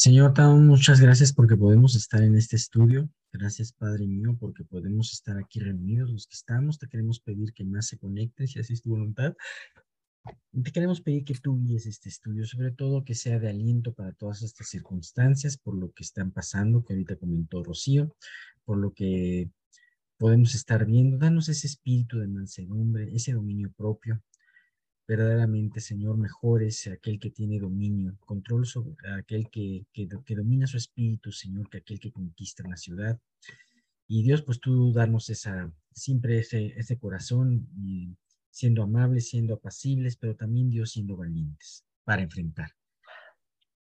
Señor, 0.00 0.32
te 0.32 0.42
muchas 0.42 1.00
gracias 1.00 1.32
porque 1.32 1.56
podemos 1.56 1.96
estar 1.96 2.22
en 2.22 2.36
este 2.36 2.54
estudio. 2.54 3.10
Gracias, 3.32 3.72
Padre 3.72 4.06
mío, 4.06 4.36
porque 4.38 4.62
podemos 4.62 5.12
estar 5.12 5.36
aquí 5.36 5.58
reunidos 5.58 6.08
los 6.08 6.28
que 6.28 6.36
estamos. 6.36 6.78
Te 6.78 6.86
queremos 6.86 7.18
pedir 7.18 7.52
que 7.52 7.64
más 7.64 7.88
se 7.88 7.98
conecten, 7.98 8.46
si 8.46 8.60
así 8.60 8.74
es 8.74 8.82
tu 8.82 8.90
voluntad. 8.90 9.34
Te 10.62 10.70
queremos 10.70 11.00
pedir 11.00 11.24
que 11.24 11.34
tú 11.34 11.60
guíes 11.60 11.86
este 11.86 12.10
estudio, 12.10 12.46
sobre 12.46 12.70
todo 12.70 13.04
que 13.04 13.16
sea 13.16 13.40
de 13.40 13.48
aliento 13.48 13.92
para 13.92 14.12
todas 14.12 14.42
estas 14.42 14.68
circunstancias, 14.68 15.56
por 15.56 15.74
lo 15.74 15.90
que 15.90 16.04
están 16.04 16.30
pasando, 16.30 16.84
que 16.84 16.92
ahorita 16.92 17.16
comentó 17.16 17.64
Rocío, 17.64 18.14
por 18.64 18.78
lo 18.78 18.92
que 18.92 19.50
podemos 20.16 20.54
estar 20.54 20.86
viendo. 20.86 21.18
Danos 21.18 21.48
ese 21.48 21.66
espíritu 21.66 22.20
de 22.20 22.28
mansedumbre, 22.28 23.12
ese 23.16 23.32
dominio 23.32 23.72
propio, 23.72 24.22
verdaderamente, 25.08 25.80
Señor, 25.80 26.18
mejor 26.18 26.62
es 26.62 26.86
aquel 26.86 27.18
que 27.18 27.30
tiene 27.30 27.58
dominio, 27.58 28.18
control 28.26 28.66
sobre 28.66 28.94
aquel 29.18 29.48
que, 29.48 29.86
que, 29.92 30.34
domina 30.36 30.66
su 30.66 30.76
espíritu, 30.76 31.32
Señor, 31.32 31.70
que 31.70 31.78
aquel 31.78 31.98
que 31.98 32.12
conquista 32.12 32.68
la 32.68 32.76
ciudad. 32.76 33.18
Y 34.06 34.22
Dios, 34.22 34.42
pues 34.42 34.60
tú 34.60 34.92
darnos 34.92 35.30
esa, 35.30 35.72
siempre 35.92 36.38
ese, 36.38 36.74
ese 36.76 36.98
corazón, 36.98 37.66
siendo 38.50 38.82
amables, 38.82 39.30
siendo 39.30 39.54
apacibles, 39.54 40.16
pero 40.16 40.36
también 40.36 40.68
Dios 40.68 40.90
siendo 40.90 41.16
valientes 41.16 41.84
para 42.04 42.22
enfrentar. 42.22 42.72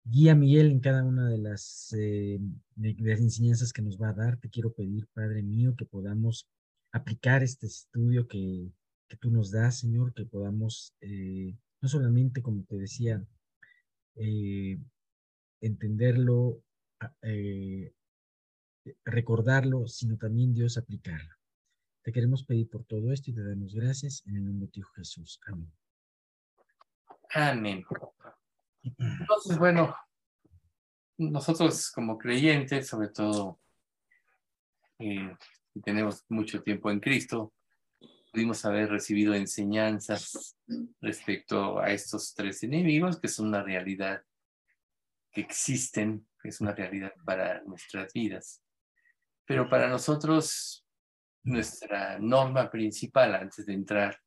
Guía 0.04 0.34
Miguel 0.34 0.70
en 0.70 0.80
cada 0.80 1.02
una 1.02 1.30
de 1.30 1.38
las, 1.38 1.94
eh, 1.98 2.38
de 2.76 2.96
las 2.98 3.20
enseñanzas 3.20 3.72
que 3.72 3.80
nos 3.80 3.96
va 3.96 4.10
a 4.10 4.12
dar. 4.12 4.36
Te 4.36 4.50
quiero 4.50 4.74
pedir, 4.74 5.06
Padre 5.14 5.42
mío, 5.42 5.74
que 5.74 5.86
podamos 5.86 6.46
aplicar 6.92 7.42
este 7.42 7.66
estudio 7.66 8.28
que 8.28 8.70
que 9.08 9.16
tú 9.16 9.30
nos 9.30 9.50
das, 9.50 9.78
Señor, 9.78 10.14
que 10.14 10.24
podamos, 10.24 10.94
eh, 11.00 11.54
no 11.80 11.88
solamente, 11.88 12.42
como 12.42 12.64
te 12.64 12.76
decía, 12.76 13.24
eh, 14.16 14.78
entenderlo, 15.60 16.62
eh, 17.22 17.92
recordarlo, 19.04 19.86
sino 19.86 20.16
también 20.16 20.54
Dios 20.54 20.78
aplicarlo. 20.78 21.34
Te 22.02 22.12
queremos 22.12 22.44
pedir 22.44 22.68
por 22.68 22.84
todo 22.84 23.12
esto 23.12 23.30
y 23.30 23.34
te 23.34 23.42
damos 23.42 23.74
gracias 23.74 24.22
en 24.26 24.36
el 24.36 24.44
nombre 24.44 24.66
de 24.66 24.72
Dios 24.72 24.88
Jesús. 24.94 25.40
Amén. 25.46 25.72
Amén. 27.30 27.84
Entonces, 28.82 29.58
bueno, 29.58 29.94
nosotros 31.16 31.90
como 31.92 32.18
creyentes, 32.18 32.86
sobre 32.86 33.08
todo, 33.08 33.58
tenemos 35.82 36.24
mucho 36.28 36.62
tiempo 36.62 36.90
en 36.90 37.00
Cristo, 37.00 37.52
pudimos 38.34 38.64
haber 38.64 38.90
recibido 38.90 39.32
enseñanzas 39.32 40.58
respecto 41.00 41.78
a 41.78 41.92
estos 41.92 42.34
tres 42.34 42.64
enemigos, 42.64 43.20
que 43.20 43.28
son 43.28 43.46
una 43.46 43.62
realidad 43.62 44.24
que 45.30 45.42
existen, 45.42 46.26
que 46.42 46.48
es 46.48 46.60
una 46.60 46.72
realidad 46.72 47.12
para 47.24 47.62
nuestras 47.62 48.12
vidas. 48.12 48.60
Pero 49.46 49.68
para 49.68 49.88
nosotros, 49.88 50.84
nuestra 51.44 52.18
norma 52.18 52.68
principal 52.72 53.36
antes 53.36 53.66
de 53.66 53.74
entrar 53.74 54.20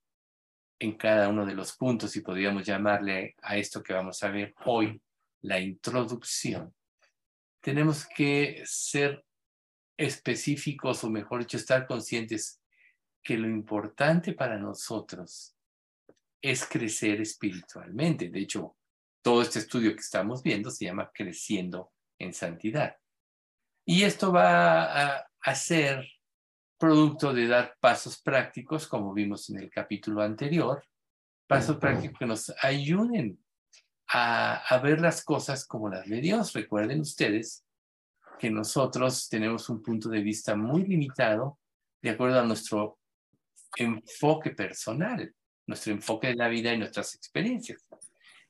en 0.79 0.95
cada 0.95 1.27
uno 1.27 1.45
de 1.45 1.55
los 1.55 1.75
puntos, 1.75 2.15
y 2.15 2.21
podríamos 2.21 2.63
llamarle 2.65 3.35
a 3.41 3.57
esto 3.57 3.83
que 3.83 3.91
vamos 3.91 4.23
a 4.23 4.29
ver 4.29 4.53
hoy, 4.63 5.01
la 5.41 5.59
introducción, 5.59 6.73
tenemos 7.59 8.05
que 8.05 8.63
ser 8.65 9.25
específicos, 9.97 11.03
o 11.03 11.09
mejor 11.09 11.41
dicho, 11.41 11.57
estar 11.57 11.85
conscientes 11.85 12.61
que 13.27 13.37
lo 13.37 13.49
importante 13.49 14.31
para 14.31 14.57
nosotros 14.57 15.53
es 16.41 16.65
crecer 16.65 17.19
espiritualmente. 17.19 18.29
De 18.29 18.39
hecho, 18.39 18.77
todo 19.21 19.41
este 19.41 19.59
estudio 19.59 19.91
que 19.91 19.99
estamos 19.99 20.41
viendo 20.41 20.71
se 20.71 20.85
llama 20.85 21.11
Creciendo 21.13 21.91
en 22.17 22.33
Santidad. 22.33 22.95
Y 23.85 24.03
esto 24.03 24.31
va 24.31 25.17
a, 25.41 25.55
ser 25.55 26.07
producto 26.77 27.33
de 27.33 27.47
dar 27.47 27.75
pasos 27.81 28.21
prácticos, 28.21 28.87
como 28.87 29.13
vimos 29.13 29.49
en 29.49 29.59
el 29.59 29.69
capítulo 29.69 30.21
anterior, 30.21 30.81
pasos 31.47 31.75
prácticos 31.75 32.19
que 32.19 32.25
nos 32.25 32.53
ayuden 32.61 33.43
a, 34.07 34.55
a 34.73 34.77
ver 34.79 35.01
las 35.01 35.21
cosas 35.21 35.67
como 35.67 35.89
las 35.89 36.07
de 36.07 36.21
Dios. 36.21 36.53
Recuerden 36.53 37.01
ustedes 37.01 37.65
que 38.39 38.49
nosotros 38.49 39.27
tenemos 39.27 39.67
un 39.67 39.81
punto 39.81 40.07
de 40.07 40.21
vista 40.21 40.55
muy 40.55 40.85
limitado 40.85 41.59
de 42.01 42.11
acuerdo 42.11 42.39
a 42.39 42.45
nuestro 42.45 42.96
enfoque 43.75 44.51
personal, 44.51 45.33
nuestro 45.65 45.93
enfoque 45.93 46.27
de 46.27 46.35
la 46.35 46.47
vida 46.47 46.73
y 46.73 46.77
nuestras 46.77 47.15
experiencias. 47.15 47.85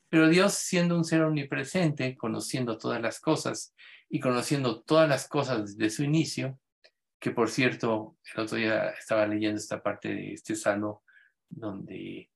Pero 0.10 0.30
Dios, 0.30 0.54
siendo 0.54 0.96
un 0.96 1.04
ser 1.04 1.24
omnipresente, 1.24 2.16
conociendo 2.16 2.78
todas 2.78 3.02
las 3.02 3.20
cosas 3.20 3.74
y 4.10 4.20
conociendo 4.20 4.82
todas 4.82 5.10
las 5.10 5.28
cosas 5.28 5.76
desde 5.76 5.90
su 5.90 6.04
inicio, 6.04 6.60
que 7.20 7.32
por 7.32 7.50
cierto, 7.50 8.18
el 8.36 8.44
otro 8.44 8.58
día 8.58 8.90
estaba 8.92 9.28
leyendo 9.28 9.58
esta 9.58 9.82
parte 9.82 10.10
de 10.10 10.34
este 10.34 10.56
salmo 10.56 11.04
donde 11.50 12.30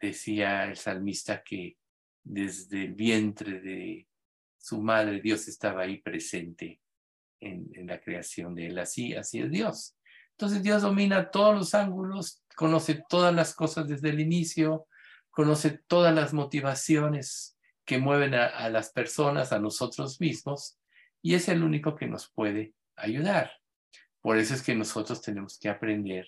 decía 0.00 0.64
el 0.64 0.76
salmista 0.76 1.42
que 1.42 1.76
desde 2.22 2.86
el 2.86 2.94
vientre 2.94 3.60
de 3.60 4.08
su 4.58 4.80
madre 4.80 5.20
Dios 5.20 5.46
estaba 5.46 5.82
ahí 5.82 5.98
presente 5.98 6.80
en, 7.40 7.86
la 7.86 8.00
creación 8.00 8.54
de 8.54 8.68
él. 8.68 8.78
Así, 8.78 9.14
así 9.14 9.40
es 9.40 9.50
Dios. 9.50 9.96
Entonces 10.36 10.62
Dios 10.62 10.82
domina 10.82 11.30
todos 11.30 11.54
los 11.54 11.74
ángulos, 11.74 12.42
conoce 12.56 13.02
todas 13.08 13.34
las 13.34 13.54
cosas 13.54 13.88
desde 13.88 14.10
el 14.10 14.20
inicio, 14.20 14.86
conoce 15.30 15.80
todas 15.86 16.14
las 16.14 16.32
motivaciones 16.32 17.56
que 17.84 17.98
mueven 17.98 18.34
a, 18.34 18.68
las 18.70 18.90
personas, 18.90 19.52
a 19.52 19.58
nosotros 19.58 20.20
mismos, 20.20 20.78
y 21.22 21.34
es 21.34 21.48
el 21.48 21.62
único 21.62 21.94
que 21.94 22.06
nos 22.06 22.30
puede 22.30 22.74
ayudar. 22.96 23.52
Por 24.20 24.38
eso 24.38 24.54
es 24.54 24.62
que 24.62 24.74
nosotros 24.74 25.20
tenemos 25.20 25.58
que 25.58 25.68
aprender 25.68 26.26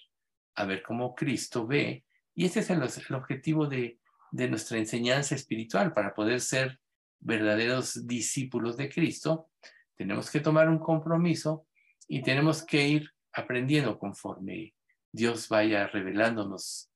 a 0.55 0.65
ver 0.65 0.83
cómo 0.83 1.15
Cristo 1.15 1.67
ve, 1.67 2.05
y 2.34 2.44
ese 2.44 2.61
es 2.61 2.71
el, 2.71 2.83
objetivo 3.15 3.67
de 3.67 3.99
nuestra 4.31 4.78
enseñanza 4.78 5.34
espiritual, 5.34 5.94
para 5.94 6.15
poder 6.15 6.41
ser 6.41 6.78
verdaderos 7.21 8.06
discípulos 8.06 8.77
de 8.77 8.91
Cristo, 8.91 9.49
tenemos 9.97 10.31
que 10.31 10.41
tomar 10.41 10.69
un 10.69 10.78
compromiso 10.78 11.67
y 12.06 12.23
tenemos 12.23 12.62
que 12.62 12.87
ir 12.87 13.16
aprendiendo 13.37 13.99
conforme 13.99 14.75
Dios 15.13 15.49
vaya 15.49 15.87
revelándonos 15.87 16.91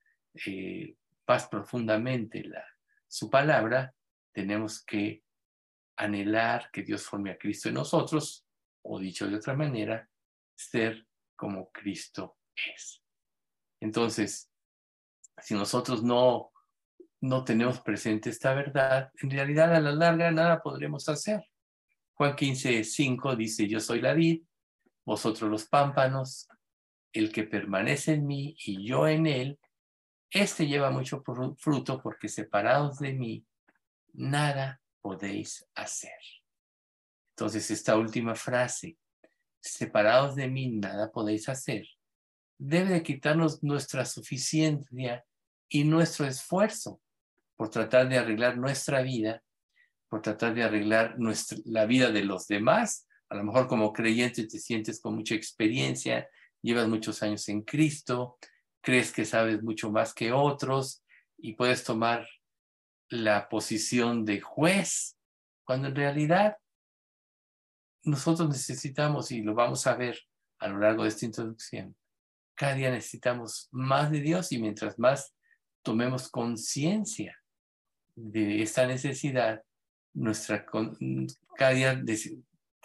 eh, 0.47 0.97
más 1.27 1.47
profundamente 1.49 2.43
su 3.07 3.29
palabra, 3.29 3.95
tenemos 4.33 4.83
que 4.85 5.23
anhelar 5.97 6.71
que 6.73 6.83
Dios 6.83 7.05
forme 7.05 7.31
a 7.31 7.39
Cristo 7.39 7.69
en 7.69 7.75
nosotros, 7.75 8.47
o 8.83 8.99
dicho 8.99 9.29
de 9.29 9.37
otra 9.37 9.55
manera, 9.55 10.09
ser 10.55 11.07
como 11.37 11.71
Cristo 11.71 12.39
es. 12.55 13.03
Entonces, 13.81 14.51
si 15.39 15.55
nosotros 15.55 16.03
no, 16.03 16.53
no 17.21 17.45
tenemos 17.45 17.81
presente 17.81 18.31
esta 18.31 18.55
verdad, 18.55 19.11
en 19.21 19.31
realidad 19.31 19.75
a 19.75 19.81
la 19.81 19.93
larga 19.93 20.31
nada 20.31 20.63
podremos 20.63 21.07
hacer. 21.09 21.45
Juan 22.15 22.35
15, 22.35 22.83
5 22.83 23.37
dice, 23.37 23.69
yo 23.69 23.79
soy 23.79 24.01
la 24.01 24.15
vid, 24.15 24.43
vosotros 25.11 25.51
los 25.51 25.67
pámpanos, 25.67 26.49
el 27.13 27.33
que 27.33 27.43
permanece 27.43 28.13
en 28.13 28.29
mí 28.29 28.55
y 28.65 28.87
yo 28.87 29.09
en 29.09 29.27
él, 29.27 29.59
este 30.31 30.69
lleva 30.69 30.93
mucho 30.93 31.25
fruto 31.59 32.01
porque 32.01 32.29
separados 32.29 33.01
de 33.01 33.15
mí, 33.15 33.45
nada 34.13 34.81
podéis 35.01 35.67
hacer. 35.75 36.15
Entonces, 37.31 37.73
esta 37.73 37.97
última 37.97 38.37
frase, 38.37 38.99
separados 39.61 40.37
de 40.37 40.47
mí, 40.47 40.69
nada 40.69 41.11
podéis 41.11 41.49
hacer, 41.49 41.89
debe 42.57 42.91
de 42.91 43.03
quitarnos 43.03 43.65
nuestra 43.65 44.05
suficiencia 44.05 45.25
y 45.69 45.83
nuestro 45.83 46.25
esfuerzo 46.25 47.01
por 47.57 47.69
tratar 47.69 48.09
de 48.09 48.17
arreglar 48.17 48.57
nuestra 48.57 49.03
vida, 49.03 49.43
por 50.09 50.23
tratar 50.23 50.55
de 50.55 50.63
arreglar 50.63 51.19
nuestra, 51.19 51.59
la 51.65 51.85
vida 51.87 52.13
de 52.13 52.23
los 52.23 52.47
demás 52.47 53.09
a 53.31 53.37
lo 53.37 53.45
mejor 53.45 53.69
como 53.69 53.93
creyente 53.93 54.47
te 54.47 54.59
sientes 54.59 55.01
con 55.01 55.15
mucha 55.15 55.35
experiencia, 55.37 56.29
llevas 56.63 56.89
muchos 56.89 57.23
años 57.23 57.49
en 57.49 57.63
Cristo, 57.63 58.37
crees 58.81 59.13
que 59.13 59.25
sabes 59.25 59.63
mucho 59.63 59.91
más 59.91 60.13
que 60.13 60.33
otros 60.33 61.05
y 61.39 61.55
puedes 61.55 61.85
tomar 61.85 62.29
la 63.09 63.49
posición 63.49 64.25
de 64.25 64.41
juez, 64.41 65.17
cuando 65.65 65.89
en 65.89 65.97
realidad 65.97 66.57
nosotros 68.03 68.49
necesitamos, 68.49 69.31
y 69.31 69.43
lo 69.43 69.55
vamos 69.55 69.87
a 69.87 69.95
ver 69.95 70.19
a 70.59 70.69
lo 70.69 70.79
largo 70.79 71.05
de 71.05 71.11
esta 71.11 71.27
introducción, 71.27 71.97
cada 72.55 72.75
día 72.75 72.91
necesitamos 72.91 73.69
más 73.71 74.11
de 74.11 74.21
Dios 74.21 74.51
y 74.53 74.61
mientras 74.61 74.99
más 74.99 75.35
tomemos 75.83 76.29
conciencia 76.29 77.39
de 78.15 78.63
esta 78.63 78.87
necesidad, 78.87 79.63
nuestra, 80.13 80.67
cada 81.57 81.71
día 81.71 81.95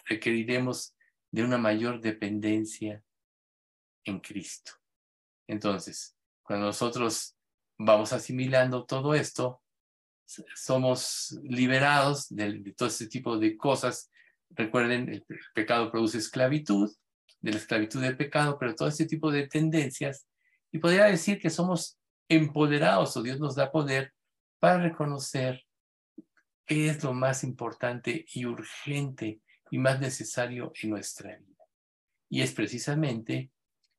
requeriremos 0.05 0.95
de 1.31 1.43
una 1.43 1.57
mayor 1.57 1.99
dependencia 1.99 3.03
en 4.03 4.19
Cristo. 4.19 4.71
Entonces, 5.47 6.15
cuando 6.43 6.67
nosotros 6.67 7.35
vamos 7.77 8.13
asimilando 8.13 8.85
todo 8.85 9.13
esto, 9.15 9.61
somos 10.55 11.37
liberados 11.43 12.27
de, 12.29 12.73
todo 12.75 12.87
este 12.87 13.07
tipo 13.07 13.37
de 13.37 13.57
cosas. 13.57 14.11
Recuerden, 14.49 15.09
el 15.09 15.25
pecado 15.53 15.91
produce 15.91 16.17
esclavitud, 16.17 16.91
de 17.41 17.51
la 17.51 17.57
esclavitud 17.57 18.01
del 18.01 18.17
pecado, 18.17 18.57
pero 18.57 18.75
todo 18.75 18.87
este 18.87 19.05
tipo 19.05 19.31
de 19.31 19.47
tendencias. 19.47 20.27
Y 20.71 20.79
podría 20.79 21.05
decir 21.05 21.39
que 21.39 21.49
somos 21.49 21.99
empoderados 22.27 23.15
o 23.17 23.21
Dios 23.21 23.39
nos 23.39 23.55
da 23.55 23.71
poder 23.71 24.13
para 24.59 24.81
reconocer 24.81 25.63
qué 26.65 26.89
es 26.89 27.03
lo 27.03 27.13
más 27.13 27.43
importante 27.43 28.25
y 28.33 28.45
urgente 28.45 29.41
y 29.71 29.77
más 29.77 29.99
necesario 29.99 30.71
en 30.81 30.89
nuestra 30.89 31.37
vida. 31.37 31.63
Y 32.29 32.41
es 32.41 32.53
precisamente 32.53 33.51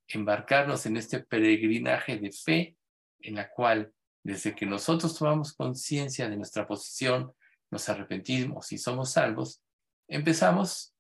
embarcarnos 0.09 0.87
en 0.87 0.97
este 0.97 1.21
peregrinaje 1.21 2.19
de 2.19 2.33
fe 2.33 2.77
en 3.21 3.35
la 3.35 3.51
cual 3.51 3.93
desde 4.23 4.55
que 4.55 4.67
nosotros 4.67 5.17
tomamos 5.17 5.53
conciencia 5.53 6.29
de 6.29 6.37
nuestra 6.37 6.67
posición, 6.67 7.33
nos 7.71 7.89
arrepentimos 7.89 8.73
y 8.73 8.79
somos 8.79 9.13
salvos, 9.13 9.63
empezamos 10.09 10.95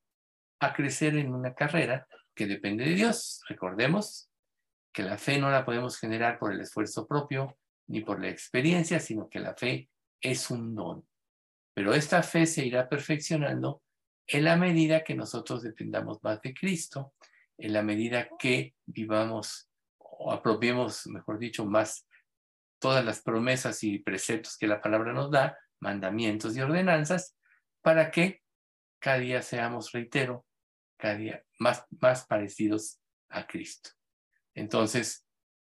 a 0.60 0.72
crecer 0.72 1.16
en 1.16 1.32
una 1.32 1.54
carrera 1.54 2.06
que 2.34 2.46
depende 2.46 2.84
de 2.84 2.94
Dios. 2.94 3.42
Recordemos 3.48 4.30
que 4.92 5.02
la 5.02 5.18
fe 5.18 5.38
no 5.38 5.50
la 5.50 5.64
podemos 5.64 5.98
generar 5.98 6.38
por 6.38 6.52
el 6.52 6.60
esfuerzo 6.60 7.06
propio 7.06 7.58
ni 7.88 8.00
por 8.00 8.20
la 8.20 8.28
experiencia, 8.28 9.00
sino 9.00 9.28
que 9.28 9.40
la 9.40 9.54
fe 9.54 9.90
es 10.20 10.50
un 10.50 10.74
don. 10.74 11.06
Pero 11.74 11.94
esta 11.94 12.22
fe 12.22 12.46
se 12.46 12.64
irá 12.64 12.88
perfeccionando 12.88 13.82
en 14.26 14.44
la 14.44 14.56
medida 14.56 15.04
que 15.04 15.14
nosotros 15.14 15.62
dependamos 15.62 16.22
más 16.22 16.40
de 16.42 16.54
Cristo, 16.54 17.14
en 17.58 17.72
la 17.72 17.82
medida 17.82 18.28
que 18.38 18.74
vivamos 18.84 19.68
o 19.98 20.32
apropiemos, 20.32 21.06
mejor 21.06 21.38
dicho, 21.38 21.64
más 21.64 22.06
todas 22.78 23.04
las 23.04 23.22
promesas 23.22 23.82
y 23.82 23.98
preceptos 23.98 24.56
que 24.56 24.66
la 24.66 24.80
palabra 24.80 25.12
nos 25.12 25.30
da, 25.30 25.58
mandamientos 25.80 26.56
y 26.56 26.60
ordenanzas, 26.60 27.36
para 27.82 28.10
que 28.10 28.42
cada 28.98 29.18
día 29.18 29.42
seamos, 29.42 29.92
reitero, 29.92 30.44
cada 30.96 31.16
día 31.16 31.44
más, 31.58 31.84
más 32.00 32.26
parecidos 32.26 33.00
a 33.28 33.46
Cristo. 33.46 33.90
Entonces, 34.54 35.26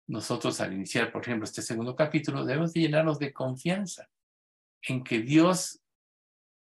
nosotros 0.06 0.60
al 0.60 0.72
iniciar, 0.72 1.12
por 1.12 1.22
ejemplo, 1.22 1.44
este 1.44 1.62
segundo 1.62 1.94
capítulo, 1.94 2.44
debemos 2.44 2.72
de 2.72 2.80
llenarnos 2.80 3.18
de 3.18 3.32
confianza 3.32 4.08
en 4.82 5.04
que 5.04 5.20
Dios, 5.20 5.79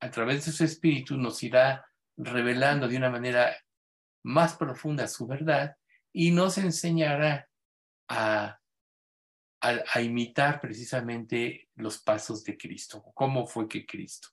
a 0.00 0.10
través 0.10 0.46
de 0.46 0.52
su 0.52 0.64
Espíritu, 0.64 1.16
nos 1.16 1.42
irá 1.42 1.86
revelando 2.16 2.88
de 2.88 2.96
una 2.96 3.10
manera 3.10 3.56
más 4.24 4.56
profunda 4.56 5.06
su 5.08 5.26
verdad 5.26 5.76
y 6.12 6.30
nos 6.30 6.58
enseñará 6.58 7.48
a 8.08 8.58
a, 9.60 10.00
imitar 10.00 10.60
precisamente 10.60 11.68
los 11.76 11.98
pasos 11.98 12.44
de 12.44 12.56
Cristo. 12.56 13.02
¿Cómo 13.14 13.46
fue 13.46 13.68
que 13.68 13.84
Cristo? 13.86 14.28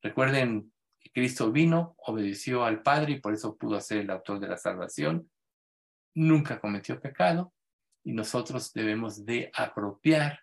Recuerden 0.00 0.72
que 1.00 1.10
Cristo 1.10 1.50
vino, 1.50 1.94
obedeció 1.98 2.64
al 2.64 2.82
Padre 2.82 3.12
y 3.12 3.20
por 3.20 3.34
eso 3.34 3.56
pudo 3.56 3.80
ser 3.80 3.98
el 3.98 4.10
autor 4.10 4.40
de 4.40 4.48
la 4.48 4.56
salvación. 4.56 5.30
Nunca 6.14 6.60
cometió 6.60 7.00
pecado 7.00 7.52
y 8.04 8.12
nosotros 8.12 8.72
debemos 8.72 9.24
de 9.24 9.50
apropiar 9.54 10.40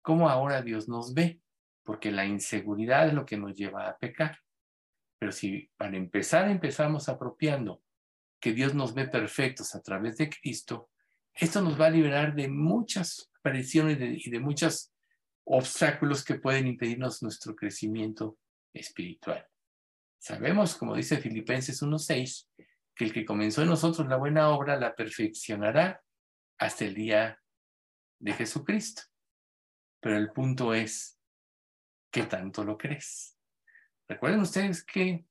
cómo 0.00 0.28
ahora 0.28 0.62
Dios 0.62 0.88
nos 0.88 1.14
ve, 1.14 1.40
porque 1.84 2.10
la 2.10 2.24
inseguridad 2.24 3.08
es 3.08 3.14
lo 3.14 3.24
que 3.24 3.36
nos 3.36 3.54
lleva 3.54 3.88
a 3.88 3.96
pecar. 3.98 4.38
Pero 5.18 5.32
si 5.32 5.70
para 5.76 5.96
empezar 5.96 6.48
empezamos 6.48 7.08
apropiando 7.08 7.82
que 8.40 8.52
Dios 8.52 8.74
nos 8.74 8.94
ve 8.94 9.06
perfectos 9.08 9.74
a 9.74 9.82
través 9.82 10.16
de 10.16 10.28
Cristo, 10.28 10.90
esto 11.32 11.60
nos 11.62 11.80
va 11.80 11.86
a 11.86 11.90
liberar 11.90 12.34
de 12.34 12.48
muchas 12.48 13.30
apariciones 13.38 13.98
y 14.26 14.30
de 14.30 14.40
muchos 14.40 14.92
obstáculos 15.44 16.24
que 16.24 16.36
pueden 16.36 16.66
impedirnos 16.66 17.22
nuestro 17.22 17.54
crecimiento 17.54 18.38
espiritual. 18.72 19.46
Sabemos, 20.18 20.76
como 20.76 20.94
dice 20.94 21.18
Filipenses 21.18 21.82
1.6, 21.82 22.48
que 22.94 23.04
el 23.04 23.12
que 23.12 23.24
comenzó 23.24 23.62
en 23.62 23.68
nosotros 23.68 24.06
la 24.08 24.16
buena 24.16 24.50
obra 24.50 24.76
la 24.76 24.94
perfeccionará 24.94 26.02
hasta 26.58 26.84
el 26.84 26.94
día 26.94 27.40
de 28.20 28.32
Jesucristo. 28.32 29.02
Pero 30.00 30.16
el 30.16 30.30
punto 30.30 30.74
es, 30.74 31.18
¿qué 32.12 32.24
tanto 32.24 32.62
lo 32.62 32.78
crees? 32.78 33.36
Recuerden 34.06 34.40
ustedes 34.40 34.84
que 34.84 35.24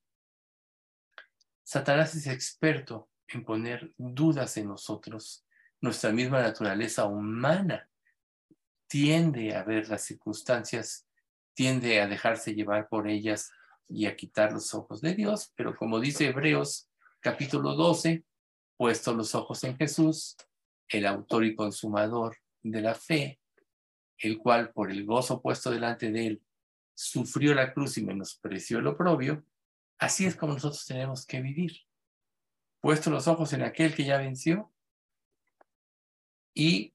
Satanás 1.62 2.14
es 2.14 2.26
experto 2.26 3.08
en 3.28 3.44
poner 3.44 3.94
dudas 3.96 4.56
en 4.58 4.68
nosotros 4.68 5.46
nuestra 5.80 6.12
misma 6.12 6.40
naturaleza 6.40 7.06
humana 7.06 7.88
tiende 8.86 9.56
a 9.56 9.64
ver 9.64 9.88
las 9.88 10.04
circunstancias, 10.04 11.08
tiende 11.54 12.00
a 12.00 12.06
dejarse 12.06 12.54
llevar 12.54 12.88
por 12.88 13.08
ellas 13.08 13.50
y 13.88 14.06
a 14.06 14.14
quitar 14.14 14.52
los 14.52 14.74
ojos 14.74 15.00
de 15.00 15.14
Dios, 15.14 15.52
pero 15.56 15.76
como 15.76 15.98
dice 15.98 16.28
Hebreos 16.28 16.88
capítulo 17.20 17.74
12, 17.74 18.24
puesto 18.76 19.12
los 19.12 19.34
ojos 19.34 19.64
en 19.64 19.76
Jesús, 19.76 20.36
el 20.88 21.06
autor 21.06 21.44
y 21.44 21.56
consumador 21.56 22.36
de 22.62 22.80
la 22.80 22.94
fe, 22.94 23.40
el 24.18 24.38
cual 24.38 24.72
por 24.72 24.90
el 24.90 25.04
gozo 25.04 25.40
puesto 25.40 25.70
delante 25.70 26.12
de 26.12 26.26
él 26.26 26.42
sufrió 26.94 27.54
la 27.54 27.72
cruz 27.72 27.98
y 27.98 28.04
menospreció 28.04 28.78
el 28.78 28.86
oprobio, 28.86 29.44
así 29.98 30.26
es 30.26 30.36
como 30.36 30.54
nosotros 30.54 30.84
tenemos 30.86 31.26
que 31.26 31.40
vivir. 31.40 31.72
Puesto 32.80 33.10
los 33.10 33.28
ojos 33.28 33.52
en 33.52 33.62
aquel 33.62 33.94
que 33.94 34.04
ya 34.04 34.18
venció, 34.18 34.72
y 36.54 36.92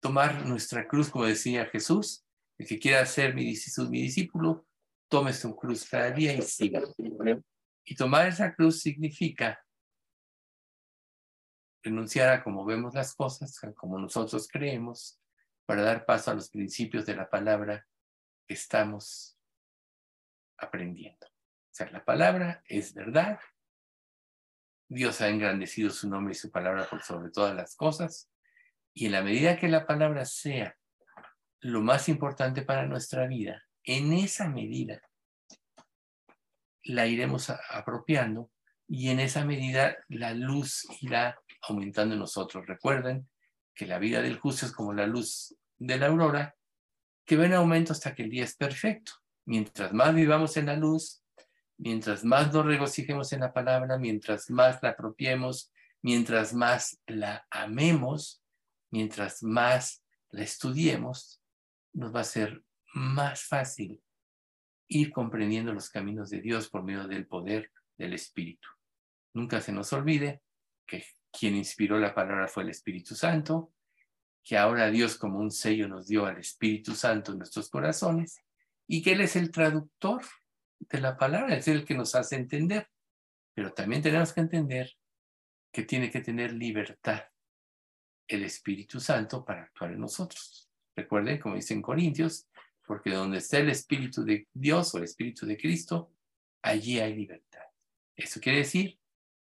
tomar 0.00 0.46
nuestra 0.46 0.86
cruz, 0.86 1.10
como 1.10 1.24
decía 1.24 1.66
Jesús, 1.66 2.24
el 2.58 2.66
que 2.66 2.78
quiera 2.78 3.04
ser 3.06 3.34
mi, 3.34 3.44
discípulo, 3.44 4.66
tome 5.08 5.32
su 5.32 5.56
cruz 5.56 5.88
cada 5.88 6.10
día 6.10 6.34
y 6.34 6.42
siga. 6.42 6.82
Y 7.84 7.94
tomar 7.94 8.28
esa 8.28 8.54
cruz 8.54 8.80
significa 8.80 9.60
renunciar 11.82 12.30
a 12.30 12.42
como 12.42 12.64
vemos 12.64 12.94
las 12.94 13.14
cosas, 13.14 13.62
a 13.62 13.72
como 13.72 13.98
nosotros 13.98 14.48
creemos, 14.48 15.20
para 15.66 15.82
dar 15.82 16.04
paso 16.04 16.30
a 16.30 16.34
los 16.34 16.50
principios 16.50 17.06
de 17.06 17.16
la 17.16 17.28
palabra 17.28 17.86
estamos 18.48 19.38
aprendiendo. 20.56 21.26
O 21.26 21.76
sea, 21.76 21.90
la 21.90 22.04
palabra 22.04 22.62
es 22.66 22.94
verdad. 22.94 23.40
Dios 24.88 25.20
ha 25.20 25.28
engrandecido 25.28 25.90
su 25.90 26.08
nombre 26.08 26.32
y 26.32 26.36
su 26.36 26.50
palabra 26.50 26.88
por 26.88 27.02
sobre 27.02 27.30
todas 27.30 27.54
las 27.54 27.74
cosas. 27.74 28.30
Y 28.92 29.06
en 29.06 29.12
la 29.12 29.22
medida 29.22 29.58
que 29.58 29.68
la 29.68 29.86
palabra 29.86 30.24
sea 30.24 30.76
lo 31.60 31.80
más 31.80 32.08
importante 32.08 32.62
para 32.62 32.86
nuestra 32.86 33.26
vida, 33.26 33.64
en 33.82 34.12
esa 34.12 34.48
medida 34.48 35.00
la 36.84 37.06
iremos 37.06 37.50
apropiando 37.70 38.50
y 38.86 39.08
en 39.08 39.20
esa 39.20 39.44
medida 39.44 39.96
la 40.08 40.34
luz 40.34 40.86
irá 41.00 41.40
aumentando 41.62 42.14
en 42.14 42.20
nosotros. 42.20 42.66
Recuerden 42.66 43.28
que 43.74 43.86
la 43.86 43.98
vida 43.98 44.22
del 44.22 44.38
justo 44.38 44.66
es 44.66 44.72
como 44.72 44.92
la 44.92 45.06
luz 45.06 45.56
de 45.78 45.98
la 45.98 46.06
aurora, 46.06 46.54
que 47.24 47.36
va 47.36 47.46
en 47.46 47.54
aumento 47.54 47.92
hasta 47.92 48.14
que 48.14 48.22
el 48.24 48.30
día 48.30 48.44
es 48.44 48.56
perfecto. 48.56 49.12
Mientras 49.46 49.92
más 49.92 50.14
vivamos 50.14 50.56
en 50.56 50.66
la 50.66 50.76
luz, 50.76 51.22
mientras 51.76 52.24
más 52.24 52.52
nos 52.52 52.64
regocijemos 52.64 53.32
en 53.32 53.40
la 53.40 53.52
palabra, 53.52 53.98
mientras 53.98 54.50
más 54.50 54.82
la 54.82 54.90
apropiemos, 54.90 55.72
mientras 56.02 56.54
más 56.54 57.00
la 57.06 57.46
amemos, 57.50 58.42
mientras 58.90 59.42
más 59.42 60.04
la 60.30 60.42
estudiemos, 60.42 61.42
nos 61.92 62.14
va 62.14 62.20
a 62.20 62.24
ser 62.24 62.62
más 62.94 63.44
fácil 63.44 64.02
ir 64.88 65.10
comprendiendo 65.10 65.72
los 65.72 65.90
caminos 65.90 66.30
de 66.30 66.40
Dios 66.40 66.68
por 66.68 66.82
medio 66.82 67.06
del 67.06 67.26
poder 67.26 67.70
del 67.96 68.12
Espíritu. 68.14 68.68
Nunca 69.32 69.60
se 69.60 69.72
nos 69.72 69.92
olvide 69.92 70.42
que 70.86 71.04
quien 71.32 71.56
inspiró 71.56 71.98
la 71.98 72.14
palabra 72.14 72.48
fue 72.48 72.62
el 72.62 72.70
Espíritu 72.70 73.14
Santo, 73.14 73.73
que 74.44 74.58
ahora 74.58 74.90
Dios 74.90 75.16
como 75.16 75.38
un 75.38 75.50
sello 75.50 75.88
nos 75.88 76.06
dio 76.06 76.26
al 76.26 76.38
Espíritu 76.38 76.94
Santo 76.94 77.32
en 77.32 77.38
nuestros 77.38 77.70
corazones 77.70 78.44
y 78.86 79.02
que 79.02 79.12
Él 79.12 79.22
es 79.22 79.36
el 79.36 79.50
traductor 79.50 80.22
de 80.78 81.00
la 81.00 81.16
palabra, 81.16 81.56
es 81.56 81.66
el 81.66 81.84
que 81.84 81.94
nos 81.94 82.14
hace 82.14 82.36
entender. 82.36 82.88
Pero 83.54 83.72
también 83.72 84.02
tenemos 84.02 84.32
que 84.32 84.40
entender 84.42 84.92
que 85.72 85.84
tiene 85.84 86.10
que 86.10 86.20
tener 86.20 86.52
libertad 86.52 87.22
el 88.28 88.44
Espíritu 88.44 89.00
Santo 89.00 89.44
para 89.44 89.62
actuar 89.62 89.92
en 89.92 90.00
nosotros. 90.00 90.70
Recuerden, 90.94 91.40
como 91.40 91.56
dice 91.56 91.72
en 91.72 91.82
Corintios, 91.82 92.46
porque 92.86 93.10
donde 93.10 93.38
está 93.38 93.58
el 93.58 93.70
Espíritu 93.70 94.24
de 94.24 94.46
Dios 94.52 94.94
o 94.94 94.98
el 94.98 95.04
Espíritu 95.04 95.46
de 95.46 95.56
Cristo, 95.56 96.12
allí 96.62 97.00
hay 97.00 97.14
libertad. 97.14 97.64
Eso 98.14 98.40
quiere 98.40 98.58
decir, 98.58 99.00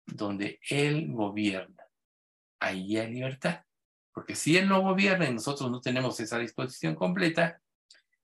donde 0.06 0.58
Él 0.70 1.12
gobierna, 1.12 1.84
allí 2.60 2.96
hay 2.96 3.12
libertad. 3.12 3.65
Porque 4.16 4.34
si 4.34 4.56
Él 4.56 4.66
no 4.66 4.80
gobierna 4.80 5.28
y 5.28 5.34
nosotros 5.34 5.70
no 5.70 5.82
tenemos 5.82 6.18
esa 6.20 6.38
disposición 6.38 6.94
completa, 6.94 7.60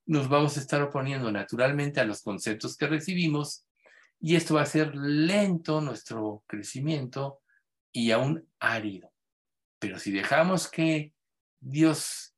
nos 0.07 0.27
vamos 0.27 0.57
a 0.57 0.61
estar 0.61 0.81
oponiendo 0.81 1.31
naturalmente 1.31 2.01
a 2.01 2.07
los 2.07 2.23
conceptos 2.23 2.79
que 2.79 2.87
recibimos 2.87 3.67
y 4.19 4.37
esto 4.37 4.55
va 4.55 4.63
a 4.63 4.67
ser 4.67 4.97
lento 4.97 5.83
nuestro 5.83 6.45
crecimiento 6.47 7.43
y 7.93 8.11
aún 8.11 8.49
árido. 8.59 9.13
Pero 9.79 9.99
si 9.99 10.13
dejamos 10.13 10.67
que 10.67 11.13
Dios 11.61 12.35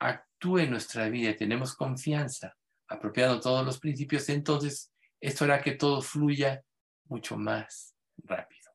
actúe 0.00 0.58
en 0.58 0.70
nuestra 0.72 1.08
vida 1.10 1.30
y 1.30 1.36
tenemos 1.36 1.76
confianza, 1.76 2.56
apropiando 2.88 3.38
todos 3.38 3.64
los 3.64 3.78
principios, 3.78 4.28
entonces 4.30 4.92
esto 5.20 5.44
hará 5.44 5.62
que 5.62 5.76
todo 5.76 6.02
fluya 6.02 6.64
mucho 7.04 7.36
más 7.36 7.94
rápido. 8.24 8.72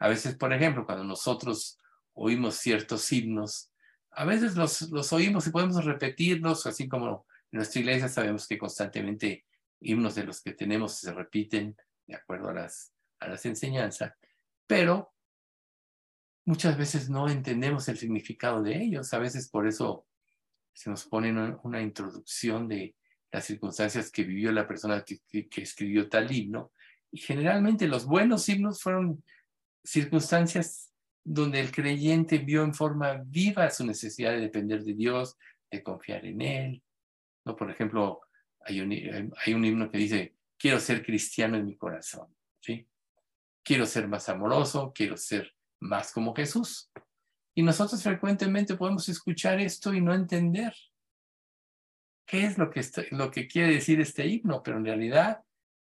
A 0.00 0.08
veces, 0.08 0.34
por 0.34 0.52
ejemplo, 0.52 0.84
cuando 0.84 1.04
nosotros 1.04 1.78
oímos 2.14 2.56
ciertos 2.56 3.10
himnos, 3.12 3.70
a 4.10 4.24
veces 4.24 4.56
los, 4.56 4.82
los 4.90 5.12
oímos 5.12 5.46
y 5.46 5.50
podemos 5.50 5.84
repetirlos, 5.84 6.66
así 6.66 6.88
como 6.88 7.26
en 7.50 7.58
nuestra 7.58 7.80
iglesia 7.80 8.08
sabemos 8.08 8.46
que 8.46 8.58
constantemente 8.58 9.46
himnos 9.80 10.14
de 10.14 10.24
los 10.24 10.42
que 10.42 10.52
tenemos 10.52 10.98
se 10.98 11.12
repiten 11.12 11.76
de 12.06 12.14
acuerdo 12.14 12.50
a 12.50 12.54
las, 12.54 12.92
a 13.20 13.28
las 13.28 13.44
enseñanzas, 13.46 14.12
pero 14.66 15.12
muchas 16.44 16.76
veces 16.76 17.08
no 17.08 17.28
entendemos 17.28 17.88
el 17.88 17.98
significado 17.98 18.62
de 18.62 18.76
ellos. 18.82 19.12
A 19.14 19.18
veces 19.18 19.48
por 19.48 19.66
eso 19.66 20.06
se 20.72 20.90
nos 20.90 21.04
pone 21.06 21.30
una, 21.62 21.82
introducción 21.82 22.68
de 22.68 22.96
las 23.30 23.44
circunstancias 23.44 24.10
que 24.10 24.24
vivió 24.24 24.52
la 24.52 24.66
persona 24.66 25.04
que, 25.04 25.20
que, 25.48 25.62
escribió 25.62 26.08
tal 26.08 26.30
himno. 26.30 26.72
Y 27.10 27.18
generalmente 27.18 27.86
los 27.86 28.06
buenos 28.06 28.48
himnos 28.48 28.82
fueron 28.82 29.22
circunstancias 29.84 30.91
donde 31.24 31.60
el 31.60 31.70
creyente 31.70 32.38
vio 32.38 32.62
en 32.62 32.74
forma 32.74 33.22
viva 33.24 33.70
su 33.70 33.86
necesidad 33.86 34.32
de 34.32 34.40
depender 34.40 34.82
de 34.82 34.94
Dios, 34.94 35.36
de 35.70 35.82
confiar 35.82 36.24
en 36.26 36.40
Él. 36.40 36.82
¿No? 37.44 37.56
Por 37.56 37.70
ejemplo, 37.70 38.20
hay 38.60 38.80
un, 38.80 38.92
hay 39.44 39.54
un 39.54 39.64
himno 39.64 39.90
que 39.90 39.98
dice, 39.98 40.36
quiero 40.58 40.78
ser 40.80 41.04
cristiano 41.04 41.56
en 41.56 41.66
mi 41.66 41.76
corazón. 41.76 42.34
¿sí? 42.60 42.88
Quiero 43.64 43.86
ser 43.86 44.08
más 44.08 44.28
amoroso, 44.28 44.92
quiero 44.94 45.16
ser 45.16 45.54
más 45.80 46.12
como 46.12 46.34
Jesús. 46.34 46.90
Y 47.54 47.62
nosotros 47.62 48.02
frecuentemente 48.02 48.76
podemos 48.76 49.08
escuchar 49.08 49.60
esto 49.60 49.92
y 49.92 50.00
no 50.00 50.14
entender 50.14 50.74
qué 52.26 52.44
es 52.44 52.56
lo 52.58 52.70
que, 52.70 52.80
lo 53.10 53.30
que 53.30 53.46
quiere 53.46 53.74
decir 53.74 54.00
este 54.00 54.26
himno, 54.26 54.62
pero 54.62 54.78
en 54.78 54.86
realidad 54.86 55.42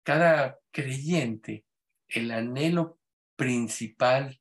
cada 0.02 0.58
creyente, 0.70 1.64
el 2.08 2.30
anhelo 2.30 3.00
principal 3.36 4.40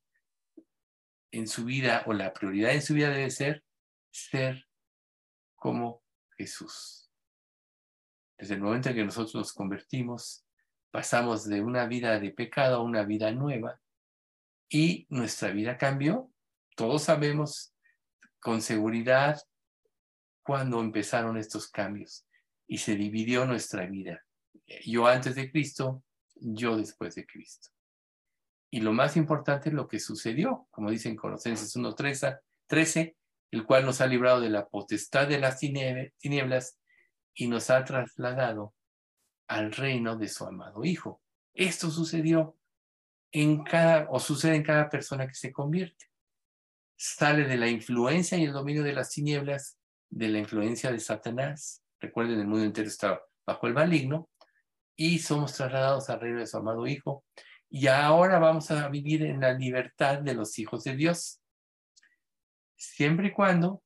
en 1.38 1.48
su 1.48 1.64
vida 1.64 2.02
o 2.06 2.12
la 2.12 2.32
prioridad 2.32 2.72
en 2.72 2.82
su 2.82 2.94
vida 2.94 3.10
debe 3.10 3.30
ser 3.30 3.64
ser 4.10 4.66
como 5.54 6.02
Jesús. 6.36 7.10
Desde 8.38 8.54
el 8.54 8.60
momento 8.60 8.88
en 8.88 8.96
que 8.96 9.04
nosotros 9.04 9.34
nos 9.34 9.52
convertimos, 9.52 10.44
pasamos 10.90 11.46
de 11.48 11.62
una 11.62 11.86
vida 11.86 12.18
de 12.18 12.30
pecado 12.30 12.76
a 12.76 12.82
una 12.82 13.04
vida 13.04 13.30
nueva 13.32 13.80
y 14.68 15.06
nuestra 15.10 15.50
vida 15.50 15.76
cambió. 15.76 16.30
Todos 16.76 17.04
sabemos 17.04 17.74
con 18.40 18.62
seguridad 18.62 19.40
cuando 20.42 20.80
empezaron 20.80 21.36
estos 21.36 21.68
cambios 21.68 22.26
y 22.66 22.78
se 22.78 22.94
dividió 22.94 23.46
nuestra 23.46 23.86
vida. 23.86 24.24
Yo 24.84 25.06
antes 25.06 25.34
de 25.34 25.50
Cristo, 25.50 26.02
yo 26.34 26.76
después 26.76 27.14
de 27.14 27.26
Cristo. 27.26 27.70
Y 28.76 28.80
lo 28.80 28.92
más 28.92 29.16
importante 29.16 29.70
es 29.70 29.74
lo 29.74 29.88
que 29.88 29.98
sucedió, 29.98 30.66
como 30.70 30.90
dicen 30.90 31.16
Colosenses 31.16 31.74
1.13, 31.78 33.16
el 33.50 33.64
cual 33.64 33.86
nos 33.86 34.02
ha 34.02 34.06
librado 34.06 34.38
de 34.42 34.50
la 34.50 34.68
potestad 34.68 35.26
de 35.26 35.38
las 35.38 35.58
tinieblas 35.58 36.78
y 37.32 37.48
nos 37.48 37.70
ha 37.70 37.82
trasladado 37.86 38.74
al 39.48 39.72
reino 39.72 40.18
de 40.18 40.28
su 40.28 40.44
amado 40.44 40.84
Hijo. 40.84 41.22
Esto 41.54 41.90
sucedió 41.90 42.58
en 43.32 43.64
cada, 43.64 44.10
o 44.10 44.20
sucede 44.20 44.56
en 44.56 44.62
cada 44.62 44.90
persona 44.90 45.26
que 45.26 45.32
se 45.32 45.54
convierte. 45.54 46.10
Sale 46.98 47.44
de 47.44 47.56
la 47.56 47.68
influencia 47.68 48.36
y 48.36 48.44
el 48.44 48.52
dominio 48.52 48.82
de 48.82 48.92
las 48.92 49.08
tinieblas, 49.08 49.78
de 50.10 50.28
la 50.28 50.38
influencia 50.38 50.92
de 50.92 51.00
Satanás. 51.00 51.82
Recuerden, 51.98 52.40
el 52.40 52.46
mundo 52.46 52.66
entero 52.66 52.88
está 52.88 53.22
bajo 53.46 53.68
el 53.68 53.72
maligno 53.72 54.28
y 54.94 55.18
somos 55.20 55.54
trasladados 55.54 56.10
al 56.10 56.20
reino 56.20 56.40
de 56.40 56.46
su 56.46 56.58
amado 56.58 56.86
Hijo. 56.86 57.24
Y 57.68 57.88
ahora 57.88 58.38
vamos 58.38 58.70
a 58.70 58.88
vivir 58.88 59.22
en 59.22 59.40
la 59.40 59.52
libertad 59.52 60.18
de 60.18 60.34
los 60.34 60.58
hijos 60.58 60.84
de 60.84 60.96
Dios. 60.96 61.40
Siempre 62.76 63.28
y 63.28 63.32
cuando 63.32 63.82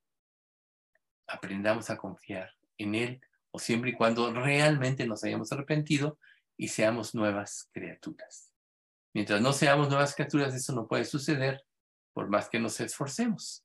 aprendamos 1.27 1.91
a 1.91 1.97
confiar 1.97 2.51
en 2.77 2.95
Él 2.95 3.21
o 3.51 3.59
siempre 3.59 3.91
y 3.91 3.95
cuando 3.95 4.33
realmente 4.33 5.07
nos 5.07 5.25
hayamos 5.25 5.51
arrepentido 5.53 6.19
y 6.57 6.69
seamos 6.69 7.15
nuevas 7.15 7.69
criaturas. 7.73 8.53
Mientras 9.13 9.41
no 9.41 9.53
seamos 9.53 9.89
nuevas 9.89 10.15
criaturas, 10.15 10.55
eso 10.55 10.73
no 10.73 10.87
puede 10.87 11.05
suceder 11.05 11.65
por 12.13 12.29
más 12.29 12.49
que 12.49 12.61
nos 12.61 12.81
esforcemos. 12.81 13.65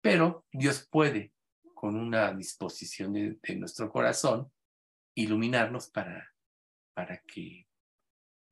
Pero 0.00 0.44
Dios 0.50 0.86
puede, 0.90 1.32
con 1.74 1.96
una 1.96 2.32
disposición 2.32 3.12
de, 3.12 3.56
nuestro 3.56 3.90
corazón, 3.90 4.50
iluminarnos 5.14 5.88
para, 5.90 6.34
para 6.94 7.18
que 7.22 7.65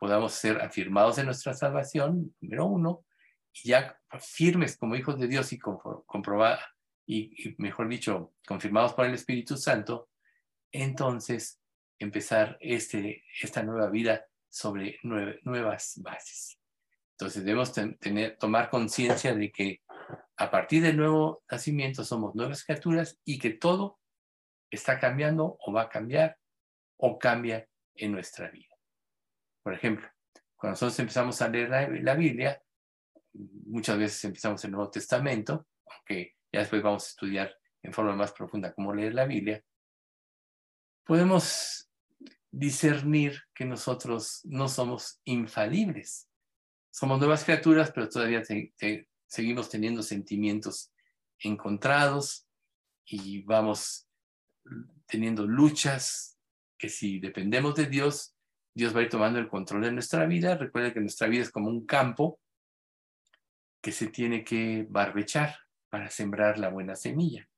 podamos 0.04 0.34
ser 0.34 0.61
afirmados 0.61 1.16
en 1.16 1.25
nuestra 1.25 1.54
salvación, 1.54 2.34
número 2.42 2.66
uno, 2.66 3.06
y 3.54 3.70
ya 3.70 3.99
firmes 4.20 4.76
como 4.76 4.96
hijos 4.96 5.18
de 5.18 5.28
Dios 5.28 5.50
y 5.54 5.58
comprobar, 5.58 6.58
y, 7.06 7.54
mejor 7.56 7.88
dicho, 7.88 8.34
confirmados 8.46 8.92
por 8.92 9.06
el 9.06 9.14
Espíritu 9.14 9.56
Santo, 9.56 10.11
entonces 10.70 11.58
empezar 11.99 12.58
este, 12.61 13.25
esta 13.40 13.62
nueva 13.62 13.88
vida 13.88 14.26
sobre 14.50 14.99
nuevas 15.02 15.94
bases. 16.02 16.61
Entonces 17.12 17.42
debemos 17.42 17.73
tener, 17.73 18.37
tomar 18.37 18.68
conciencia 18.68 19.34
de 19.34 19.50
que 19.50 19.80
a 20.37 20.50
partir 20.50 20.82
del 20.82 20.99
nuevo 20.99 21.42
nacimiento 21.50 22.04
somos 22.04 22.34
nuevas 22.34 22.62
criaturas 22.62 23.18
y 23.25 23.38
que 23.38 23.52
todo 23.54 23.99
está 24.70 25.00
cambiando 25.00 25.56
o 25.64 25.73
va 25.73 25.84
a 25.84 25.88
cambiar 25.88 26.37
o 26.99 27.18
cambia 27.18 27.66
en 27.94 28.12
nuestra 28.12 28.50
vida. 28.50 28.74
Por 29.64 29.73
ejemplo, 29.73 30.06
cuando 30.54 30.75
nosotros 30.75 30.99
empezamos 31.00 31.40
a 31.40 31.49
leer 31.49 31.71
la, 31.71 32.14
Biblia, 32.14 32.62
muchas 33.33 33.99
veces 33.99 34.23
empezamos 34.25 34.62
el 34.62 34.73
Nuevo 34.73 34.90
Testamento, 34.90 35.66
aunque 35.87 36.37
ya 36.52 36.61
después 36.61 36.83
vamos 36.83 37.04
a 37.04 37.09
estudiar 37.09 37.56
en 37.83 37.92
forma 37.94 38.14
más 38.14 38.33
profunda 38.33 38.75
cómo 38.75 38.94
leer 38.94 39.14
la 39.14 39.25
Biblia, 39.25 39.64
podemos 41.02 41.90
discernir 42.50 43.40
que 43.54 43.64
nosotros 43.64 44.42
no 44.44 44.68
somos 44.68 45.23
infalibles. 45.25 46.28
Somos 46.90 47.18
nuevas 47.18 47.42
criaturas, 47.42 47.90
pero 47.90 48.11
todavía 48.11 48.42
seguimos 49.26 49.71
teniendo 49.71 50.02
sentimientos 50.02 50.92
encontrados 51.38 52.47
y 53.06 53.42
vamos 53.42 54.06
teniendo 55.06 55.47
luchas 55.47 56.38
que 56.78 56.90
si 56.90 57.18
dependemos 57.18 57.75
de 57.75 57.87
Dios, 57.87 58.34
Dios 58.75 58.95
va 58.95 59.00
a 59.00 59.02
ir 59.04 59.09
tomando 59.09 59.38
el 59.38 59.49
control 59.49 59.83
de 59.83 59.93
nuestra 59.93 60.26
vida. 60.26 60.57
Recuerda 60.57 60.93
que 60.93 61.00
nuestra 61.00 61.28
vida 61.28 61.43
es 61.43 61.50
como 61.50 61.69
un 61.69 61.87
campo 61.87 62.40
que 63.81 63.93
se 63.93 64.09
tiene 64.09 64.43
que 64.43 64.87
barbechar 64.88 65.57
para 65.90 66.11
sembrar 66.11 66.59
la 66.59 66.71
buena 66.71 66.97
semilla. 66.97 67.49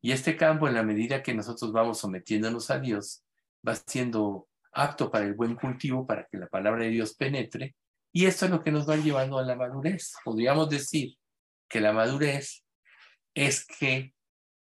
Y 0.00 0.12
este 0.12 0.36
campo, 0.36 0.68
en 0.68 0.74
la 0.74 0.82
medida 0.82 1.22
que 1.22 1.34
nosotros 1.34 1.72
vamos 1.72 1.98
sometiéndonos 1.98 2.70
a 2.70 2.78
Dios, 2.78 3.24
va 3.66 3.74
siendo 3.74 4.48
apto 4.72 5.10
para 5.10 5.24
el 5.24 5.34
buen 5.34 5.54
cultivo, 5.54 6.06
para 6.06 6.26
que 6.26 6.38
la 6.38 6.46
palabra 6.46 6.84
de 6.84 6.90
Dios 6.90 7.14
penetre. 7.14 7.74
Y 8.12 8.26
esto 8.26 8.44
es 8.44 8.50
lo 8.50 8.62
que 8.62 8.70
nos 8.70 8.88
va 8.88 8.96
llevando 8.96 9.38
a 9.38 9.42
la 9.42 9.56
madurez. 9.56 10.14
Podríamos 10.24 10.68
decir 10.70 11.16
que 11.68 11.80
la 11.80 11.92
madurez 11.92 12.64
es 13.34 13.66
que 13.66 14.14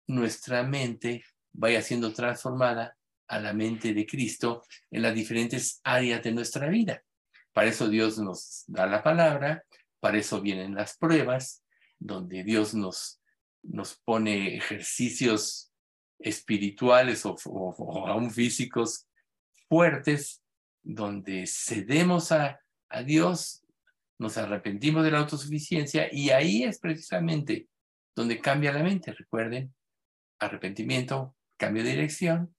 nuestra 0.07 0.63
mente 0.63 1.25
vaya 1.53 1.83
siendo 1.83 2.13
transformada 2.13 2.97
a 3.29 3.41
la 3.41 3.53
mente 3.53 3.95
de 3.95 4.07
Cristo 4.07 4.63
en 4.91 5.03
las 5.03 5.15
diferentes 5.15 5.81
áreas 5.85 6.23
de 6.23 6.33
nuestra 6.33 6.69
vida. 6.69 7.03
Para 7.53 7.69
eso 7.69 7.89
Dios 7.89 8.19
nos 8.19 8.65
da 8.67 8.87
la 8.87 9.03
palabra, 9.03 9.65
para 10.01 10.19
eso 10.19 10.41
vienen 10.41 10.75
las 10.75 10.97
pruebas, 10.97 11.63
donde 11.99 12.43
Dios 12.45 12.75
nos 12.75 13.23
nos 13.63 13.95
pone 14.05 14.57
ejercicios 14.57 15.73
espirituales 16.19 17.25
o, 17.25 17.37
aún 18.07 18.31
físicos 18.31 19.09
fuertes, 19.69 20.43
donde 20.83 21.45
cedemos 21.47 22.33
a, 22.33 22.61
a 22.89 23.03
Dios, 23.03 23.65
nos 24.19 24.37
arrepentimos 24.37 25.05
de 25.05 25.11
la 25.11 25.21
autosuficiencia 25.21 26.09
y 26.13 26.31
ahí 26.31 26.65
es 26.65 26.79
precisamente 26.79 27.69
donde 28.15 28.41
cambia 28.41 28.73
la 28.73 28.83
mente. 28.83 29.13
Recuerden, 29.13 29.75
arrepentimiento, 30.39 31.35
cambio 31.57 31.83
de 31.83 31.91
dirección, 31.91 32.55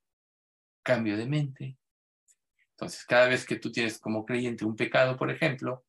cambio 0.83 1.17
de 1.17 1.25
mente. 1.25 1.77
Entonces, 2.71 3.05
cada 3.05 3.27
vez 3.27 3.45
que 3.45 3.57
tú 3.57 3.71
tienes 3.71 3.99
como 3.99 4.25
creyente 4.25 4.65
un 4.65 4.75
pecado, 4.75 5.17
por 5.17 5.31
ejemplo, 5.31 5.85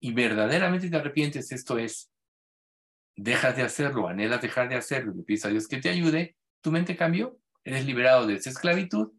y 0.00 0.12
verdaderamente 0.12 0.88
te 0.88 0.96
arrepientes, 0.96 1.50
esto 1.52 1.78
es, 1.78 2.10
dejas 3.16 3.56
de 3.56 3.62
hacerlo, 3.62 4.08
anhelas 4.08 4.42
dejar 4.42 4.68
de 4.68 4.76
hacerlo, 4.76 5.12
le 5.14 5.22
pides 5.22 5.44
a 5.44 5.48
Dios 5.48 5.66
que 5.66 5.78
te 5.80 5.88
ayude, 5.88 6.36
tu 6.60 6.70
mente 6.70 6.96
cambió, 6.96 7.38
eres 7.64 7.84
liberado 7.84 8.26
de 8.26 8.34
esa 8.34 8.50
esclavitud 8.50 9.12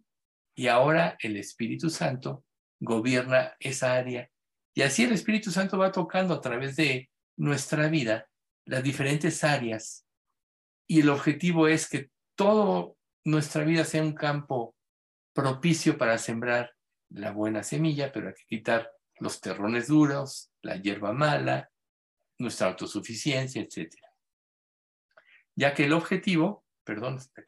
y 0.55 0.67
ahora 0.67 1.17
el 1.19 1.35
Espíritu 1.37 1.89
Santo 1.89 2.45
gobierna 2.79 3.55
esa 3.59 3.95
área. 3.95 4.29
Y 4.73 4.83
así 4.83 5.03
el 5.03 5.11
Espíritu 5.11 5.51
Santo 5.51 5.77
va 5.77 5.91
tocando 5.91 6.33
a 6.33 6.41
través 6.41 6.75
de 6.75 7.09
nuestra 7.35 7.89
vida 7.89 8.29
las 8.65 8.83
diferentes 8.83 9.43
áreas. 9.43 10.05
Y 10.87 11.01
el 11.01 11.09
objetivo 11.09 11.67
es 11.67 11.89
que 11.89 12.09
todo 12.35 12.97
nuestra 13.25 13.63
vida 13.63 13.83
sea 13.83 14.03
un 14.03 14.13
campo 14.13 14.75
propicio 15.37 15.99
para 15.99 16.17
sembrar 16.17 16.75
la 17.09 17.29
buena 17.29 17.61
semilla, 17.61 18.11
pero 18.11 18.29
hay 18.29 18.33
que 18.33 18.47
quitar 18.47 18.91
los 19.19 19.39
terrones 19.39 19.87
duros, 19.87 20.51
la 20.63 20.77
hierba 20.77 21.13
mala, 21.13 21.69
nuestra 22.39 22.69
autosuficiencia, 22.69 23.61
etc. 23.61 23.93
Ya 25.55 25.75
que 25.75 25.85
el 25.85 25.93
objetivo, 25.93 26.65
perdón, 26.83 27.17
hasta 27.17 27.43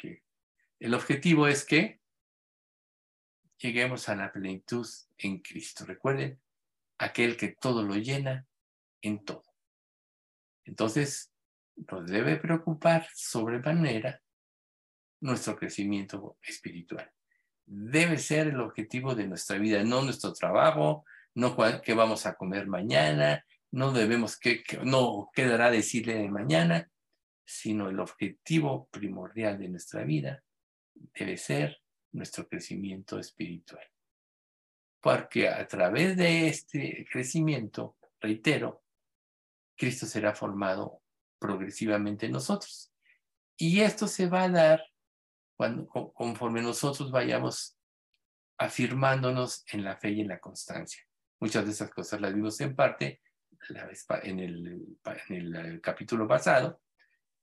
el 0.80 0.94
objetivo 0.94 1.48
es 1.48 1.66
que 1.66 2.00
lleguemos 3.58 4.08
a 4.08 4.16
la 4.16 4.32
plenitud 4.32 4.88
en 5.18 5.40
Cristo. 5.40 5.84
Recuerden, 5.84 6.40
aquel 7.00 7.38
que 7.38 7.56
todo 7.60 7.82
lo 7.82 7.96
llena 7.96 8.46
en 9.02 9.26
todo. 9.26 9.46
Entonces, 10.64 11.34
nos 11.76 12.06
debe 12.06 12.38
preocupar 12.38 13.08
sobremanera 13.16 14.22
nuestro 15.22 15.56
crecimiento 15.56 16.38
espiritual. 16.44 17.12
Debe 17.72 18.18
ser 18.18 18.48
el 18.48 18.60
objetivo 18.62 19.14
de 19.14 19.28
nuestra 19.28 19.60
vida, 19.60 19.84
no 19.84 20.02
nuestro 20.02 20.34
trabajo, 20.34 21.06
no 21.36 21.56
qué 21.84 21.94
vamos 21.94 22.26
a 22.26 22.34
comer 22.34 22.66
mañana, 22.66 23.46
no 23.72 23.92
debemos 23.92 24.40
que, 24.40 24.64
no 24.84 25.30
quedará 25.34 25.70
decirle 25.70 26.16
de 26.16 26.30
mañana, 26.30 26.90
sino 27.46 27.90
el 27.90 28.00
objetivo 28.00 28.88
primordial 28.90 29.60
de 29.60 29.70
nuestra 29.70 30.04
vida 30.04 30.44
debe 31.14 31.38
ser 31.38 31.78
nuestro 32.12 32.48
crecimiento 32.48 33.20
espiritual. 33.20 33.84
Porque 35.00 35.48
a 35.48 35.66
través 35.68 36.18
de 36.18 36.48
este 36.48 37.06
crecimiento, 37.10 37.98
reitero, 38.20 38.84
Cristo 39.78 40.08
será 40.08 40.34
formado 40.34 41.02
progresivamente 41.38 42.26
en 42.26 42.34
nosotros. 42.34 42.92
Y 43.58 43.82
esto 43.82 44.08
se 44.08 44.28
va 44.28 44.44
a 44.44 44.50
dar 44.50 44.84
conforme 46.14 46.62
nosotros 46.62 47.12
vayamos 47.12 47.78
afirmándonos 48.58 49.64
en 49.72 49.84
la 49.84 49.98
fe 49.98 50.12
y 50.12 50.22
en 50.22 50.30
la 50.30 50.40
constancia. 50.40 51.04
Muchas 51.40 51.66
de 51.66 51.72
esas 51.72 51.90
cosas 51.90 52.22
las 52.22 52.34
vimos 52.34 52.60
en 52.62 52.76
parte 52.76 53.22
en 54.24 54.40
el, 54.40 54.98
en 55.30 55.56
el 55.56 55.82
capítulo 55.82 56.28
pasado, 56.28 56.82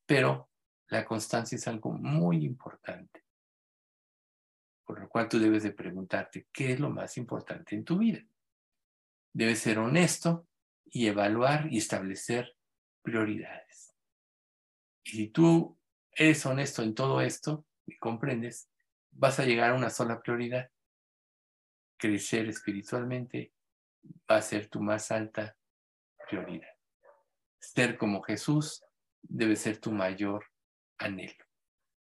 pero 0.07 0.51
la 0.89 1.05
constancia 1.05 1.57
es 1.57 1.69
algo 1.69 1.93
muy 1.93 2.45
importante. 2.45 3.25
Por 4.85 5.01
lo 5.01 5.09
cual 5.09 5.29
tú 5.29 5.39
debes 5.39 5.65
de 5.65 5.73
preguntarte, 5.73 6.47
¿qué 6.53 6.73
es 6.73 6.81
lo 6.81 6.91
más 6.91 7.17
importante 7.17 7.75
en 7.75 7.85
tu 7.85 7.99
vida? 7.99 8.23
Debes 9.33 9.59
ser 9.59 9.79
honesto 9.79 10.47
y 10.85 11.09
evaluar 11.09 11.71
y 11.71 11.79
establecer 11.79 12.57
prioridades. 13.03 13.95
Y 15.05 15.11
si 15.11 15.29
tú 15.29 15.79
eres 16.13 16.47
honesto 16.47 16.83
en 16.83 16.95
todo 16.95 17.21
esto 17.21 17.67
y 17.87 17.97
comprendes, 17.99 18.71
vas 19.11 19.39
a 19.39 19.45
llegar 19.45 19.71
a 19.71 19.75
una 19.75 19.91
sola 19.91 20.21
prioridad. 20.21 20.71
Crecer 21.97 22.49
espiritualmente 22.49 23.53
va 24.31 24.37
a 24.37 24.43
ser 24.43 24.69
tu 24.69 24.81
más 24.81 25.11
alta 25.11 25.57
prioridad. 26.29 26.69
Ser 27.59 27.97
como 27.97 28.23
Jesús 28.23 28.85
debe 29.23 29.57
ser 29.57 29.79
tu 29.79 29.93
mayor 29.93 30.45
anhelo. 30.99 31.45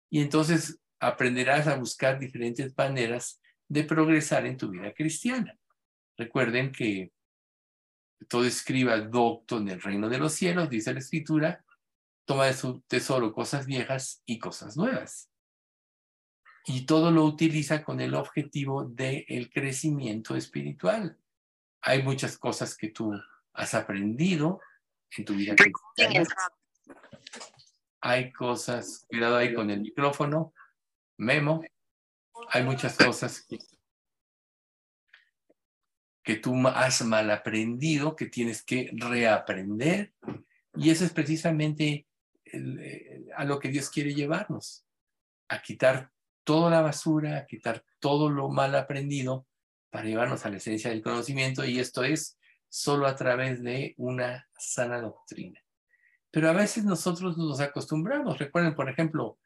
Y 0.09 0.21
entonces 0.21 0.79
aprenderás 0.99 1.67
a 1.67 1.75
buscar 1.75 2.19
diferentes 2.19 2.75
maneras 2.75 3.41
de 3.67 3.83
progresar 3.83 4.45
en 4.45 4.57
tu 4.57 4.69
vida 4.69 4.93
cristiana. 4.93 5.57
Recuerden 6.17 6.71
que 6.71 7.11
todo 8.27 8.45
escriba 8.45 8.97
docto 8.99 9.57
en 9.57 9.69
el 9.69 9.81
reino 9.81 10.09
de 10.09 10.17
los 10.17 10.33
cielos, 10.33 10.69
dice 10.69 10.93
la 10.93 10.99
escritura, 10.99 11.63
toma 12.25 12.45
de 12.45 12.53
su 12.53 12.81
tesoro 12.81 13.33
cosas 13.33 13.65
viejas 13.65 14.23
y 14.25 14.39
cosas 14.39 14.75
nuevas. 14.75 15.29
Y 16.69 16.85
todo 16.85 17.11
lo 17.11 17.23
utiliza 17.23 17.83
con 17.83 18.01
el 18.01 18.13
objetivo 18.13 18.83
del 18.83 19.49
crecimiento 19.49 20.35
espiritual. 20.35 21.17
Hay 21.81 22.03
muchas 22.03 22.37
cosas 22.37 22.75
que 22.75 22.89
tú 22.89 23.13
has 23.53 23.73
aprendido 23.73 24.59
en 25.15 25.23
tu 25.23 25.33
vida 25.33 25.55
cristiana. 25.55 26.27
Hay 28.01 28.33
cosas, 28.33 29.05
cuidado 29.07 29.37
ahí 29.37 29.53
con 29.53 29.69
el 29.69 29.79
micrófono, 29.79 30.53
Memo, 31.17 31.63
hay 32.49 32.63
muchas 32.63 32.95
cosas 32.97 33.45
que, 36.23 36.35
tú 36.35 36.53
has 36.67 37.01
mal 37.03 37.31
aprendido, 37.31 38.15
que 38.15 38.25
tienes 38.25 38.61
que 38.61 38.91
reaprender. 38.93 40.13
Y 40.75 40.89
eso 40.89 41.05
es 41.05 41.13
precisamente 41.13 42.05
eh, 42.45 43.25
a 43.35 43.45
lo 43.45 43.57
que 43.59 43.69
Dios 43.69 43.89
quiere 43.89 44.13
llevarnos, 44.13 44.85
a 45.47 45.61
quitar 45.61 46.11
toda 46.47 46.71
la 46.71 46.81
basura, 46.81 47.39
a 47.39 47.45
quitar 47.45 47.83
todo 47.99 48.29
lo 48.29 48.47
mal 48.47 48.73
aprendido 48.73 49.45
para 49.89 50.05
llevarnos 50.05 50.45
a 50.45 50.49
la 50.49 50.57
esencia 50.57 50.89
del 50.89 51.01
conocimiento. 51.01 51.65
Y 51.65 51.77
esto 51.77 52.05
es 52.05 52.39
solo 52.69 53.05
a 53.05 53.17
través 53.17 53.61
de 53.61 53.95
una 53.97 54.47
sana 54.57 55.01
doctrina. 55.01 55.59
Pero 56.31 56.49
a 56.49 56.53
veces 56.53 56.85
nosotros 56.85 57.37
nos 57.37 57.59
acostumbramos. 57.59 58.37
Recuerden, 58.37 58.75
por 58.75 58.89
ejemplo, 58.89 59.37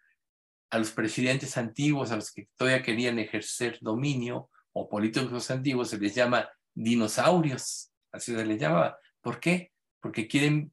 a 0.70 0.78
los 0.78 0.92
presidentes 0.92 1.58
antiguos, 1.58 2.12
a 2.12 2.18
los 2.18 2.32
que 2.32 2.48
todavía 2.56 2.84
querían 2.84 3.18
ejercer 3.18 3.80
dominio, 3.82 4.52
o 4.72 4.88
políticos 4.88 5.50
antiguos, 5.50 5.90
se 5.90 5.98
les 5.98 6.14
llama 6.14 6.50
dinosaurios, 6.76 7.92
así 8.12 8.36
se 8.36 8.46
les 8.46 8.62
llamaba. 8.62 9.00
¿Por 9.22 9.40
qué? 9.40 9.72
Porque 10.00 10.28
quieren 10.28 10.72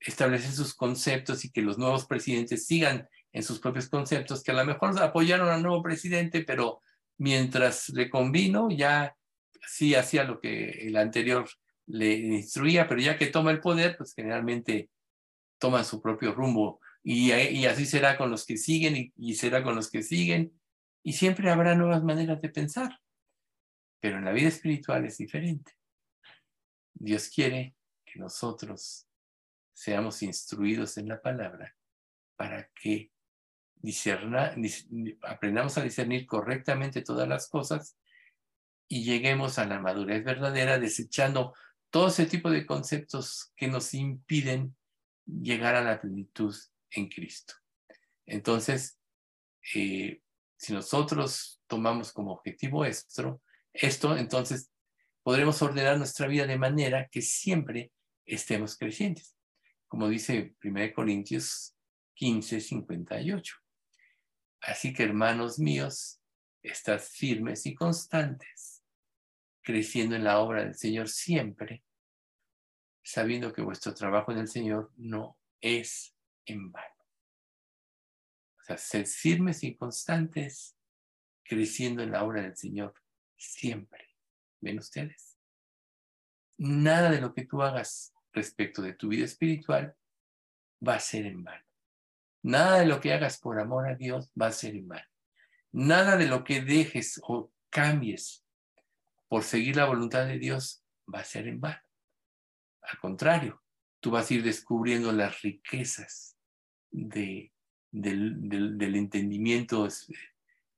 establecer 0.00 0.50
sus 0.52 0.74
conceptos 0.74 1.44
y 1.44 1.52
que 1.52 1.60
los 1.60 1.76
nuevos 1.76 2.06
presidentes 2.06 2.66
sigan 2.66 3.06
en 3.36 3.42
sus 3.42 3.58
propios 3.58 3.90
conceptos, 3.90 4.42
que 4.42 4.50
a 4.50 4.54
lo 4.54 4.64
mejor 4.64 4.98
apoyaron 5.02 5.50
al 5.50 5.62
nuevo 5.62 5.82
presidente, 5.82 6.42
pero 6.42 6.80
mientras 7.18 7.90
le 7.90 8.08
convino, 8.08 8.70
ya 8.70 9.14
sí 9.68 9.94
hacía 9.94 10.24
lo 10.24 10.40
que 10.40 10.70
el 10.70 10.96
anterior 10.96 11.46
le 11.84 12.14
instruía, 12.14 12.88
pero 12.88 12.98
ya 12.98 13.18
que 13.18 13.26
toma 13.26 13.50
el 13.50 13.60
poder, 13.60 13.94
pues 13.98 14.14
generalmente 14.14 14.88
toma 15.58 15.84
su 15.84 16.00
propio 16.00 16.32
rumbo 16.32 16.80
y, 17.04 17.30
así 17.66 17.84
será 17.84 18.16
con 18.16 18.30
los 18.30 18.46
que 18.46 18.56
siguen 18.56 19.12
y, 19.14 19.34
será 19.34 19.62
con 19.62 19.74
los 19.74 19.90
que 19.90 20.02
siguen. 20.02 20.58
Y 21.02 21.12
siempre 21.12 21.50
habrá 21.50 21.74
nuevas 21.74 22.02
maneras 22.02 22.40
de 22.40 22.48
pensar. 22.48 22.98
Pero 24.00 24.16
en 24.16 24.24
la 24.24 24.32
vida 24.32 24.48
espiritual 24.48 25.04
es 25.04 25.18
diferente. 25.18 25.72
Dios 26.94 27.28
quiere 27.28 27.76
que 28.02 28.18
nosotros 28.18 29.06
seamos 29.74 30.22
instruidos 30.22 30.96
en 30.96 31.08
la 31.08 31.20
palabra 31.20 31.76
para 32.34 32.70
que 32.74 33.12
aprendamos 35.22 35.78
a 35.78 35.82
discernir 35.82 36.26
correctamente 36.26 37.02
todas 37.02 37.28
las 37.28 37.48
cosas 37.48 37.96
y 38.88 39.04
lleguemos 39.04 39.58
a 39.58 39.66
la 39.66 39.80
madurez 39.80 40.24
verdadera 40.24 40.78
desechando 40.78 41.54
todo 41.90 42.08
ese 42.08 42.26
tipo 42.26 42.50
de 42.50 42.66
conceptos 42.66 43.52
que 43.56 43.68
nos 43.68 43.94
impiden 43.94 44.76
llegar 45.26 45.74
a 45.74 45.82
la 45.82 46.00
plenitud 46.00 46.54
en 46.90 47.08
Cristo. 47.08 47.54
Entonces, 48.26 48.98
eh, 49.74 50.20
si 50.56 50.72
nosotros 50.72 51.60
tomamos 51.66 52.12
como 52.12 52.32
objetivo 52.32 52.84
esto, 52.84 53.40
esto, 53.72 54.16
entonces 54.16 54.70
podremos 55.22 55.60
ordenar 55.62 55.98
nuestra 55.98 56.26
vida 56.26 56.46
de 56.46 56.58
manera 56.58 57.08
que 57.10 57.22
siempre 57.22 57.92
estemos 58.24 58.76
crecientes. 58.76 59.36
Como 59.88 60.08
dice 60.08 60.54
1 60.62 60.92
Corintios 60.94 61.76
15, 62.14 62.60
58. 62.60 63.65
Así 64.60 64.92
que, 64.92 65.04
hermanos 65.04 65.58
míos, 65.58 66.20
estad 66.62 67.00
firmes 67.00 67.66
y 67.66 67.74
constantes, 67.74 68.82
creciendo 69.62 70.16
en 70.16 70.24
la 70.24 70.40
obra 70.40 70.64
del 70.64 70.74
Señor 70.74 71.08
siempre, 71.08 71.84
sabiendo 73.02 73.52
que 73.52 73.62
vuestro 73.62 73.94
trabajo 73.94 74.32
en 74.32 74.38
el 74.38 74.48
Señor 74.48 74.92
no 74.96 75.38
es 75.60 76.14
en 76.44 76.72
vano. 76.72 76.94
O 78.60 78.64
sea, 78.64 78.78
ser 78.78 79.06
firmes 79.06 79.62
y 79.62 79.76
constantes, 79.76 80.76
creciendo 81.44 82.02
en 82.02 82.12
la 82.12 82.24
obra 82.24 82.42
del 82.42 82.56
Señor 82.56 82.94
siempre. 83.36 84.16
¿Ven 84.60 84.78
ustedes? 84.78 85.38
Nada 86.58 87.10
de 87.10 87.20
lo 87.20 87.34
que 87.34 87.44
tú 87.44 87.62
hagas 87.62 88.14
respecto 88.32 88.82
de 88.82 88.94
tu 88.94 89.08
vida 89.08 89.24
espiritual 89.24 89.94
va 90.86 90.94
a 90.94 91.00
ser 91.00 91.26
en 91.26 91.44
vano. 91.44 91.65
Nada 92.46 92.78
de 92.78 92.86
lo 92.86 93.00
que 93.00 93.12
hagas 93.12 93.40
por 93.40 93.58
amor 93.58 93.88
a 93.88 93.96
Dios 93.96 94.30
va 94.40 94.46
a 94.46 94.52
ser 94.52 94.76
en 94.76 94.86
vano. 94.86 95.08
Nada 95.72 96.16
de 96.16 96.28
lo 96.28 96.44
que 96.44 96.60
dejes 96.60 97.20
o 97.26 97.50
cambies 97.70 98.44
por 99.26 99.42
seguir 99.42 99.74
la 99.74 99.86
voluntad 99.86 100.28
de 100.28 100.38
Dios 100.38 100.84
va 101.12 101.18
a 101.18 101.24
ser 101.24 101.48
en 101.48 101.60
vano. 101.60 101.82
Al 102.82 103.00
contrario, 103.00 103.60
tú 103.98 104.12
vas 104.12 104.30
a 104.30 104.34
ir 104.34 104.44
descubriendo 104.44 105.10
las 105.10 105.42
riquezas 105.42 106.36
de, 106.92 107.52
del, 107.90 108.94
entendimiento 108.94 109.88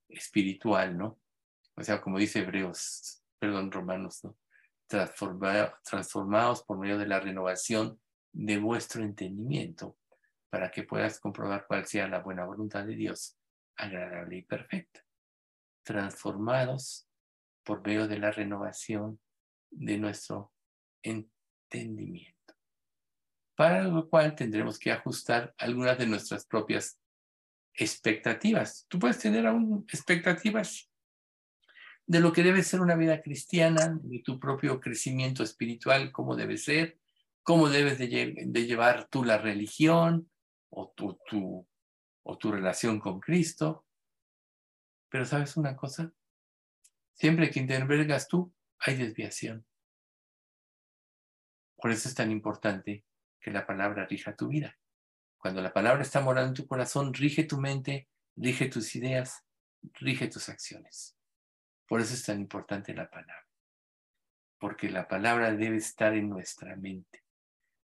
espiritual, 0.08 0.96
¿no? 0.96 1.20
O 1.74 1.84
sea, 1.84 2.00
como 2.00 2.18
dice 2.18 2.38
Hebreos, 2.38 3.22
perdón, 3.38 3.70
Romanos, 3.70 4.24
¿no? 4.24 4.38
transformados 4.86 6.62
por 6.62 6.78
medio 6.78 6.96
de 6.96 7.06
la 7.06 7.20
renovación 7.20 8.00
de 8.32 8.56
vuestro 8.56 9.04
entendimiento 9.04 9.98
para 10.50 10.70
que 10.70 10.82
puedas 10.82 11.20
comprobar 11.20 11.66
cuál 11.66 11.86
sea 11.86 12.08
la 12.08 12.20
buena 12.20 12.44
voluntad 12.44 12.84
de 12.84 12.94
Dios, 12.94 13.36
agradable 13.76 14.36
y 14.36 14.42
perfecta, 14.42 15.04
transformados 15.82 17.06
por 17.64 17.86
medio 17.86 18.08
de 18.08 18.18
la 18.18 18.30
renovación 18.30 19.20
de 19.70 19.98
nuestro 19.98 20.52
entendimiento, 21.02 22.54
para 23.54 23.82
lo 23.82 24.08
cual 24.08 24.34
tendremos 24.34 24.78
que 24.78 24.90
ajustar 24.90 25.54
algunas 25.58 25.98
de 25.98 26.06
nuestras 26.06 26.46
propias 26.46 26.98
expectativas. 27.74 28.86
Tú 28.88 28.98
puedes 28.98 29.18
tener 29.18 29.46
aún 29.46 29.84
expectativas 29.92 30.90
de 32.06 32.20
lo 32.20 32.32
que 32.32 32.42
debe 32.42 32.62
ser 32.62 32.80
una 32.80 32.96
vida 32.96 33.20
cristiana, 33.20 33.98
de 34.02 34.20
tu 34.20 34.40
propio 34.40 34.80
crecimiento 34.80 35.42
espiritual, 35.42 36.10
cómo 36.10 36.36
debe 36.36 36.56
ser, 36.56 36.98
cómo 37.42 37.68
debes 37.68 37.98
de, 37.98 38.08
llevar 38.66 39.08
tú 39.10 39.24
la 39.24 39.36
religión 39.36 40.30
o 40.70 40.92
tu, 40.96 42.50
relación 42.50 43.00
con 43.00 43.20
Cristo. 43.20 43.86
Pero 45.08 45.24
sabes 45.24 45.56
una 45.56 45.76
cosa, 45.76 46.12
siempre 47.14 47.50
que 47.50 47.60
intervengas 47.60 48.28
tú, 48.28 48.52
hay 48.78 48.96
desviación. 48.96 49.66
Por 51.76 51.90
eso 51.90 52.08
es 52.08 52.14
tan 52.14 52.30
importante 52.30 53.04
que 53.40 53.50
la 53.50 53.66
palabra 53.66 54.06
rija 54.06 54.36
tu 54.36 54.48
vida. 54.48 54.76
Cuando 55.38 55.62
la 55.62 55.72
palabra 55.72 56.02
está 56.02 56.20
morando 56.20 56.48
en 56.48 56.54
tu 56.54 56.66
corazón, 56.66 57.14
rige 57.14 57.44
tu 57.44 57.58
mente, 57.58 58.08
rige 58.36 58.68
tus 58.68 58.94
ideas, 58.96 59.44
rige 59.94 60.28
tus 60.28 60.48
acciones. 60.48 61.16
Por 61.86 62.00
eso 62.00 62.14
es 62.14 62.24
tan 62.24 62.40
importante 62.40 62.92
la 62.92 63.08
palabra. 63.08 63.46
Porque 64.58 64.90
la 64.90 65.06
palabra 65.06 65.52
debe 65.52 65.76
estar 65.76 66.14
en 66.14 66.28
nuestra 66.28 66.76
mente. 66.76 67.27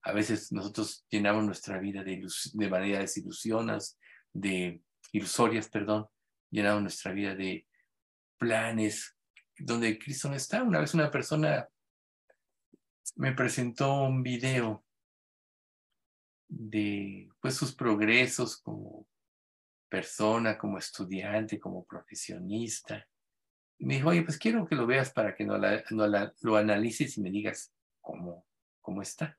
A 0.03 0.13
veces 0.13 0.53
nosotros 0.53 1.07
llenamos 1.09 1.45
nuestra 1.45 1.79
vida 1.79 2.03
de, 2.03 2.27
de 2.55 2.69
manera 2.69 2.99
desilusionas, 3.01 3.99
de 4.33 4.83
ilusorias, 5.13 5.69
perdón, 5.69 6.09
llenamos 6.51 6.83
nuestra 6.83 7.13
vida 7.13 7.35
de 7.35 7.67
planes 8.39 9.17
donde 9.59 9.99
Cristo 9.99 10.29
no 10.29 10.35
está. 10.35 10.63
Una 10.63 10.81
vez 10.81 10.95
una 10.95 11.11
persona 11.11 11.69
me 13.17 13.33
presentó 13.33 14.03
un 14.03 14.23
video 14.23 14.85
de 16.49 17.31
pues, 17.41 17.55
sus 17.55 17.75
progresos 17.75 18.57
como 18.59 19.07
persona, 19.89 20.59
como 20.59 20.79
estudiante, 20.79 21.61
como 21.61 21.85
profesionista. 21.85 23.07
Y 23.79 23.87
me 23.87 23.95
dijo, 23.95 24.09
oye, 24.09 24.23
pues 24.23 24.39
quiero 24.39 24.67
que 24.67 24.75
lo 24.75 24.87
veas 24.87 25.13
para 25.13 25.35
que 25.35 25.45
no, 25.45 25.59
lo 25.59 26.57
analices 26.57 27.17
y 27.19 27.21
me 27.21 27.31
digas 27.31 27.73
cómo, 28.01 28.47
cómo 28.81 29.03
está. 29.03 29.39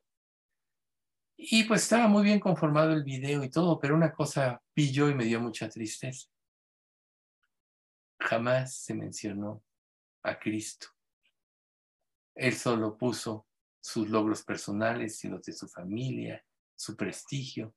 Y 1.36 1.64
pues 1.66 1.84
estaba 1.84 2.08
muy 2.08 2.24
bien 2.24 2.40
conformado 2.40 2.94
el 2.94 3.04
video 3.04 3.44
y 3.44 3.50
todo, 3.50 3.80
pero 3.80 3.96
una 3.96 4.14
cosa 4.14 4.62
pilló 4.74 5.10
y 5.10 5.16
me 5.16 5.26
dio 5.26 5.40
mucha 5.42 5.68
tristeza. 5.70 6.30
Jamás 8.20 8.76
se 8.76 8.94
mencionó 8.94 9.64
a 10.24 10.40
Cristo. 10.40 10.88
Él 12.36 12.54
solo 12.54 12.98
puso 12.98 13.48
sus 13.82 14.10
logros 14.10 14.44
personales 14.44 15.24
y 15.24 15.28
los 15.28 15.44
de 15.44 15.54
su 15.54 15.68
familia, 15.68 16.44
su 16.76 16.96
prestigio. 16.96 17.76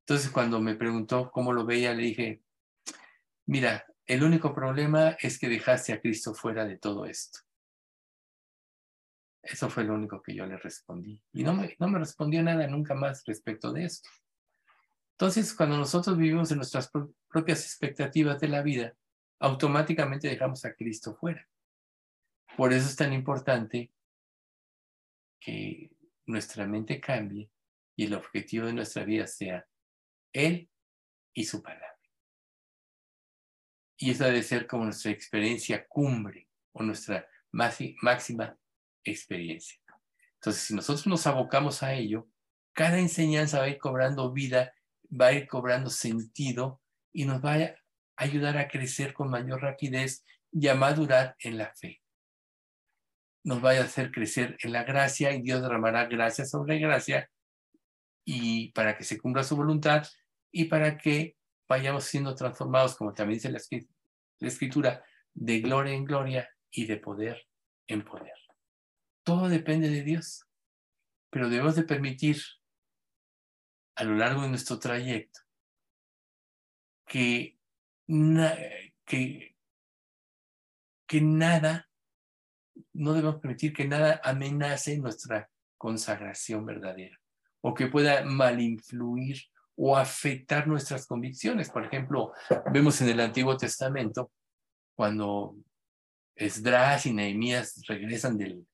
Entonces 0.00 0.30
cuando 0.30 0.60
me 0.60 0.76
preguntó 0.76 1.30
cómo 1.32 1.52
lo 1.52 1.64
veía, 1.64 1.94
le 1.94 2.02
dije, 2.02 2.42
mira, 3.46 3.86
el 4.04 4.22
único 4.22 4.54
problema 4.54 5.16
es 5.20 5.38
que 5.38 5.48
dejaste 5.48 5.92
a 5.92 6.00
Cristo 6.00 6.34
fuera 6.34 6.64
de 6.64 6.78
todo 6.78 7.06
esto. 7.06 7.40
Eso 9.48 9.70
fue 9.70 9.84
lo 9.84 9.94
único 9.94 10.20
que 10.20 10.34
yo 10.34 10.44
le 10.44 10.56
respondí. 10.56 11.22
Y 11.32 11.44
no 11.44 11.54
me, 11.54 11.76
no 11.78 11.88
me 11.88 11.98
respondió 11.98 12.42
nada 12.42 12.66
nunca 12.66 12.94
más 12.94 13.24
respecto 13.24 13.72
de 13.72 13.84
esto. 13.84 14.08
Entonces, 15.12 15.54
cuando 15.54 15.78
nosotros 15.78 16.18
vivimos 16.18 16.50
en 16.50 16.58
nuestras 16.58 16.90
propias 17.28 17.64
expectativas 17.64 18.40
de 18.40 18.48
la 18.48 18.62
vida, 18.62 18.94
automáticamente 19.38 20.28
dejamos 20.28 20.64
a 20.64 20.74
Cristo 20.74 21.14
fuera. 21.14 21.48
Por 22.56 22.72
eso 22.72 22.86
es 22.86 22.96
tan 22.96 23.12
importante 23.12 23.92
que 25.40 25.90
nuestra 26.26 26.66
mente 26.66 27.00
cambie 27.00 27.50
y 27.94 28.04
el 28.04 28.14
objetivo 28.14 28.66
de 28.66 28.72
nuestra 28.72 29.04
vida 29.04 29.26
sea 29.26 29.66
Él 30.32 30.68
y 31.32 31.44
su 31.44 31.62
palabra. 31.62 31.86
Y 33.96 34.10
esa 34.10 34.26
debe 34.26 34.42
ser 34.42 34.66
como 34.66 34.84
nuestra 34.84 35.12
experiencia 35.12 35.86
cumbre 35.86 36.48
o 36.72 36.82
nuestra 36.82 37.26
máxima 37.52 38.58
experiencia. 39.10 39.78
Entonces, 40.34 40.62
si 40.62 40.74
nosotros 40.74 41.06
nos 41.06 41.26
abocamos 41.26 41.82
a 41.82 41.94
ello, 41.94 42.28
cada 42.72 42.98
enseñanza 42.98 43.58
va 43.58 43.64
a 43.64 43.68
ir 43.68 43.78
cobrando 43.78 44.32
vida, 44.32 44.74
va 45.08 45.28
a 45.28 45.32
ir 45.32 45.46
cobrando 45.46 45.90
sentido 45.90 46.80
y 47.12 47.24
nos 47.24 47.44
va 47.44 47.54
a 47.54 47.74
ayudar 48.16 48.58
a 48.58 48.68
crecer 48.68 49.14
con 49.14 49.30
mayor 49.30 49.62
rapidez 49.62 50.24
y 50.52 50.68
a 50.68 50.74
madurar 50.74 51.36
en 51.40 51.58
la 51.58 51.72
fe 51.74 52.02
nos 53.46 53.60
vaya 53.60 53.82
a 53.82 53.84
hacer 53.84 54.10
crecer 54.10 54.56
en 54.64 54.72
la 54.72 54.82
gracia 54.82 55.32
y 55.32 55.40
Dios 55.40 55.62
derramará 55.62 56.06
gracia 56.06 56.44
sobre 56.44 56.80
gracia 56.80 57.30
y 58.24 58.72
para 58.72 58.98
que 58.98 59.04
se 59.04 59.18
cumpla 59.18 59.44
su 59.44 59.54
voluntad 59.54 60.04
y 60.50 60.64
para 60.64 60.98
que 60.98 61.36
vayamos 61.68 62.04
siendo 62.04 62.34
transformados, 62.34 62.96
como 62.96 63.14
también 63.14 63.36
dice 63.36 63.52
la 64.40 64.48
escritura, 64.48 65.04
de 65.32 65.60
gloria 65.60 65.94
en 65.94 66.04
gloria 66.04 66.50
y 66.72 66.86
de 66.86 66.96
poder 66.96 67.46
en 67.86 68.02
poder. 68.02 68.34
Todo 69.26 69.48
depende 69.48 69.90
de 69.90 70.04
Dios, 70.04 70.46
pero 71.30 71.48
debemos 71.48 71.74
de 71.74 71.82
permitir 71.82 72.36
a 73.96 74.04
lo 74.04 74.14
largo 74.14 74.42
de 74.42 74.50
nuestro 74.50 74.78
trayecto 74.78 75.40
que, 77.06 77.58
que, 79.04 79.56
que 81.08 81.20
nada 81.20 81.90
no 82.92 83.14
debemos 83.14 83.40
permitir 83.40 83.72
que 83.72 83.88
nada 83.88 84.20
amenace 84.22 84.96
nuestra 84.96 85.50
consagración 85.76 86.64
verdadera 86.64 87.18
o 87.62 87.74
que 87.74 87.88
pueda 87.88 88.24
malinfluir 88.24 89.42
o 89.74 89.96
afectar 89.96 90.68
nuestras 90.68 91.04
convicciones. 91.04 91.68
Por 91.68 91.84
ejemplo, 91.84 92.32
vemos 92.72 93.00
en 93.00 93.08
el 93.08 93.18
Antiguo 93.18 93.56
Testamento 93.56 94.30
cuando 94.94 95.56
Esdras 96.36 97.06
y 97.06 97.12
Nehemías 97.12 97.82
regresan 97.88 98.38
del... 98.38 98.64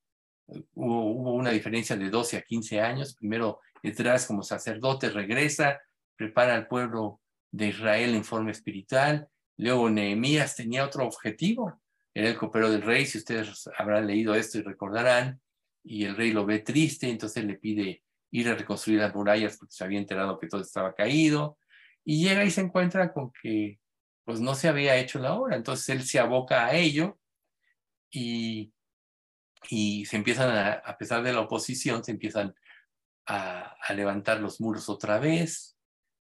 Hubo, 0.75 1.35
una 1.35 1.51
diferencia 1.51 1.97
de 1.97 2.11
12 2.11 2.37
a 2.37 2.43
15 2.43 2.81
años. 2.81 3.17
Primero 3.17 3.61
Esdras 3.83 4.27
como 4.27 4.43
sacerdote 4.43 5.11
regresa, 5.11 5.81
prepara 6.17 6.55
al 6.55 6.69
pueblo 6.69 7.21
de 7.51 7.69
Israel 7.69 8.15
en 8.15 8.25
forma 8.25 8.51
espiritual. 8.51 9.29
Luego 9.57 9.91
Nehemías 9.91 10.57
tenía 10.57 10.85
otro 10.85 11.07
objetivo, 11.07 11.81
era 12.15 12.29
el 12.29 12.37
copero 12.37 12.71
del 12.71 12.83
rey, 12.83 13.07
si 13.07 13.19
ustedes 13.19 13.69
habrán 13.79 14.07
leído 14.07 14.35
esto 14.35 14.59
y 14.59 14.63
recordarán, 14.63 15.41
y 15.85 16.05
el 16.05 16.17
rey 16.17 16.33
lo 16.33 16.45
ve 16.45 16.61
triste, 16.61 17.09
entonces 17.09 17.45
le 17.45 17.55
pide 17.55 18.03
ir 18.31 18.49
a 18.49 18.55
reconstruir 18.55 19.01
las 19.01 19.15
murallas 19.15 19.57
porque 19.57 19.75
se 19.75 19.85
había 19.85 19.99
enterado 19.99 20.39
que 20.39 20.47
todo 20.47 20.61
estaba 20.61 20.95
caído, 20.95 21.59
y 22.05 22.25
llega 22.25 22.45
y 22.45 22.51
se 22.51 22.61
encuentra 22.61 23.13
con 23.13 23.33
que 23.43 23.79
pues 24.25 24.41
no 24.41 24.55
se 24.55 24.69
había 24.69 24.97
hecho 24.97 25.19
la 25.19 25.35
obra, 25.35 25.57
entonces 25.57 25.89
él 25.89 26.03
se 26.05 26.19
aboca 26.19 26.67
a 26.67 26.75
ello 26.75 27.19
y, 28.11 28.73
y 29.69 30.05
se 30.07 30.17
empiezan, 30.17 30.51
a, 30.51 30.73
a 30.73 30.97
pesar 30.99 31.23
de 31.23 31.33
la 31.33 31.41
oposición, 31.41 32.05
se 32.05 32.13
empiezan 32.13 32.55
a, 33.27 33.77
a 33.81 33.93
levantar 33.95 34.41
los 34.41 34.61
muros 34.61 34.89
otra 34.89 35.19
vez, 35.19 35.77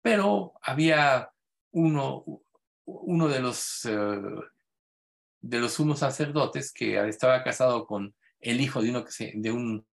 pero 0.03 0.53
había 0.63 1.31
uno, 1.73 2.25
uno 2.85 3.29
de 3.29 3.41
los 3.41 3.85
eh, 3.87 4.21
de 5.45 5.59
los 5.59 5.75
sumos 5.75 5.99
sacerdotes 5.99 6.73
que 6.73 6.99
estaba 7.07 7.43
casado 7.45 7.87
con 7.87 8.15
el 8.41 8.61
hijo 8.63 8.81
de, 8.81 8.91
uno 8.91 9.05
de 9.35 9.53
un 9.53 9.87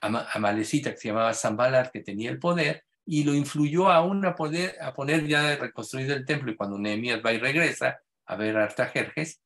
amalecita 0.00 0.90
que 0.90 0.96
se 0.96 1.08
llamaba 1.08 1.34
Zambalar, 1.34 1.92
que 1.92 2.00
tenía 2.00 2.30
el 2.30 2.40
poder, 2.40 2.84
y 3.06 3.22
lo 3.22 3.34
influyó 3.34 3.90
aún 3.90 4.24
a, 4.26 4.34
poder, 4.34 4.76
a 4.80 4.92
poner 4.92 5.26
ya 5.26 5.54
reconstruido 5.56 6.14
el 6.14 6.24
templo, 6.24 6.50
y 6.50 6.56
cuando 6.56 6.78
Nehemías 6.78 7.20
va 7.24 7.32
y 7.32 7.38
regresa 7.38 8.00
a 8.26 8.36
ver 8.36 8.56
a 8.56 8.64
Artajerjes, 8.64 9.40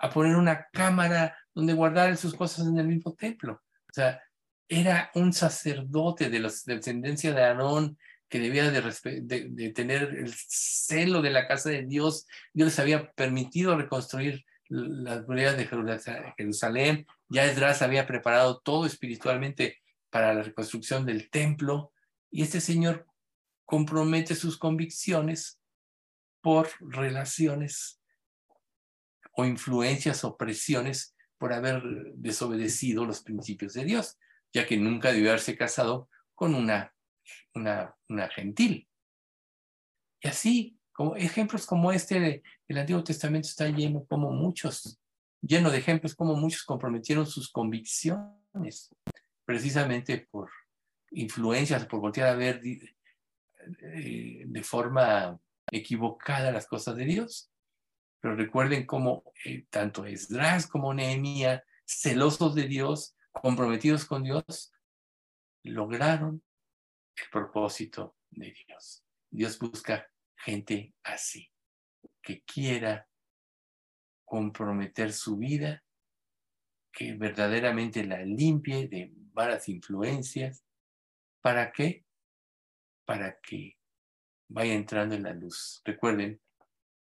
a 0.00 0.10
poner 0.10 0.36
una 0.36 0.66
cámara 0.72 1.36
donde 1.54 1.72
guardar 1.72 2.16
sus 2.16 2.34
cosas 2.34 2.66
en 2.66 2.78
el 2.78 2.86
mismo 2.86 3.14
templo. 3.14 3.62
O 3.90 3.92
sea, 3.92 4.22
era 4.68 5.10
un 5.14 5.32
sacerdote 5.32 6.28
de 6.30 6.40
la 6.40 6.52
descendencia 6.66 7.32
de 7.32 7.42
Aarón 7.42 7.98
que 8.28 8.38
debía 8.38 8.70
de, 8.70 9.72
tener 9.74 10.02
el 10.14 10.32
celo 10.34 11.22
de 11.22 11.30
la 11.30 11.48
casa 11.48 11.70
de 11.70 11.86
Dios. 11.86 12.26
Dios 12.52 12.66
les 12.66 12.78
había 12.78 13.10
permitido 13.12 13.76
reconstruir 13.76 14.44
las 14.68 15.26
murallas 15.26 15.56
de 15.56 15.66
Jerusalén, 16.36 17.06
ya 17.30 17.46
Esdras 17.46 17.80
había 17.80 18.06
preparado 18.06 18.60
todo 18.60 18.84
espiritualmente 18.84 19.78
para 20.10 20.34
la 20.34 20.42
reconstrucción 20.42 21.06
del 21.06 21.30
templo, 21.30 21.92
y 22.30 22.42
este 22.42 22.60
señor 22.60 23.06
compromete 23.64 24.34
sus 24.34 24.58
convicciones 24.58 25.58
por 26.42 26.68
relaciones 26.80 27.97
o 29.38 29.44
influencias 29.44 30.24
o 30.24 30.36
presiones 30.36 31.14
por 31.38 31.52
haber 31.52 31.80
desobedecido 32.16 33.06
los 33.06 33.22
principios 33.22 33.72
de 33.74 33.84
Dios, 33.84 34.18
ya 34.52 34.66
que 34.66 34.76
nunca 34.76 35.12
debió 35.12 35.30
haberse 35.30 35.56
casado 35.56 36.08
con 36.34 36.56
una, 36.56 36.92
una, 37.54 38.28
gentil. 38.34 38.88
Y 40.20 40.28
así 40.28 40.76
Como 40.92 41.14
ejemplos 41.14 41.66
como 41.66 41.92
este 41.92 42.42
el 42.66 42.78
Antiguo 42.78 43.04
Testamento 43.04 43.46
está 43.46 43.68
lleno 43.68 44.04
como 44.06 44.32
muchos, 44.32 45.00
lleno 45.40 45.70
de 45.70 45.78
ejemplos 45.78 46.16
como 46.16 46.34
muchos 46.34 46.64
comprometieron 46.64 47.24
sus 47.24 47.52
convicciones, 47.52 48.92
precisamente 49.44 50.26
por 50.32 50.50
influencias, 51.12 51.86
por 51.86 52.00
voltear 52.00 52.30
a 52.30 52.34
ver 52.34 52.60
eh, 52.64 54.42
de 54.44 54.62
forma 54.64 55.38
equivocada 55.70 56.50
las 56.50 56.66
cosas 56.66 56.96
de 56.96 57.04
Dios. 57.04 57.52
Pero 58.20 58.34
recuerden 58.34 58.86
cómo 58.86 59.24
eh, 59.44 59.66
tanto 59.70 60.04
Esdras 60.04 60.66
como 60.66 60.92
Nehemías, 60.92 61.62
celosos 61.86 62.54
de 62.54 62.66
Dios, 62.66 63.16
comprometidos 63.32 64.04
con 64.04 64.24
Dios, 64.24 64.72
lograron 65.62 66.42
el 67.16 67.30
propósito 67.30 68.16
de 68.30 68.52
Dios. 68.66 69.04
Dios 69.30 69.58
busca 69.58 70.10
gente 70.36 70.94
así, 71.02 71.50
que 72.22 72.42
quiera 72.42 73.08
comprometer 74.24 75.12
su 75.12 75.36
vida, 75.36 75.82
que 76.92 77.14
verdaderamente 77.14 78.04
la 78.04 78.22
limpie 78.24 78.88
de 78.88 79.12
malas 79.32 79.68
influencias. 79.68 80.64
¿Para 81.40 81.72
qué? 81.72 82.04
Para 83.04 83.38
que 83.40 83.78
vaya 84.48 84.74
entrando 84.74 85.14
en 85.14 85.22
la 85.22 85.32
luz. 85.32 85.80
Recuerden, 85.84 86.40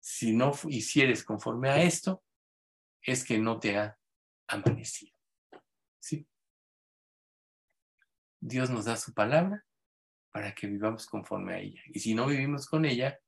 si 0.08 0.32
no 0.32 0.52
hicieres 0.70 1.22
conforme 1.22 1.68
a 1.68 1.82
esto, 1.82 2.24
es 3.02 3.26
que 3.26 3.38
no 3.38 3.60
te 3.60 3.76
ha 3.76 3.98
amanecido. 4.48 5.14
¿Sí? 6.00 6.26
Dios 8.40 8.70
nos 8.70 8.86
da 8.86 8.96
su 8.96 9.12
palabra 9.12 9.66
para 10.32 10.54
que 10.54 10.66
vivamos 10.66 11.06
conforme 11.06 11.54
a 11.54 11.58
ella. 11.58 11.82
Y 11.88 12.00
si 12.00 12.14
no 12.14 12.26
vivimos 12.26 12.66
con 12.66 12.86
ella, 12.86 13.20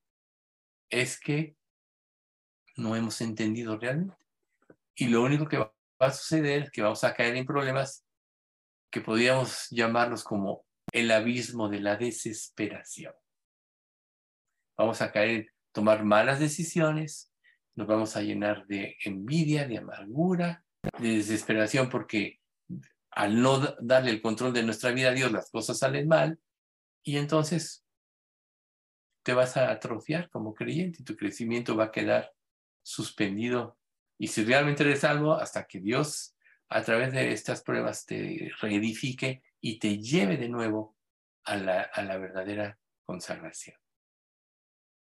es 0.88 1.20
que 1.20 1.54
no 2.76 2.96
hemos 2.96 3.20
entendido 3.20 3.76
realmente. 3.76 4.26
Y 4.94 5.08
lo 5.08 5.22
único 5.22 5.46
que 5.46 5.58
va 5.58 5.74
a 5.98 6.12
suceder 6.12 6.62
es 6.62 6.70
que 6.70 6.80
vamos 6.80 7.04
a 7.04 7.12
caer 7.12 7.36
en 7.36 7.44
problemas 7.44 8.06
que 8.90 9.02
podríamos 9.02 9.68
llamarlos 9.68 10.24
como 10.24 10.64
el 10.92 11.10
abismo 11.10 11.68
de 11.68 11.80
la 11.80 11.96
desesperación. 11.96 13.12
Vamos 14.78 15.02
a 15.02 15.12
caer, 15.12 15.52
tomar 15.72 16.04
malas 16.04 16.40
decisiones, 16.40 17.32
nos 17.76 17.86
vamos 17.86 18.16
a 18.16 18.22
llenar 18.22 18.66
de 18.66 18.96
envidia, 19.04 19.66
de 19.66 19.78
amargura, 19.78 20.64
de 20.98 21.16
desesperación, 21.16 21.88
porque 21.88 22.40
al 23.10 23.40
no 23.40 23.58
darle 23.80 24.10
el 24.10 24.22
control 24.22 24.52
de 24.52 24.62
nuestra 24.62 24.90
vida 24.90 25.10
a 25.10 25.14
Dios, 25.14 25.32
las 25.32 25.50
cosas 25.50 25.78
salen 25.78 26.08
mal, 26.08 26.38
y 27.02 27.16
entonces 27.16 27.84
te 29.22 29.32
vas 29.32 29.56
a 29.56 29.70
atrofiar 29.70 30.28
como 30.30 30.54
creyente 30.54 30.98
y 31.00 31.04
tu 31.04 31.16
crecimiento 31.16 31.76
va 31.76 31.84
a 31.84 31.92
quedar 31.92 32.32
suspendido. 32.82 33.78
Y 34.18 34.28
si 34.28 34.44
realmente 34.44 34.82
eres 34.82 35.04
algo, 35.04 35.34
hasta 35.34 35.66
que 35.66 35.80
Dios 35.80 36.36
a 36.68 36.82
través 36.82 37.12
de 37.12 37.32
estas 37.32 37.62
pruebas 37.62 38.06
te 38.06 38.50
reedifique 38.60 39.42
y 39.60 39.78
te 39.78 39.98
lleve 39.98 40.36
de 40.36 40.48
nuevo 40.48 40.96
a 41.44 41.56
la, 41.56 41.82
a 41.82 42.02
la 42.02 42.16
verdadera 42.16 42.78
consagración. 43.04 43.76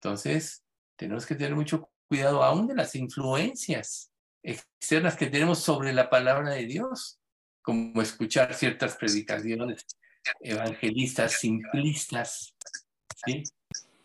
Entonces, 0.02 0.64
tenemos 0.96 1.26
que 1.26 1.34
tener 1.34 1.54
mucho 1.54 1.90
cuidado 2.08 2.42
aún 2.42 2.66
de 2.66 2.74
las 2.74 2.94
influencias 2.94 4.10
externas 4.42 5.16
que 5.16 5.26
tenemos 5.26 5.60
sobre 5.60 5.92
la 5.92 6.08
palabra 6.08 6.50
de 6.50 6.66
Dios, 6.66 7.18
como 7.62 8.00
escuchar 8.00 8.54
ciertas 8.54 8.96
predicaciones 8.96 9.84
evangelistas 10.40 11.40
simplistas, 11.40 12.54
que 13.26 13.44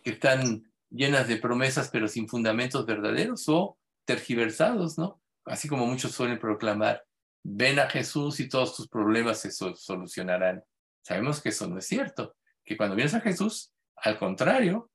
están 0.03 0.71
llenas 0.89 1.27
de 1.27 1.37
promesas 1.37 1.89
pero 1.89 2.07
sin 2.07 2.27
fundamentos 2.27 2.85
verdaderos 2.85 3.47
o 3.47 3.77
tergiversados, 4.05 4.97
¿no? 4.97 5.21
Así 5.45 5.67
como 5.67 5.85
muchos 5.85 6.11
suelen 6.11 6.39
proclamar, 6.39 7.05
ven 7.43 7.79
a 7.79 7.89
Jesús 7.89 8.39
y 8.39 8.49
todos 8.49 8.75
tus 8.75 8.87
problemas 8.87 9.39
se 9.39 9.51
solucionarán. 9.51 10.63
Sabemos 11.05 11.41
que 11.41 11.49
eso 11.49 11.67
no 11.67 11.77
es 11.77 11.85
cierto, 11.85 12.35
que 12.63 12.77
cuando 12.77 12.95
vienes 12.95 13.13
a 13.13 13.21
Jesús, 13.21 13.73
al 13.97 14.17
contrario, 14.17 14.89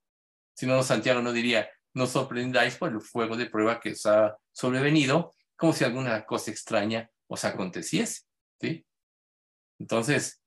si 0.59 0.66
no, 0.66 0.83
Santiago 0.83 1.23
no 1.23 1.33
diría, 1.33 1.71
no 1.94 2.09
sorprendáis 2.09 2.75
por 2.75 2.90
el 2.90 3.01
fuego 3.01 3.37
de 3.37 3.47
prueba 3.47 3.79
que 3.79 3.92
os 3.92 4.05
ha 4.07 4.37
sobrevenido, 4.51 5.33
como 5.55 5.73
si 5.73 5.85
alguna 5.85 6.27
cosa 6.27 6.51
extraña 6.51 7.09
os 7.29 7.44
aconteciese. 7.44 8.23
Entonces, 9.79 10.42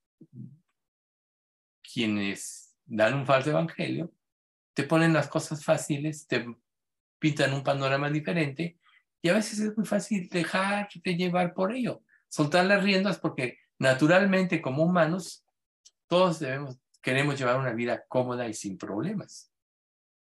quienes 1.82 2.76
dan 2.86 3.13
un 3.13 3.26
falso 3.26 3.52
evangelio, 3.52 4.12
te 4.74 4.84
ponen 4.84 5.13
las 5.13 5.30
cosas 5.30 5.63
fáciles, 5.63 6.28
te 6.28 6.45
pintan 7.17 7.54
un 7.54 7.63
panorama 7.63 8.10
diferente 8.10 8.80
y 9.21 9.30
a 9.30 9.34
veces 9.34 9.60
es 9.60 9.78
muy 9.78 9.86
fácil 9.86 10.28
dejarte 10.28 11.15
llevar 11.15 11.54
por 11.54 11.71
ello, 11.71 12.04
soltar 12.28 12.65
las 12.65 12.84
riendas 12.84 13.17
porque 13.17 13.60
naturalmente 13.80 14.62
como 14.62 14.84
humanos 14.84 15.45
todos 16.08 16.39
debemos, 16.39 16.78
queremos 17.02 17.39
llevar 17.39 17.58
una 17.58 17.71
vida 17.71 18.04
cómoda 18.10 18.50
y 18.50 18.54
sin 18.54 18.78
problemas. 18.78 19.50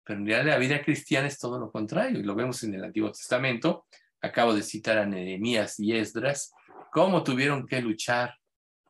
Pero 0.03 0.19
en 0.19 0.25
realidad 0.25 0.53
la 0.53 0.59
vida 0.59 0.81
cristiana 0.81 1.27
es 1.27 1.39
todo 1.39 1.59
lo 1.59 1.71
contrario 1.71 2.19
y 2.19 2.23
lo 2.23 2.35
vemos 2.35 2.63
en 2.63 2.73
el 2.73 2.83
Antiguo 2.83 3.11
Testamento. 3.11 3.85
Acabo 4.21 4.53
de 4.53 4.63
citar 4.63 4.97
a 4.97 5.05
Nehemías 5.05 5.79
y 5.79 5.95
Esdras, 5.95 6.51
cómo 6.91 7.23
tuvieron 7.23 7.65
que 7.65 7.81
luchar 7.81 8.35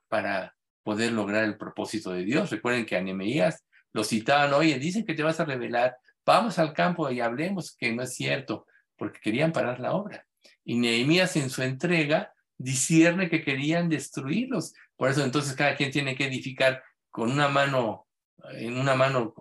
para 0.08 0.56
poder 0.84 1.12
lograr 1.13 1.45
el 1.45 1.58
propósito 1.58 2.12
de 2.12 2.23
Dios. 2.23 2.49
Recuerden 2.49 2.86
que 2.86 2.97
a 2.97 3.02
Nehemías 3.02 3.65
lo 3.93 4.04
citaban, 4.04 4.54
oye, 4.54 4.78
dicen 4.80 5.06
que 5.06 5.13
te 5.13 5.23
vas 5.23 5.39
a 5.39 5.45
revelar, 5.45 5.95
vamos 6.26 6.60
al 6.60 6.73
campo 6.73 7.10
y 7.10 7.21
hablemos 7.21 7.76
que 7.76 7.93
no 7.93 8.04
es 8.04 8.15
cierto, 8.15 8.65
porque 8.97 9.19
querían 9.19 9.52
parar 9.52 9.80
la 9.80 9.93
obra. 9.93 10.26
Y 10.65 10.78
Nehemías 10.78 11.36
en 11.36 11.49
su 11.49 11.62
entrega 11.63 12.34
discierne 12.58 13.30
que 13.30 13.43
querían 13.43 13.89
destruirlos. 13.89 14.73
Por 14.95 15.10
eso 15.10 15.23
entonces 15.23 15.56
cada 15.56 15.76
quien 15.76 15.91
tiene 15.91 16.15
que 16.15 16.26
edificar 16.26 16.84
con 17.10 17.32
una 17.32 17.47
mano, 17.47 18.08
en 18.52 18.78
una 18.78 18.95
mano 18.95 19.34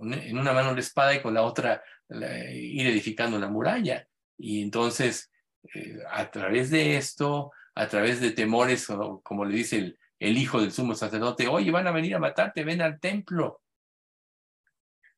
en 0.00 0.38
una 0.38 0.52
mano 0.52 0.74
la 0.74 0.80
espada 0.80 1.14
y 1.14 1.22
con 1.22 1.34
la 1.34 1.42
otra 1.42 1.82
ir 2.08 2.86
edificando 2.86 3.38
la 3.38 3.48
muralla. 3.48 4.06
Y 4.38 4.62
entonces, 4.62 5.30
eh, 5.74 5.98
a 6.10 6.30
través 6.30 6.70
de 6.70 6.96
esto, 6.96 7.52
a 7.74 7.88
través 7.88 8.20
de 8.20 8.32
temores, 8.32 8.86
como 9.22 9.44
le 9.44 9.56
dice 9.56 9.96
el, 10.18 10.38
hijo 10.38 10.60
del 10.60 10.72
sumo 10.72 10.94
sacerdote, 10.94 11.48
oye, 11.48 11.70
van 11.70 11.86
a 11.86 11.92
venir 11.92 12.14
a 12.14 12.18
matarte, 12.18 12.64
ven 12.64 12.82
al 12.82 13.00
templo 13.00 13.60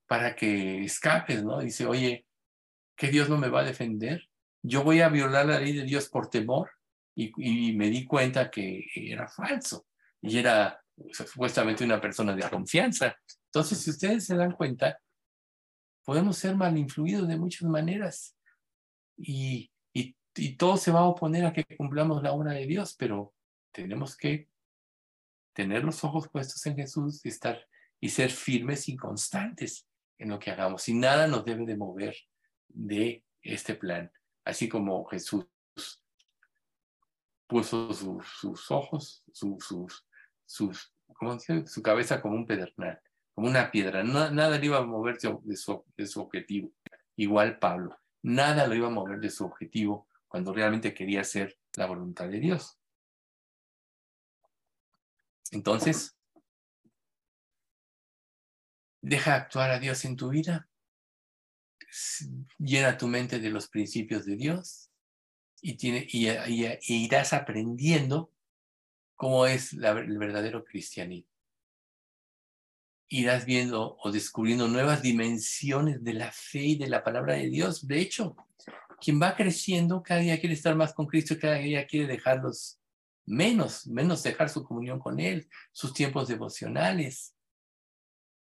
para 0.07 0.35
que 0.37 0.85
escapes, 0.85 1.43
¿no? 1.45 1.61
Dice, 1.61 1.87
oye, 1.87 2.27
¿qué 2.97 3.09
Dios 3.09 3.29
no 3.29 3.39
me 3.39 3.49
va 3.49 3.61
a 3.61 3.65
defender? 3.65 4.29
Yo 4.63 4.83
voy 4.83 5.01
a 5.01 5.09
violar 5.09 5.47
la 5.47 5.61
ley 5.61 5.73
de 5.73 5.85
Dios 5.85 6.09
por 6.09 6.29
temor 6.29 6.71
y 7.17 7.73
me 7.75 7.91
di 7.91 8.05
cuenta 8.05 8.51
que 8.51 8.87
era 8.95 9.29
falso 9.29 9.87
y 10.21 10.39
era 10.39 10.81
supuestamente 11.13 11.85
una 11.85 12.01
persona 12.01 12.35
de 12.35 12.49
confianza. 12.49 13.17
Entonces, 13.55 13.83
si 13.83 13.91
ustedes 13.91 14.25
se 14.27 14.35
dan 14.35 14.51
cuenta, 14.51 15.01
podemos 16.05 16.37
ser 16.37 16.57
mal 16.57 16.77
influidos 16.77 17.29
de 17.29 17.37
muchas 17.37 17.69
maneras. 17.69 18.37
Y, 19.17 19.71
todo 20.59 20.77
se 20.77 20.91
va 20.91 21.01
a 21.01 21.05
oponer 21.05 21.47
a 21.47 21.53
que 21.53 21.65
cumplamos 21.77 22.21
la 22.21 22.33
obra 22.33 22.53
de 22.53 22.67
Dios, 22.67 22.97
pero 22.99 23.33
tenemos 23.71 24.17
que 24.17 24.49
tener 25.53 25.85
los 25.85 26.03
ojos 26.03 26.29
puestos 26.29 26.67
en 26.67 26.75
Jesús 26.75 27.25
y 27.25 27.29
estar 27.29 27.65
y 28.01 28.09
ser 28.09 28.31
firmes 28.31 28.89
y 28.89 28.97
constantes 28.97 29.87
en 30.19 30.31
lo 30.31 30.41
que 30.41 30.51
hagamos. 30.51 30.89
Y 30.89 30.95
nada 30.95 31.29
nos 31.29 31.45
debe 31.45 31.65
de 31.65 31.77
mover 31.77 32.17
de 32.69 33.25
este 33.41 33.77
plan, 33.77 34.11
así 34.45 34.69
como 34.69 35.05
Jesús 35.05 35.47
puso 37.47 37.93
sus 37.93 38.71
ojos, 38.73 39.23
sus, 39.33 40.05
su 40.45 41.83
cabeza 41.83 42.21
como 42.21 42.35
un 42.35 42.47
pedernal 42.47 43.01
como 43.35 43.49
una 43.49 43.71
piedra. 43.71 44.03
nada 44.05 44.59
le 44.59 44.67
iba 44.67 44.79
a 44.79 44.85
mover 44.85 45.19
de 45.19 45.57
su, 45.57 46.21
objetivo. 46.21 46.73
Igual 47.17 47.59
Pablo, 47.59 47.99
nada 48.23 48.67
lo 48.67 48.75
iba 48.75 48.87
a 48.87 48.91
mover 48.91 49.19
de 49.21 49.31
su 49.31 49.45
objetivo 49.45 50.09
cuando 50.29 50.53
realmente 50.53 50.95
quería 50.95 51.21
hacer 51.21 51.59
la 51.77 51.87
voluntad 51.87 52.29
de 52.29 52.41
Dios. 52.41 52.79
Entonces, 55.51 56.17
deja 59.01 59.35
actuar 59.35 59.71
a 59.71 59.79
Dios 59.79 60.05
en 60.05 60.17
tu 60.17 60.31
vida, 60.31 60.69
llena 62.59 62.97
tu 62.97 63.07
mente 63.07 63.39
de 63.39 63.51
los 63.51 63.69
principios 63.69 64.25
de 64.25 64.37
Dios 64.37 64.91
y, 65.61 65.77
tiene, 65.77 66.07
y, 66.09 66.27
irás 66.89 67.33
aprendiendo 67.33 68.33
cómo 69.15 69.47
es 69.47 69.73
el 69.75 70.19
verdadero 70.19 70.65
cristianismo 70.65 71.34
irás 73.09 73.45
viendo 73.45 73.97
o 74.03 74.11
descubriendo 74.11 74.69
nuevas 74.69 75.03
dimensiones 75.03 76.03
de 76.03 76.15
la 76.15 76.33
fe 76.33 76.63
y 76.63 76.77
de 76.77 76.89
la 76.89 77.05
palabra 77.05 77.35
de 77.35 77.49
Dios. 77.49 77.87
De 77.87 78.01
hecho, 78.01 78.37
quien 79.01 79.21
va 79.21 79.37
creciendo 79.37 80.03
cada 80.03 80.21
día 80.21 80.41
quiere 80.41 80.55
estar 80.55 80.75
más 80.75 80.95
con 80.95 81.07
Cristo, 81.07 81.37
cada 81.41 81.57
día 81.57 81.87
quiere 81.87 82.07
dejarlos 82.07 82.81
menos, 83.27 83.87
menos 83.87 84.23
dejar 84.23 84.49
su 84.49 84.65
comunión 84.65 84.99
con 84.99 85.21
Él, 85.21 85.49
sus 85.73 85.93
tiempos 85.93 86.29
devocionales. 86.29 87.35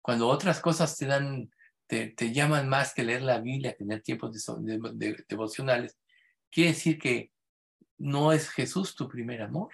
Cuando 0.03 0.29
otras 0.29 0.61
cosas 0.61 0.97
te 0.97 1.07
dan, 1.07 1.51
te, 1.87 2.33
llaman 2.33 2.69
más 2.69 2.95
que 2.95 3.05
leer 3.05 3.23
la 3.23 3.41
Biblia, 3.41 3.77
tener 3.77 4.03
tiempos 4.03 4.33
de, 4.33 5.25
devocionales, 5.29 5.99
quiere 6.51 6.71
decir 6.71 6.99
que 6.99 7.33
no 7.99 8.33
es 8.33 8.49
Jesús 8.49 8.95
tu 8.95 9.09
primer 9.09 9.43
amor. 9.43 9.71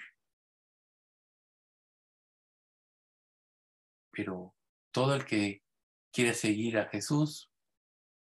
Pero 4.11 4.56
todo 4.97 5.15
el 5.15 5.27
que 5.27 5.63
quiere 6.11 6.33
seguir 6.33 6.79
a 6.79 6.89
Jesús, 6.89 7.53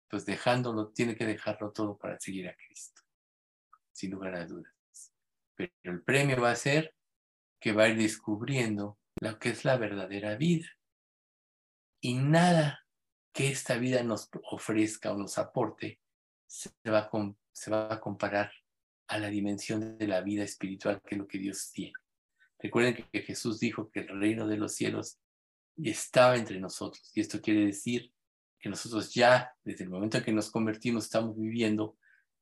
pues 0.09 0.25
dejándolo, 0.25 0.89
tiene 0.89 1.15
que 1.15 1.25
dejarlo 1.25 1.71
todo 1.71 1.97
para 1.97 2.19
seguir 2.19 2.49
a 2.49 2.55
Cristo, 2.57 3.01
sin 3.93 4.11
lugar 4.11 4.35
a 4.35 4.45
dudas. 4.45 4.73
Pero 5.55 5.71
el 5.83 6.03
premio 6.03 6.41
va 6.41 6.51
a 6.51 6.57
ser 6.57 6.93
que 7.61 7.71
va 7.71 7.83
a 7.83 7.87
ir 7.87 7.97
descubriendo 7.97 8.99
lo 9.21 9.39
que 9.39 9.51
es 9.51 9.63
la 9.63 9.77
verdadera 9.77 10.35
vida. 10.35 10.67
Y 12.01 12.15
nada 12.15 12.85
que 13.31 13.49
esta 13.49 13.77
vida 13.77 14.03
nos 14.03 14.27
ofrezca 14.51 15.13
o 15.13 15.17
nos 15.17 15.37
aporte 15.37 16.01
se 16.45 16.71
va, 16.91 17.09
a, 17.09 17.35
se 17.53 17.71
va 17.71 17.93
a 17.93 18.01
comparar 18.01 18.51
a 19.07 19.17
la 19.17 19.29
dimensión 19.29 19.97
de 19.97 20.07
la 20.07 20.19
vida 20.19 20.43
espiritual 20.43 21.01
que 21.07 21.15
es 21.15 21.19
lo 21.19 21.27
que 21.27 21.37
Dios 21.37 21.71
tiene. 21.71 21.93
Recuerden 22.61 23.07
que 23.09 23.21
Jesús 23.21 23.61
dijo 23.61 23.89
que 23.89 24.01
el 24.01 24.19
reino 24.19 24.45
de 24.45 24.57
los 24.57 24.75
cielos 24.75 25.21
estaba 25.83 26.35
entre 26.35 26.59
nosotros. 26.59 27.11
Y 27.13 27.21
esto 27.21 27.41
quiere 27.41 27.65
decir 27.65 28.11
que 28.59 28.69
nosotros 28.69 29.13
ya, 29.13 29.53
desde 29.63 29.83
el 29.83 29.89
momento 29.89 30.17
en 30.17 30.23
que 30.23 30.33
nos 30.33 30.51
convertimos, 30.51 31.05
estamos 31.05 31.37
viviendo 31.37 31.97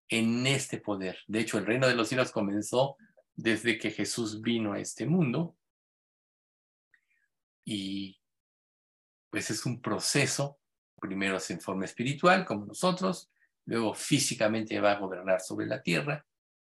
en 0.09 0.47
este 0.47 0.79
poder. 0.79 1.19
De 1.27 1.39
hecho, 1.39 1.57
el 1.57 1.65
reino 1.65 1.87
de 1.87 1.95
los 1.95 2.07
cielos 2.07 2.31
comenzó 2.31 2.97
desde 3.35 3.77
que 3.77 3.91
Jesús 3.91 4.41
vino 4.41 4.73
a 4.73 4.79
este 4.79 5.05
mundo. 5.05 5.55
Y 7.65 8.19
pues 9.29 9.51
es 9.51 9.65
un 9.65 9.81
proceso 9.81 10.57
primero 10.99 11.37
es 11.37 11.49
en 11.51 11.61
forma 11.61 11.85
espiritual, 11.85 12.45
como 12.45 12.65
nosotros, 12.65 13.29
luego 13.65 13.93
físicamente 13.93 14.79
va 14.79 14.93
a 14.93 14.99
gobernar 14.99 15.41
sobre 15.41 15.67
la 15.67 15.81
tierra, 15.81 16.25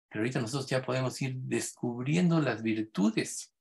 pero 0.09 0.23
ahorita 0.23 0.41
nosotros 0.41 0.69
ya 0.69 0.83
podemos 0.83 1.21
ir 1.23 1.37
descubriendo 1.37 2.41
las 2.41 2.63
virtudes 2.63 3.53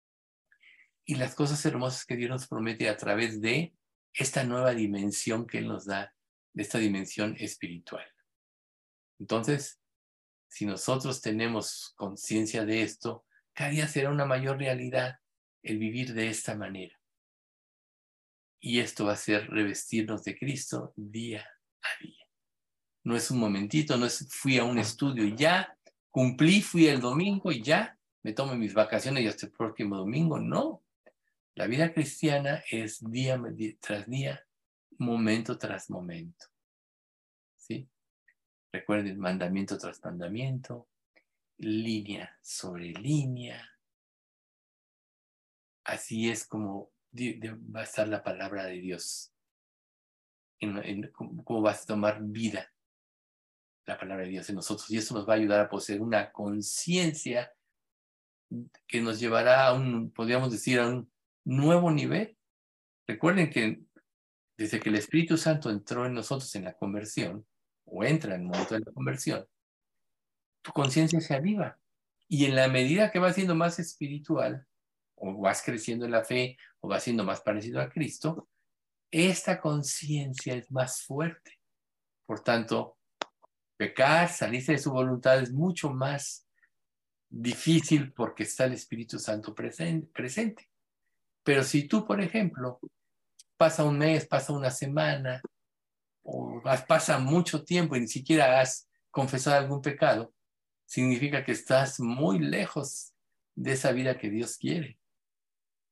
y 1.09 1.15
las 1.15 1.33
cosas 1.33 1.65
hermosas 1.65 2.05
que 2.05 2.15
Dios 2.15 2.29
nos 2.29 2.47
promete 2.47 2.87
a 2.87 2.95
través 2.95 3.41
de 3.41 3.73
esta 4.13 4.43
nueva 4.43 4.75
dimensión 4.75 5.47
que 5.47 5.57
Él 5.57 5.67
nos 5.67 5.87
da, 5.87 6.13
de 6.53 6.61
esta 6.61 6.77
dimensión 6.77 7.35
espiritual. 7.39 8.05
Entonces, 9.17 9.81
si 10.47 10.67
nosotros 10.67 11.19
tenemos 11.19 11.93
conciencia 11.95 12.63
de 12.63 12.83
esto, 12.83 13.25
cada 13.53 13.71
día 13.71 13.87
será 13.87 14.11
una 14.11 14.27
mayor 14.27 14.59
realidad 14.59 15.15
el 15.63 15.79
vivir 15.79 16.13
de 16.13 16.29
esta 16.29 16.55
manera. 16.55 16.95
Y 18.59 18.79
esto 18.79 19.05
va 19.05 19.13
a 19.13 19.15
ser 19.15 19.49
revestirnos 19.49 20.23
de 20.23 20.37
Cristo 20.37 20.93
día 20.95 21.43
a 21.81 22.03
día. 22.03 22.23
No 23.03 23.15
es 23.15 23.31
un 23.31 23.39
momentito, 23.39 23.97
no 23.97 24.05
es 24.05 24.27
fui 24.29 24.59
a 24.59 24.63
un 24.63 24.77
estudio 24.77 25.25
y 25.25 25.35
ya, 25.35 25.75
cumplí, 26.11 26.61
fui 26.61 26.85
el 26.85 27.01
domingo 27.01 27.51
y 27.51 27.63
ya, 27.63 27.97
me 28.21 28.33
tomo 28.33 28.53
mis 28.53 28.75
vacaciones 28.75 29.23
y 29.23 29.27
hasta 29.27 29.47
el 29.47 29.53
próximo 29.53 29.97
domingo. 29.97 30.39
No. 30.39 30.83
La 31.59 31.67
vida 31.67 31.93
cristiana 31.93 32.63
es 32.71 33.03
día 33.11 33.37
tras 33.81 34.07
día, 34.07 34.47
momento 34.97 35.57
tras 35.57 35.89
momento. 35.89 36.45
¿Sí? 37.57 37.85
Recuerden, 38.71 39.19
mandamiento 39.19 39.77
tras 39.77 40.01
mandamiento, 40.01 40.87
línea 41.57 42.33
sobre 42.41 42.93
línea. 42.93 43.69
Así 45.83 46.29
es 46.29 46.47
como 46.47 46.93
va 47.13 47.81
a 47.81 47.83
estar 47.83 48.07
la 48.07 48.23
palabra 48.23 48.63
de 48.63 48.79
Dios. 48.79 49.33
Cómo 51.43 51.61
va 51.61 51.73
a 51.73 51.85
tomar 51.85 52.21
vida 52.23 52.73
la 53.85 53.97
palabra 53.97 54.23
de 54.23 54.29
Dios 54.29 54.47
en 54.47 54.55
nosotros. 54.55 54.89
Y 54.91 54.97
eso 54.97 55.13
nos 55.13 55.27
va 55.27 55.33
a 55.33 55.37
ayudar 55.37 55.59
a 55.59 55.69
poseer 55.69 55.99
una 55.99 56.31
conciencia 56.31 57.51
que 58.87 59.01
nos 59.01 59.19
llevará 59.19 59.67
a 59.67 59.73
un, 59.73 60.09
podríamos 60.09 60.53
decir, 60.53 60.79
a 60.79 60.87
un 60.87 61.11
nuevo 61.45 61.91
nivel. 61.91 62.37
Recuerden 63.07 63.49
que 63.49 63.81
desde 64.57 64.79
que 64.79 64.89
el 64.89 64.95
Espíritu 64.95 65.37
Santo 65.37 65.69
entró 65.69 66.05
en 66.05 66.13
nosotros 66.13 66.53
en 66.55 66.65
la 66.65 66.73
conversión, 66.73 67.45
o 67.85 68.03
entra 68.03 68.35
en 68.35 68.41
el 68.41 68.47
momento 68.47 68.75
de 68.75 68.81
la 68.81 68.91
conversión, 68.91 69.45
tu 70.61 70.71
conciencia 70.71 71.19
se 71.21 71.33
aviva. 71.33 71.79
Y 72.27 72.45
en 72.45 72.55
la 72.55 72.67
medida 72.67 73.11
que 73.11 73.19
va 73.19 73.33
siendo 73.33 73.55
más 73.55 73.79
espiritual, 73.79 74.67
o 75.15 75.39
vas 75.39 75.61
creciendo 75.63 76.05
en 76.05 76.11
la 76.11 76.23
fe 76.23 76.57
o 76.79 76.87
vas 76.87 77.03
siendo 77.03 77.23
más 77.23 77.41
parecido 77.41 77.81
a 77.81 77.89
Cristo, 77.89 78.47
esta 79.11 79.59
conciencia 79.59 80.55
es 80.55 80.71
más 80.71 81.01
fuerte. 81.01 81.59
Por 82.25 82.41
tanto, 82.41 82.97
pecar, 83.75 84.29
salirse 84.29 84.73
de 84.73 84.77
su 84.77 84.91
voluntad 84.91 85.41
es 85.41 85.51
mucho 85.51 85.89
más 85.89 86.47
difícil 87.29 88.13
porque 88.13 88.43
está 88.43 88.65
el 88.65 88.73
Espíritu 88.73 89.19
Santo 89.19 89.53
presente. 89.53 90.69
Pero 91.49 91.63
si 91.63 91.87
tú, 91.87 92.05
por 92.05 92.21
ejemplo, 92.21 92.79
pasa 93.57 93.83
un 93.83 93.97
mes, 93.97 94.27
pasa 94.27 94.53
una 94.53 94.69
semana, 94.69 95.41
o 96.21 96.61
pasa 96.87 97.17
mucho 97.17 97.63
tiempo 97.63 97.95
y 97.95 98.01
ni 98.01 98.07
siquiera 98.07 98.61
has 98.61 98.87
confesado 99.09 99.57
algún 99.57 99.81
pecado, 99.81 100.31
significa 100.85 101.43
que 101.43 101.53
estás 101.53 101.99
muy 101.99 102.37
lejos 102.37 103.13
de 103.55 103.71
esa 103.71 103.91
vida 103.93 104.19
que 104.19 104.29
Dios 104.29 104.57
quiere 104.57 104.99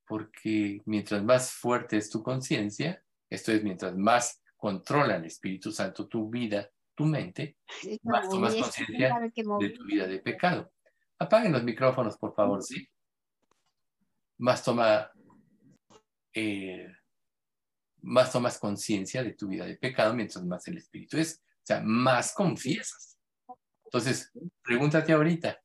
porque 0.06 0.82
mientras 0.86 1.24
más 1.24 1.52
fuerte 1.52 1.98
es 1.98 2.12
tu 2.12 2.22
conciencia, 2.22 3.04
esto 3.28 3.52
es, 3.52 3.64
mientras 3.64 3.96
más 3.98 4.42
controla 4.56 5.16
el 5.16 5.26
Espíritu 5.26 5.72
Santo 5.72 6.08
tu 6.08 6.30
vida, 6.30 6.70
tu 6.94 7.06
mente, 7.06 7.58
más 8.04 8.30
tomas 8.30 8.54
conciencia 8.54 9.20
de 9.60 9.70
tu 9.70 9.86
vida 9.86 10.06
de 10.06 10.20
pecado. 10.20 10.72
Apaguen 11.18 11.52
los 11.52 11.64
micrófonos, 11.64 12.16
por 12.16 12.36
favor, 12.36 12.62
sí. 12.62 12.88
Más 14.38 14.64
toma, 14.64 15.12
eh, 16.40 16.96
más 18.04 18.32
tomas 18.32 18.60
conciencia 18.60 19.24
de 19.24 19.34
tu 19.34 19.48
vida 19.48 19.66
de 19.66 19.76
pecado, 19.76 20.14
mientras 20.14 20.46
más 20.46 20.68
el 20.68 20.78
Espíritu 20.78 21.18
es, 21.18 21.42
o 21.42 21.66
sea, 21.66 21.82
más 21.82 22.32
confiesas. 22.34 23.18
Entonces, 23.86 24.32
pregúntate 24.62 25.14
ahorita, 25.14 25.60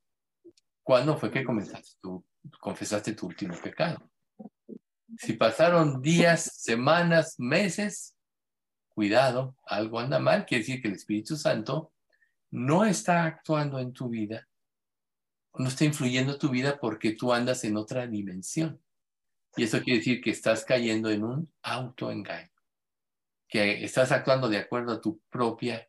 ¿cuándo 0.81 1.15
fue 1.15 1.29
que 1.29 1.43
comenzaste 1.43 1.91
tú, 2.01 2.25
confesaste 2.59 3.13
tu 3.13 3.27
último 3.27 3.55
pecado? 3.61 4.09
Si 5.19 5.33
pasaron 5.33 6.01
días, 6.01 6.41
semanas, 6.55 7.35
meses, 7.37 8.15
cuidado, 8.89 9.55
algo 9.67 9.99
anda 9.99 10.17
mal, 10.17 10.47
quiere 10.47 10.63
decir 10.63 10.81
que 10.81 10.87
el 10.87 10.95
Espíritu 10.95 11.35
Santo 11.35 11.93
no 12.49 12.83
está 12.83 13.25
actuando 13.25 13.77
en 13.77 13.93
tu 13.93 14.09
vida, 14.09 14.47
no 15.53 15.67
está 15.67 15.85
influyendo 15.85 16.33
en 16.33 16.39
tu 16.39 16.49
vida 16.49 16.79
porque 16.79 17.11
tú 17.11 17.31
andas 17.31 17.63
en 17.63 17.77
otra 17.77 18.07
dimensión. 18.07 18.81
Y 19.55 19.63
eso 19.63 19.81
quiere 19.81 19.99
decir 19.99 20.21
que 20.21 20.31
estás 20.31 20.65
cayendo 20.65 21.09
en 21.11 21.23
un 21.23 21.53
autoengaño, 21.61 22.49
que 23.47 23.83
estás 23.83 24.11
actuando 24.11 24.49
de 24.49 24.57
acuerdo 24.57 24.93
a 24.93 25.01
tu 25.01 25.19
propia 25.29 25.87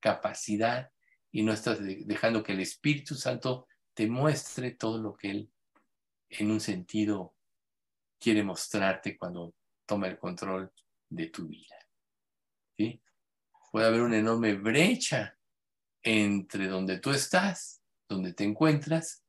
capacidad 0.00 0.90
y 1.30 1.42
no 1.42 1.52
estás 1.52 1.78
dejando 1.80 2.42
que 2.42 2.52
el 2.52 2.60
Espíritu 2.60 3.14
Santo 3.14 3.66
te 3.94 4.06
muestre 4.06 4.72
todo 4.72 4.98
lo 4.98 5.16
que 5.16 5.30
Él, 5.30 5.52
en 6.28 6.50
un 6.50 6.60
sentido 6.60 7.34
quiere 8.20 8.42
mostrarte 8.42 9.16
cuando 9.16 9.54
toma 9.86 10.08
el 10.08 10.18
control 10.18 10.70
de 11.08 11.26
tu 11.28 11.48
vida. 11.48 11.76
Puede 13.72 13.86
haber 13.86 14.02
una 14.02 14.18
enorme 14.18 14.54
brecha 14.54 15.36
entre 16.02 16.68
donde 16.68 16.98
tú 16.98 17.10
estás, 17.10 17.82
donde 18.08 18.32
te 18.32 18.44
encuentras 18.44 19.24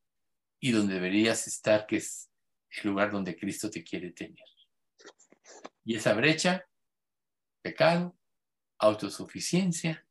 y 0.60 0.72
donde 0.72 0.96
deberías 0.96 1.48
estar, 1.48 1.86
que 1.86 1.98
es 1.98 2.29
el 2.72 2.90
lugar 2.90 3.12
donde 3.12 3.36
Cristo 3.36 3.70
te 3.70 3.84
quiere 3.84 4.12
tener. 4.12 4.46
Y 5.84 5.96
esa 5.96 6.14
brecha, 6.14 6.66
pecado, 7.62 8.18
autosuficiencia, 8.78 10.06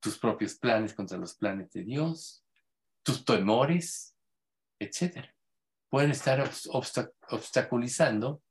tus 0.00 0.18
propios 0.18 0.54
planes 0.56 0.94
contra 0.94 1.18
los 1.18 1.34
planes 1.34 1.70
de 1.72 1.84
Dios, 1.84 2.44
tus 3.02 3.24
temores, 3.24 4.14
etcétera 4.78 5.34
pueden 5.88 6.10
estar 6.10 6.50
obstaculizando 7.30 8.42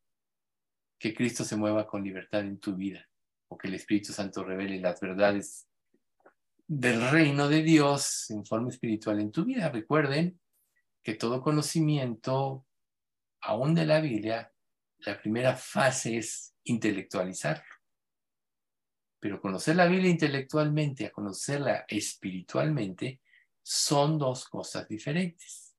que 0.99 1.13
Cristo 1.13 1.43
se 1.43 1.55
mueva 1.55 1.85
con 1.85 2.03
libertad 2.03 2.41
en 2.41 2.59
tu 2.59 2.75
vida 2.75 3.07
o 3.49 3.57
que 3.57 3.67
el 3.67 3.75
Espíritu 3.75 4.11
Santo 4.11 4.43
revele 4.43 4.79
las 4.79 4.99
verdades 4.99 5.67
del 6.67 7.09
reino 7.11 7.47
de 7.47 7.61
Dios 7.61 8.29
en 8.31 8.45
forma 8.45 8.69
espiritual 8.69 9.19
en 9.19 9.31
tu 9.31 9.45
vida. 9.45 9.69
Recuerden 9.69 10.39
que 11.03 11.13
todo 11.13 11.41
conocimiento, 11.41 12.65
aún 13.41 13.75
de 13.75 13.85
la 13.85 13.99
Biblia, 13.99 14.51
la 14.99 15.19
primera 15.19 15.55
fase 15.55 16.17
es 16.17 16.55
intelectualizarlo. 16.63 17.63
Pero 19.19 19.41
conocer 19.41 19.75
la 19.75 19.88
Biblia 19.88 20.11
intelectualmente 20.11 21.05
a 21.05 21.11
conocerla 21.11 21.85
espiritualmente 21.88 23.21
son 23.63 24.17
dos 24.17 24.47
cosas 24.47 24.88
diferentes 24.88 25.75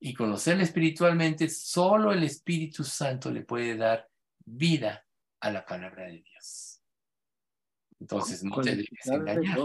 y 0.00 0.14
conocerle 0.14 0.64
espiritualmente, 0.64 1.48
solo 1.48 2.12
el 2.12 2.22
Espíritu 2.22 2.84
Santo 2.84 3.30
le 3.30 3.42
puede 3.42 3.76
dar 3.76 4.08
vida 4.44 5.06
a 5.40 5.50
la 5.50 5.64
palabra 5.64 6.06
de 6.06 6.22
Dios. 6.22 6.82
Entonces, 7.98 8.44
no 8.44 8.60
te 8.60 8.76
dejes 8.76 9.06
engañar. 9.06 9.58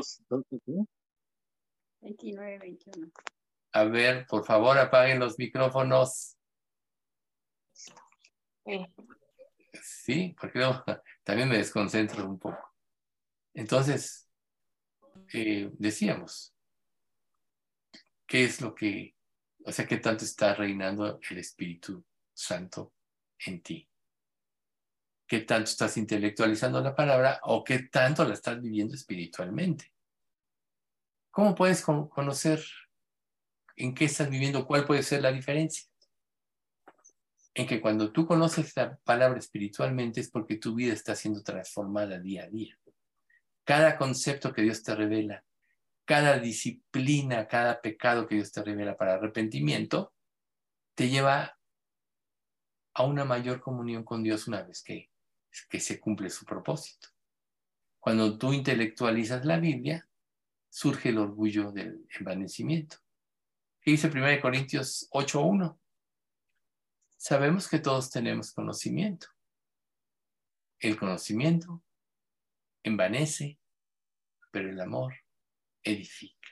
29, 2.02 2.60
21. 2.60 3.12
A 3.74 3.84
ver, 3.84 4.26
por 4.28 4.46
favor, 4.46 4.78
apaguen 4.78 5.20
los 5.20 5.38
micrófonos. 5.38 6.38
Sí, 9.82 10.36
porque 10.40 10.60
también 11.24 11.50
me 11.50 11.58
desconcentro 11.58 12.26
un 12.26 12.40
poco. 12.40 12.76
Entonces, 13.54 14.30
eh, 15.34 15.70
decíamos, 15.74 16.56
¿qué 18.26 18.46
es 18.46 18.62
lo 18.62 18.74
que, 18.74 19.16
o 19.66 19.72
sea, 19.72 19.86
qué 19.86 19.98
tanto 19.98 20.26
está 20.26 20.54
reinando 20.56 21.20
el 21.30 21.38
Espíritu 21.38 22.06
Santo 22.34 22.94
en 23.46 23.62
ti? 23.62 23.88
¿Qué 25.28 25.42
tanto 25.42 25.70
estás 25.70 25.96
intelectualizando 25.98 26.82
la 26.82 26.96
palabra 26.96 27.40
o 27.44 27.64
qué 27.64 27.84
tanto 27.84 28.26
la 28.26 28.34
estás 28.34 28.62
viviendo 28.62 28.96
espiritualmente? 28.96 29.94
¿Cómo 31.32 31.56
puedes 31.56 31.82
conocer 31.84 32.62
en 33.78 33.96
qué 33.96 34.06
estás 34.06 34.30
viviendo? 34.30 34.68
¿Cuál 34.68 34.86
puede 34.86 35.04
ser 35.04 35.22
la 35.22 35.32
diferencia? 35.32 35.91
En 37.54 37.68
que 37.68 37.82
cuando 37.82 38.12
tú 38.12 38.26
conoces 38.26 38.76
la 38.76 38.98
palabra 38.98 39.40
espiritualmente 39.40 40.22
es 40.22 40.30
porque 40.30 40.58
tu 40.58 40.74
vida 40.76 40.94
está 40.94 41.16
siendo 41.16 41.44
transformada 41.44 42.20
día 42.20 42.46
a 42.46 42.48
día. 42.48 42.78
Cada 43.66 43.98
concepto 43.98 44.54
que 44.54 44.62
Dios 44.62 44.84
te 44.84 44.96
revela, 44.96 45.44
cada 46.06 46.40
disciplina, 46.40 47.48
cada 47.48 47.82
pecado 47.82 48.28
que 48.28 48.36
Dios 48.36 48.52
te 48.52 48.64
revela 48.64 48.98
para 48.98 49.16
arrepentimiento, 49.16 50.14
te 50.96 51.10
lleva 51.10 51.58
a 52.94 53.04
una 53.04 53.26
mayor 53.26 53.62
comunión 53.62 54.04
con 54.04 54.24
Dios 54.24 54.48
una 54.48 54.64
vez 54.64 54.84
que, 54.84 55.10
que 55.70 55.80
se 55.80 56.00
cumple 56.00 56.30
su 56.30 56.46
propósito. 56.46 57.10
Cuando 58.00 58.38
tú 58.38 58.52
intelectualizas 58.52 59.46
la 59.46 59.60
Biblia, 59.60 60.08
surge 60.70 61.10
el 61.10 61.18
orgullo 61.18 61.72
del 61.72 62.08
envanecimiento. 62.18 62.98
¿Qué 63.82 63.92
dice 63.92 64.08
1 64.08 64.42
Corintios 64.42 65.08
8.1? 65.12 65.78
Sabemos 67.24 67.70
que 67.70 67.78
todos 67.78 68.10
tenemos 68.10 68.52
conocimiento. 68.52 69.28
El 70.80 70.98
conocimiento 70.98 71.84
envanece, 72.82 73.60
pero 74.50 74.72
el 74.72 74.82
amor 74.82 75.14
edifica. 75.84 76.50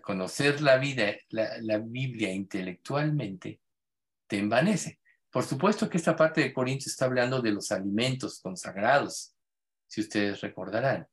Conocer 0.00 0.60
la 0.60 0.78
vida, 0.78 1.14
la, 1.28 1.78
Biblia 1.78 2.32
intelectualmente 2.32 3.60
te 4.26 4.38
envanece. 4.38 4.98
Por 5.30 5.44
supuesto 5.44 5.88
que 5.88 5.98
esta 5.98 6.16
parte 6.16 6.40
de 6.40 6.52
Corintios 6.52 6.88
está 6.90 7.04
hablando 7.04 7.40
de 7.40 7.52
los 7.52 7.70
alimentos 7.70 8.40
consagrados, 8.40 9.36
si 9.86 10.00
ustedes 10.00 10.40
recordarán, 10.40 11.06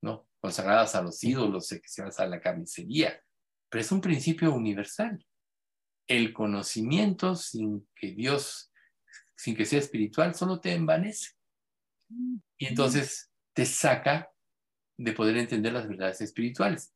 ¿no? 0.00 0.26
Consagrados 0.40 0.94
a 0.94 1.02
los 1.02 1.22
ídolos, 1.22 1.68
que 1.68 1.82
se 1.84 2.02
a 2.02 2.26
la 2.26 2.40
carnicería, 2.40 3.22
pero 3.68 3.82
es 3.82 3.92
un 3.92 4.00
principio 4.00 4.50
universal. 4.54 5.22
El 6.10 6.32
conocimiento 6.32 7.36
sin 7.36 7.86
que 7.94 8.10
Dios, 8.10 8.72
sin 9.36 9.54
que 9.54 9.64
sea 9.64 9.78
espiritual, 9.78 10.34
solo 10.34 10.58
te 10.58 10.72
envanece. 10.72 11.34
Y 12.58 12.66
entonces 12.66 13.30
te 13.52 13.64
saca 13.64 14.28
de 14.96 15.12
poder 15.12 15.36
entender 15.36 15.72
las 15.72 15.86
verdades 15.86 16.20
espirituales. 16.20 16.92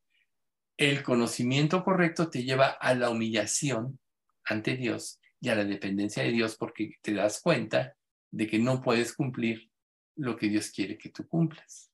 El 0.75 1.01
conocimiento 1.01 1.81
correcto 1.85 2.29
te 2.29 2.43
lleva 2.43 2.67
a 2.67 2.93
la 2.93 3.09
humillación 3.09 4.01
ante 4.43 4.75
Dios 4.75 5.21
y 5.39 5.47
a 5.47 5.55
la 5.55 5.63
dependencia 5.63 6.21
de 6.21 6.31
Dios 6.31 6.57
porque 6.57 6.95
te 7.01 7.13
das 7.13 7.39
cuenta 7.39 7.95
de 8.31 8.47
que 8.47 8.59
no 8.59 8.81
puedes 8.81 9.13
cumplir 9.13 9.71
lo 10.17 10.35
que 10.35 10.49
Dios 10.49 10.71
quiere 10.71 10.97
que 10.97 11.09
tú 11.09 11.25
cumplas. 11.25 11.89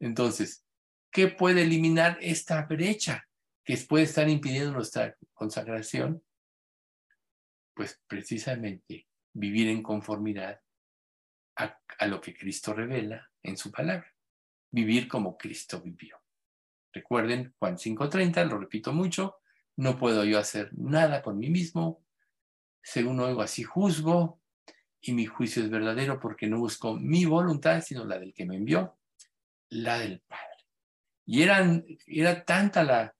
Entonces, 0.00 0.64
¿qué 1.12 1.28
puede 1.28 1.62
eliminar 1.62 2.18
esta 2.20 2.62
brecha 2.66 3.28
que 3.64 3.76
puede 3.76 4.06
estar 4.06 4.28
impidiendo 4.28 4.72
nuestra 4.72 5.16
consagración? 5.34 6.20
Pues 7.74 8.00
precisamente 8.06 9.08
vivir 9.32 9.68
en 9.68 9.82
conformidad 9.82 10.60
a, 11.56 12.06
lo 12.06 12.20
que 12.20 12.34
Cristo 12.34 12.74
revela 12.74 13.30
en 13.42 13.56
su 13.56 13.70
palabra. 13.70 14.06
Vivir 14.70 15.08
como 15.08 15.36
Cristo 15.36 15.80
vivió. 15.80 16.16
Recuerden 16.92 17.54
Juan 17.58 17.78
5:30, 17.78 18.44
lo 18.44 18.58
repito 18.58 18.92
mucho, 18.92 19.36
no 19.76 19.98
puedo 19.98 20.24
yo 20.24 20.38
hacer 20.38 20.70
nada 20.72 21.22
por 21.22 21.34
mí 21.34 21.48
mismo, 21.48 22.04
según 22.82 23.20
oigo 23.20 23.42
así 23.42 23.62
juzgo, 23.62 24.40
y 25.00 25.12
mi 25.12 25.26
juicio 25.26 25.62
es 25.62 25.70
verdadero 25.70 26.18
porque 26.20 26.46
no 26.46 26.58
busco 26.58 26.94
mi 26.94 27.24
voluntad, 27.24 27.82
sino 27.82 28.04
la 28.04 28.18
del 28.18 28.32
que 28.32 28.46
me 28.46 28.56
envió, 28.56 28.98
la 29.70 29.98
del 29.98 30.20
Padre. 30.20 30.66
Y 31.24 31.42
era 31.42 32.44
tanta 32.44 32.84
la, 32.84 33.14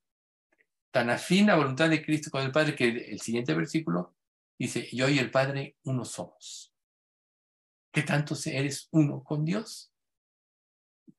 tan 0.90 1.10
afín 1.10 1.46
la 1.46 1.56
voluntad 1.56 1.88
de 1.88 2.04
Cristo 2.04 2.30
con 2.30 2.42
el 2.42 2.52
Padre 2.52 2.74
que 2.74 2.88
el 2.88 3.20
siguiente 3.20 3.54
versículo 3.54 4.14
dice, 4.58 4.88
yo 4.92 5.08
y 5.08 5.18
el 5.18 5.30
Padre 5.30 5.76
uno 5.84 6.04
somos. 6.04 6.74
¿Qué 7.92 8.02
tanto 8.02 8.34
eres 8.46 8.88
uno 8.90 9.22
con 9.22 9.44
Dios? 9.44 9.92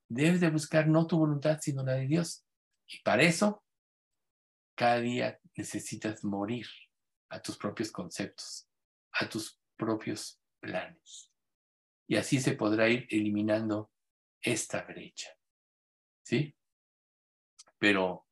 Debes 0.10 0.42
de 0.42 0.50
buscar 0.50 0.88
no 0.88 1.06
tu 1.06 1.18
voluntad, 1.18 1.60
sino 1.62 1.84
la 1.84 1.94
de 1.94 2.08
Dios. 2.08 2.46
Y 2.88 3.02
para 3.02 3.24
eso, 3.24 3.64
cada 4.76 5.00
día 5.00 5.40
necesitas 5.56 6.24
morir 6.24 6.68
a 7.30 7.42
tus 7.42 7.58
propios 7.58 7.92
conceptos, 7.92 8.68
a 9.14 9.30
tus 9.30 9.60
propios 9.76 10.40
planes. 10.60 11.32
Y 12.08 12.16
así 12.16 12.40
se 12.40 12.54
podrá 12.54 12.90
ir 12.90 13.08
eliminando 13.10 13.92
esta 14.42 14.84
brecha. 14.84 15.30
¿Sí? 16.24 16.56
Pero 17.78 18.28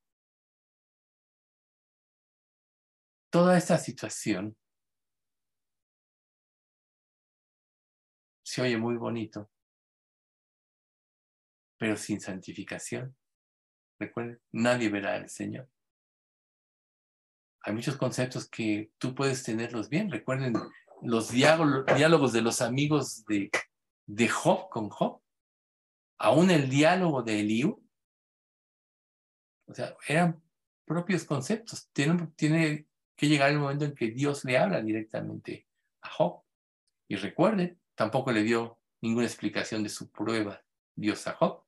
toda 3.30 3.58
esta 3.58 3.78
situación 3.78 4.58
se 8.52 8.62
oye 8.62 8.78
muy 8.78 8.97
bonito, 8.97 9.49
pero 11.78 11.95
sin 11.95 12.20
santificación. 12.20 13.16
Recuerden, 13.97 14.41
nadie 14.52 14.89
verá 14.89 15.16
al 15.16 15.30
Señor. 15.30 15.70
Hay 17.62 17.74
muchos 17.74 17.95
conceptos 17.95 18.49
que 18.49 18.91
tú 18.97 19.16
puedes 19.16 19.43
tenerlos 19.43 19.88
bien. 19.88 20.12
Recuerden 20.12 20.54
los 21.02 21.32
diálogos 21.32 22.34
de 22.34 22.41
los 22.41 22.62
amigos 22.62 23.24
de, 23.24 23.49
de 24.06 24.28
Job 24.28 24.68
con 24.68 24.89
Job. 24.89 25.22
Aún 26.18 26.52
el 26.52 26.70
diálogo 26.70 27.24
de 27.24 27.39
Eliú. 27.39 27.82
O 29.66 29.74
sea, 29.74 29.95
eran 30.10 30.43
propios 30.84 31.24
conceptos. 31.24 31.89
Tiene, 31.93 32.28
tiene 32.36 32.86
que 33.16 33.30
llegar 33.30 33.52
el 33.52 33.60
momento 33.60 33.86
en 33.86 33.95
que 33.95 34.12
Dios 34.12 34.43
le 34.43 34.58
habla 34.58 34.82
directamente 34.82 35.70
a 36.02 36.10
Job. 36.10 36.43
Y 37.08 37.16
recuerden, 37.16 37.80
Tampoco 38.02 38.32
le 38.32 38.41
dio 38.41 38.80
ninguna 39.02 39.28
explicación 39.28 39.84
de 39.84 39.89
su 39.89 40.10
prueba 40.10 40.60
Dios 40.95 41.28
a 41.28 41.34
Job. 41.34 41.64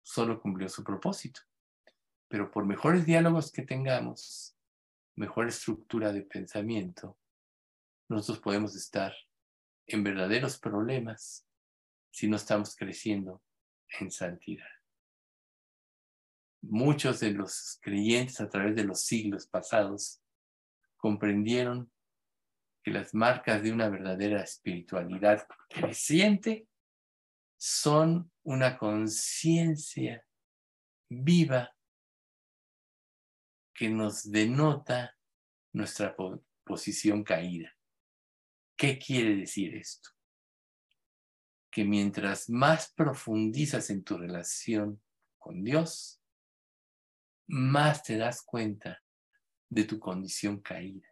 Solo 0.00 0.40
cumplió 0.40 0.70
su 0.70 0.82
propósito. 0.82 1.42
Pero 2.28 2.50
por 2.50 2.64
mejores 2.64 3.04
diálogos 3.04 3.52
que 3.52 3.60
tengamos, 3.60 4.56
mejor 5.16 5.48
estructura 5.48 6.14
de 6.14 6.22
pensamiento, 6.22 7.18
nosotros 8.08 8.38
podemos 8.38 8.74
estar 8.74 9.12
en 9.86 10.02
verdaderos 10.02 10.58
problemas 10.58 11.46
si 12.10 12.26
no 12.26 12.36
estamos 12.36 12.74
creciendo 12.74 13.42
en 14.00 14.10
santidad. 14.10 14.64
Muchos 16.62 17.20
de 17.20 17.32
los 17.32 17.78
creyentes 17.82 18.40
a 18.40 18.48
través 18.48 18.74
de 18.74 18.84
los 18.84 19.02
siglos 19.02 19.46
pasados 19.46 20.22
comprendieron 20.96 21.92
que 22.82 22.90
las 22.90 23.14
marcas 23.14 23.62
de 23.62 23.72
una 23.72 23.88
verdadera 23.88 24.42
espiritualidad 24.42 25.46
creciente 25.68 26.66
son 27.58 28.30
una 28.42 28.78
conciencia 28.78 30.24
viva 31.10 31.74
que 33.74 33.90
nos 33.90 34.30
denota 34.30 35.16
nuestra 35.72 36.16
posición 36.64 37.22
caída. 37.22 37.74
¿Qué 38.76 38.98
quiere 38.98 39.36
decir 39.36 39.76
esto? 39.76 40.10
Que 41.70 41.84
mientras 41.84 42.48
más 42.48 42.92
profundizas 42.94 43.90
en 43.90 44.02
tu 44.04 44.16
relación 44.16 45.02
con 45.38 45.62
Dios, 45.62 46.22
más 47.46 48.02
te 48.02 48.16
das 48.16 48.42
cuenta 48.42 49.02
de 49.68 49.84
tu 49.84 49.98
condición 49.98 50.60
caída. 50.60 51.09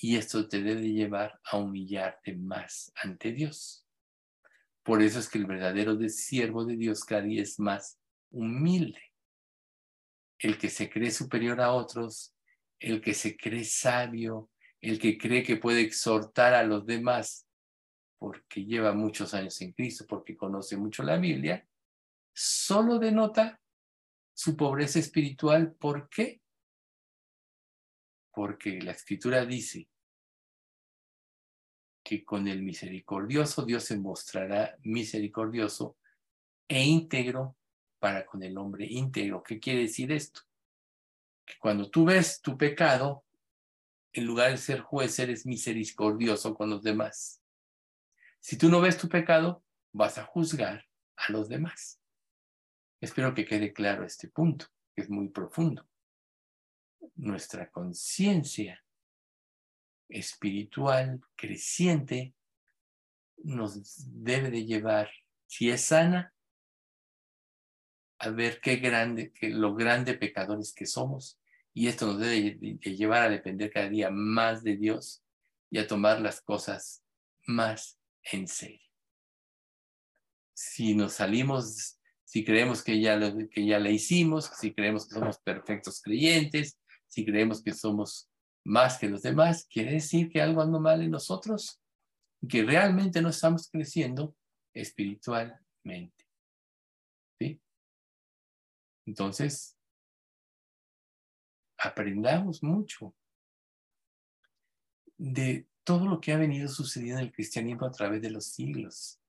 Y 0.00 0.16
esto 0.16 0.48
te 0.48 0.62
debe 0.62 0.92
llevar 0.92 1.40
a 1.44 1.56
humillarte 1.56 2.34
más 2.36 2.92
ante 2.96 3.32
Dios. 3.32 3.86
Por 4.82 5.02
eso 5.02 5.18
es 5.18 5.28
que 5.28 5.38
el 5.38 5.46
verdadero 5.46 5.96
siervo 6.08 6.64
de 6.64 6.76
Dios 6.76 7.04
cada 7.04 7.22
día 7.22 7.42
es 7.42 7.58
más 7.58 7.98
humilde. 8.30 9.00
El 10.38 10.58
que 10.58 10.68
se 10.68 10.90
cree 10.90 11.10
superior 11.10 11.60
a 11.60 11.72
otros, 11.72 12.34
el 12.78 13.00
que 13.00 13.14
se 13.14 13.36
cree 13.36 13.64
sabio, 13.64 14.50
el 14.80 14.98
que 14.98 15.16
cree 15.16 15.42
que 15.42 15.56
puede 15.56 15.80
exhortar 15.80 16.54
a 16.54 16.62
los 16.62 16.84
demás 16.84 17.46
porque 18.18 18.64
lleva 18.64 18.92
muchos 18.92 19.34
años 19.34 19.60
en 19.60 19.72
Cristo, 19.72 20.06
porque 20.08 20.36
conoce 20.36 20.76
mucho 20.76 21.02
la 21.02 21.16
Biblia, 21.16 21.66
solo 22.34 22.98
denota 22.98 23.60
su 24.34 24.56
pobreza 24.56 24.98
espiritual. 24.98 25.72
¿Por 25.74 26.08
qué? 26.08 26.40
Porque 28.36 28.82
la 28.82 28.92
escritura 28.92 29.46
dice 29.46 29.88
que 32.04 32.22
con 32.22 32.46
el 32.46 32.62
misericordioso 32.62 33.64
Dios 33.64 33.84
se 33.84 33.96
mostrará 33.96 34.76
misericordioso 34.82 35.96
e 36.68 36.84
íntegro 36.84 37.56
para 37.98 38.26
con 38.26 38.42
el 38.42 38.58
hombre 38.58 38.84
íntegro. 38.84 39.42
¿Qué 39.42 39.58
quiere 39.58 39.80
decir 39.80 40.12
esto? 40.12 40.42
Que 41.46 41.54
cuando 41.58 41.88
tú 41.88 42.04
ves 42.04 42.42
tu 42.42 42.58
pecado, 42.58 43.24
en 44.12 44.26
lugar 44.26 44.50
de 44.50 44.58
ser 44.58 44.80
juez, 44.80 45.18
eres 45.18 45.46
misericordioso 45.46 46.54
con 46.54 46.68
los 46.68 46.82
demás. 46.82 47.42
Si 48.38 48.58
tú 48.58 48.68
no 48.68 48.82
ves 48.82 48.98
tu 48.98 49.08
pecado, 49.08 49.64
vas 49.92 50.18
a 50.18 50.24
juzgar 50.24 50.84
a 51.16 51.32
los 51.32 51.48
demás. 51.48 52.02
Espero 53.00 53.32
que 53.32 53.46
quede 53.46 53.72
claro 53.72 54.04
este 54.04 54.28
punto, 54.28 54.66
que 54.94 55.00
es 55.00 55.08
muy 55.08 55.30
profundo. 55.30 55.88
Nuestra 57.14 57.70
conciencia 57.70 58.82
espiritual 60.08 61.20
creciente 61.34 62.34
nos 63.38 64.12
debe 64.22 64.50
de 64.50 64.64
llevar, 64.64 65.10
si 65.46 65.70
es 65.70 65.82
sana, 65.82 66.34
a 68.18 68.30
ver 68.30 68.60
qué 68.60 68.76
grande, 68.76 69.32
qué, 69.32 69.50
lo 69.50 69.74
grande 69.74 70.14
pecadores 70.14 70.72
que 70.72 70.86
somos. 70.86 71.38
Y 71.74 71.88
esto 71.88 72.06
nos 72.06 72.18
debe 72.18 72.56
de 72.58 72.96
llevar 72.96 73.22
a 73.22 73.28
depender 73.28 73.70
cada 73.70 73.88
día 73.88 74.10
más 74.10 74.62
de 74.62 74.76
Dios 74.76 75.22
y 75.70 75.78
a 75.78 75.86
tomar 75.86 76.20
las 76.20 76.40
cosas 76.40 77.04
más 77.46 77.98
en 78.22 78.48
serio. 78.48 78.80
Si 80.54 80.94
nos 80.94 81.14
salimos, 81.14 81.98
si 82.24 82.44
creemos 82.44 82.82
que 82.82 82.98
ya, 83.00 83.16
lo, 83.16 83.36
que 83.50 83.66
ya 83.66 83.78
le 83.78 83.92
hicimos, 83.92 84.50
si 84.58 84.72
creemos 84.72 85.06
que 85.06 85.16
somos 85.16 85.38
perfectos 85.38 86.00
creyentes, 86.00 86.78
si 87.08 87.24
creemos 87.24 87.62
que 87.62 87.72
somos 87.72 88.30
más 88.64 88.98
que 88.98 89.08
los 89.08 89.22
demás, 89.22 89.66
quiere 89.70 89.92
decir 89.92 90.28
que 90.28 90.42
algo 90.42 90.60
anda 90.60 90.78
mal 90.78 91.00
en 91.02 91.10
nosotros 91.10 91.80
y 92.40 92.48
que 92.48 92.64
realmente 92.64 93.22
no 93.22 93.28
estamos 93.28 93.70
creciendo 93.70 94.34
espiritualmente. 94.74 96.26
¿Sí? 97.38 97.60
Entonces, 99.06 99.78
aprendamos 101.78 102.62
mucho 102.62 103.14
de 105.16 105.68
todo 105.84 106.06
lo 106.06 106.20
que 106.20 106.32
ha 106.32 106.36
venido 106.36 106.68
sucediendo 106.68 107.20
en 107.20 107.28
el 107.28 107.32
cristianismo 107.32 107.86
a 107.86 107.92
través 107.92 108.20
de 108.20 108.30
los 108.30 108.46
siglos, 108.46 109.20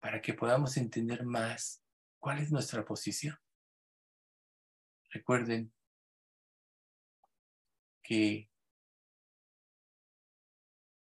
para 0.00 0.20
que 0.20 0.34
podamos 0.34 0.76
entender 0.76 1.24
más 1.24 1.82
cuál 2.18 2.40
es 2.40 2.50
nuestra 2.50 2.84
posición. 2.84 3.38
Recuerden 5.10 5.72
que 8.04 8.50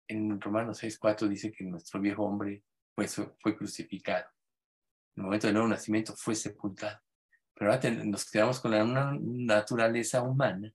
en 0.08 0.40
Romanos 0.40 0.82
6.4 0.82 1.28
dice 1.28 1.52
que 1.52 1.66
nuestro 1.66 2.00
viejo 2.00 2.24
hombre 2.24 2.64
fue, 2.96 3.08
fue 3.08 3.56
crucificado. 3.56 4.26
En 5.16 5.22
el 5.22 5.24
momento 5.26 5.48
del 5.48 5.56
nuevo 5.56 5.70
nacimiento 5.70 6.16
fue 6.16 6.36
sepultado. 6.36 7.00
Pero 7.54 7.72
ahora 7.72 7.90
nos 7.90 8.30
quedamos 8.30 8.60
con 8.60 8.74
una 8.74 9.18
naturaleza 9.22 10.22
humana, 10.22 10.74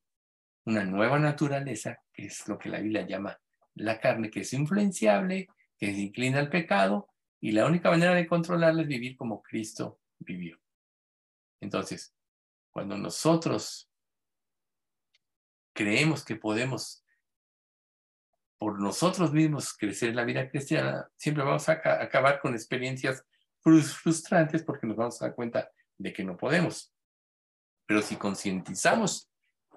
una 0.64 0.84
nueva 0.84 1.18
naturaleza, 1.18 1.98
que 2.12 2.26
es 2.26 2.46
lo 2.48 2.58
que 2.58 2.68
la 2.68 2.80
Biblia 2.80 3.06
llama 3.06 3.38
la 3.74 4.00
carne 4.00 4.30
que 4.30 4.40
es 4.40 4.52
influenciable, 4.52 5.48
que 5.78 5.86
se 5.86 6.00
inclina 6.00 6.38
al 6.38 6.50
pecado, 6.50 7.08
y 7.40 7.52
la 7.52 7.66
única 7.66 7.90
manera 7.90 8.14
de 8.14 8.26
controlarla 8.26 8.82
es 8.82 8.88
vivir 8.88 9.16
como 9.16 9.42
Cristo 9.42 10.00
vivió. 10.18 10.58
Entonces, 11.60 12.14
cuando 12.70 12.96
nosotros 12.96 13.89
creemos 15.72 16.24
que 16.24 16.36
podemos 16.36 17.04
por 18.60 18.78
nosotros 18.78 19.32
mismos 19.32 19.72
crecer 19.72 20.10
en 20.10 20.16
la 20.16 20.24
vida 20.24 20.50
cristiana, 20.50 21.08
siempre 21.16 21.42
vamos 21.42 21.66
a 21.70 21.80
acabar 22.02 22.40
con 22.40 22.52
experiencias 22.52 23.24
frustrantes 23.62 24.62
porque 24.62 24.86
nos 24.86 24.98
vamos 24.98 25.20
a 25.20 25.26
dar 25.26 25.34
cuenta 25.34 25.70
de 25.96 26.12
que 26.12 26.22
no 26.24 26.36
podemos. 26.36 26.94
Pero 27.86 28.02
si 28.02 28.16
concientizamos 28.16 29.30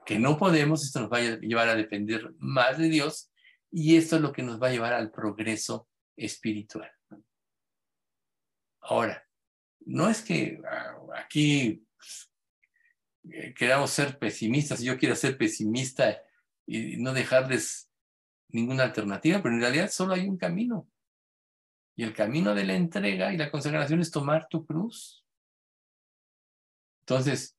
que 0.06 0.20
no 0.20 0.38
podemos, 0.38 0.84
esto 0.84 1.00
nos 1.00 1.12
va 1.12 1.20
a 1.20 1.22
llevar 1.22 1.70
a 1.70 1.76
depender 1.76 2.34
más 2.40 2.78
de 2.78 2.90
Dios 2.90 3.32
y 3.72 3.96
esto 3.96 4.18
es 4.18 4.22
lo 4.22 4.34
que 4.34 4.44
nos 4.44 4.62
va 4.62 4.68
a 4.68 4.72
llevar 4.72 4.94
al 4.94 5.12
progreso 5.12 5.88
espiritual. 6.18 6.92
Ahora, 8.82 9.26
no 9.86 10.10
es 10.10 10.22
que 10.22 10.62
ah, 10.70 10.98
aquí 11.16 11.86
queramos 13.56 13.92
ser 13.92 14.20
pesimistas, 14.20 14.82
yo 14.82 14.98
quiero 14.98 15.16
ser 15.16 15.38
pesimista 15.38 16.22
y 16.66 16.98
no 16.98 17.14
dejarles 17.14 17.90
ninguna 18.50 18.84
alternativa, 18.84 19.42
pero 19.42 19.56
en 19.56 19.62
realidad 19.62 19.90
solo 19.90 20.14
hay 20.14 20.28
un 20.28 20.38
camino. 20.38 20.88
Y 21.96 22.04
el 22.04 22.14
camino 22.14 22.56
de 22.56 22.66
la 22.66 22.76
entrega 22.76 23.34
y 23.34 23.38
la 23.38 23.52
consagración 23.52 24.00
es 24.00 24.12
tomar 24.12 24.48
tu 24.48 24.66
cruz. 24.66 25.24
Entonces, 27.02 27.58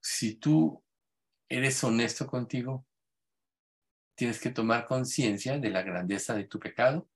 si 0.00 0.36
tú 0.36 0.82
eres 1.48 1.82
honesto 1.84 2.26
contigo, 2.26 2.86
tienes 4.14 4.40
que 4.40 4.50
tomar 4.50 4.86
conciencia 4.86 5.58
de 5.58 5.70
la 5.70 5.82
grandeza 5.82 6.34
de 6.34 6.44
tu 6.44 6.58
pecado 6.58 7.08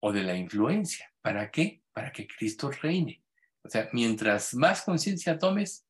o 0.00 0.12
de 0.12 0.22
la 0.22 0.36
influencia. 0.36 1.12
¿Para 1.20 1.50
qué? 1.50 1.82
Para 1.92 2.12
que 2.12 2.26
Cristo 2.26 2.70
reine. 2.70 3.22
O 3.62 3.68
sea, 3.68 3.88
mientras 3.92 4.54
más 4.54 4.82
conciencia 4.82 5.38
tomes, 5.38 5.85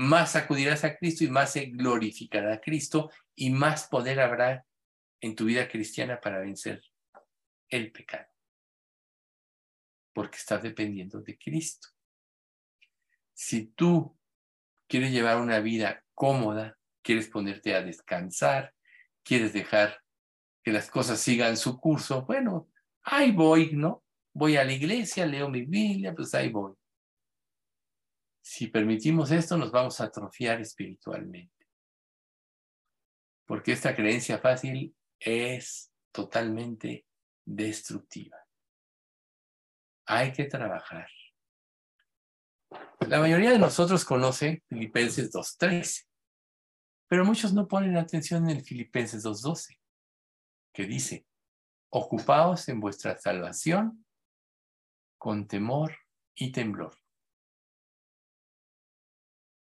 más 0.00 0.34
acudirás 0.34 0.82
a 0.84 0.96
Cristo 0.96 1.24
y 1.24 1.28
más 1.28 1.52
se 1.52 1.66
glorificará 1.66 2.54
a 2.54 2.60
Cristo 2.60 3.10
y 3.34 3.50
más 3.50 3.86
poder 3.86 4.18
habrá 4.18 4.64
en 5.20 5.36
tu 5.36 5.44
vida 5.44 5.68
cristiana 5.68 6.18
para 6.18 6.38
vencer 6.38 6.82
el 7.68 7.92
pecado. 7.92 8.26
Porque 10.14 10.38
estás 10.38 10.62
dependiendo 10.62 11.20
de 11.20 11.36
Cristo. 11.36 11.88
Si 13.34 13.66
tú 13.66 14.18
quieres 14.88 15.12
llevar 15.12 15.36
una 15.36 15.60
vida 15.60 16.02
cómoda, 16.14 16.78
quieres 17.02 17.28
ponerte 17.28 17.74
a 17.74 17.82
descansar, 17.82 18.74
quieres 19.22 19.52
dejar 19.52 20.00
que 20.64 20.72
las 20.72 20.90
cosas 20.90 21.20
sigan 21.20 21.58
su 21.58 21.78
curso, 21.78 22.24
bueno, 22.24 22.70
ahí 23.02 23.32
voy, 23.32 23.72
¿no? 23.72 24.02
Voy 24.32 24.56
a 24.56 24.64
la 24.64 24.72
iglesia, 24.72 25.26
leo 25.26 25.50
mi 25.50 25.66
Biblia, 25.66 26.14
pues 26.14 26.34
ahí 26.34 26.48
voy. 26.48 26.79
Si 28.40 28.68
permitimos 28.68 29.30
esto, 29.30 29.56
nos 29.56 29.70
vamos 29.70 30.00
a 30.00 30.04
atrofiar 30.04 30.60
espiritualmente. 30.60 31.66
Porque 33.46 33.72
esta 33.72 33.94
creencia 33.94 34.38
fácil 34.38 34.94
es 35.18 35.92
totalmente 36.12 37.06
destructiva. 37.44 38.36
Hay 40.06 40.32
que 40.32 40.44
trabajar. 40.44 41.08
La 43.08 43.20
mayoría 43.20 43.50
de 43.50 43.58
nosotros 43.58 44.04
conoce 44.04 44.62
Filipenses 44.68 45.32
2.13. 45.32 46.06
Pero 47.08 47.24
muchos 47.24 47.52
no 47.52 47.66
ponen 47.66 47.96
atención 47.96 48.48
en 48.48 48.58
el 48.58 48.64
Filipenses 48.64 49.24
2.12, 49.24 49.80
que 50.72 50.84
dice, 50.84 51.26
ocupaos 51.90 52.68
en 52.68 52.78
vuestra 52.78 53.18
salvación 53.18 54.06
con 55.18 55.48
temor 55.48 55.96
y 56.36 56.52
temblor. 56.52 56.99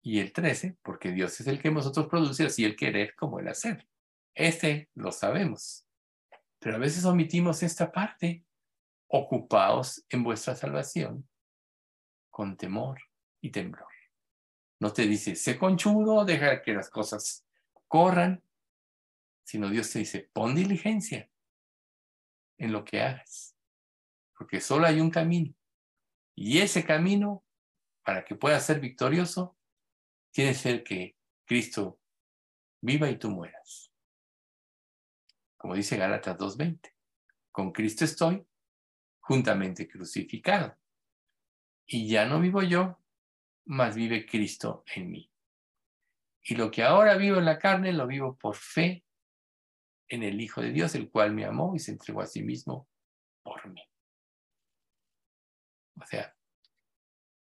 Y 0.09 0.21
el 0.21 0.33
13, 0.33 0.79
porque 0.83 1.13
Dios 1.13 1.39
es 1.39 1.47
el 1.49 1.61
que 1.61 1.71
nosotros 1.71 2.07
produce, 2.07 2.47
así 2.47 2.65
el 2.65 2.77
querer 2.77 3.15
como 3.15 3.41
el 3.41 3.49
hacer. 3.49 3.87
Este 4.35 4.89
lo 4.95 5.13
sabemos. 5.13 5.87
Pero 6.59 6.77
a 6.77 6.79
veces 6.79 7.05
omitimos 7.05 7.63
esta 7.63 7.93
parte. 7.93 8.43
Ocupaos 9.09 10.03
en 10.09 10.23
vuestra 10.23 10.57
salvación 10.57 11.29
con 12.31 12.57
temor 12.57 12.99
y 13.43 13.51
temblor. 13.51 13.93
No 14.81 14.95
te 14.95 15.03
dice, 15.03 15.37
sé 15.37 15.59
conchudo, 15.59 16.25
deja 16.25 16.63
que 16.63 16.73
las 16.73 16.89
cosas 16.89 17.45
corran, 17.87 18.43
sino 19.45 19.69
Dios 19.69 19.93
te 19.93 19.99
dice, 19.99 20.31
pon 20.33 20.55
diligencia 20.55 21.29
en 22.57 22.73
lo 22.73 22.83
que 22.83 23.03
hagas, 23.03 23.55
porque 24.39 24.63
solo 24.63 24.87
hay 24.87 25.03
un 25.03 25.11
camino. 25.11 25.55
Y 26.35 26.61
ese 26.61 26.83
camino, 26.83 27.45
para 28.03 28.25
que 28.25 28.35
pueda 28.35 28.59
ser 28.59 28.81
victorioso, 28.81 29.58
que 30.33 30.55
ser 30.55 30.85
que 30.85 31.17
Cristo 31.45 32.01
viva 32.81 33.09
y 33.11 33.19
tú 33.19 33.31
mueras. 33.31 33.93
Como 35.57 35.75
dice 35.75 35.97
Gálatas 35.97 36.37
2.20, 36.39 36.93
con 37.51 37.73
Cristo 37.73 38.05
estoy 38.05 38.47
juntamente 39.21 39.89
crucificado. 39.89 40.77
Y 41.87 42.09
ya 42.09 42.27
no 42.27 42.41
vivo 42.41 42.63
yo, 42.63 42.99
más 43.65 43.97
vive 43.97 44.27
Cristo 44.27 44.85
en 44.95 45.11
mí. 45.11 45.31
Y 46.43 46.55
lo 46.55 46.71
que 46.71 46.83
ahora 46.83 47.17
vivo 47.17 47.39
en 47.39 47.45
la 47.45 47.59
carne, 47.59 47.93
lo 47.93 48.07
vivo 48.07 48.37
por 48.37 48.57
fe 48.57 49.05
en 50.09 50.23
el 50.23 50.41
Hijo 50.41 50.63
de 50.63 50.73
Dios, 50.73 50.95
el 50.95 51.11
cual 51.11 51.35
me 51.35 51.45
amó 51.45 51.75
y 51.75 51.79
se 51.79 51.93
entregó 51.93 52.23
a 52.23 52.27
sí 52.27 52.43
mismo 52.43 52.89
O 56.01 56.07
sea, 56.07 56.35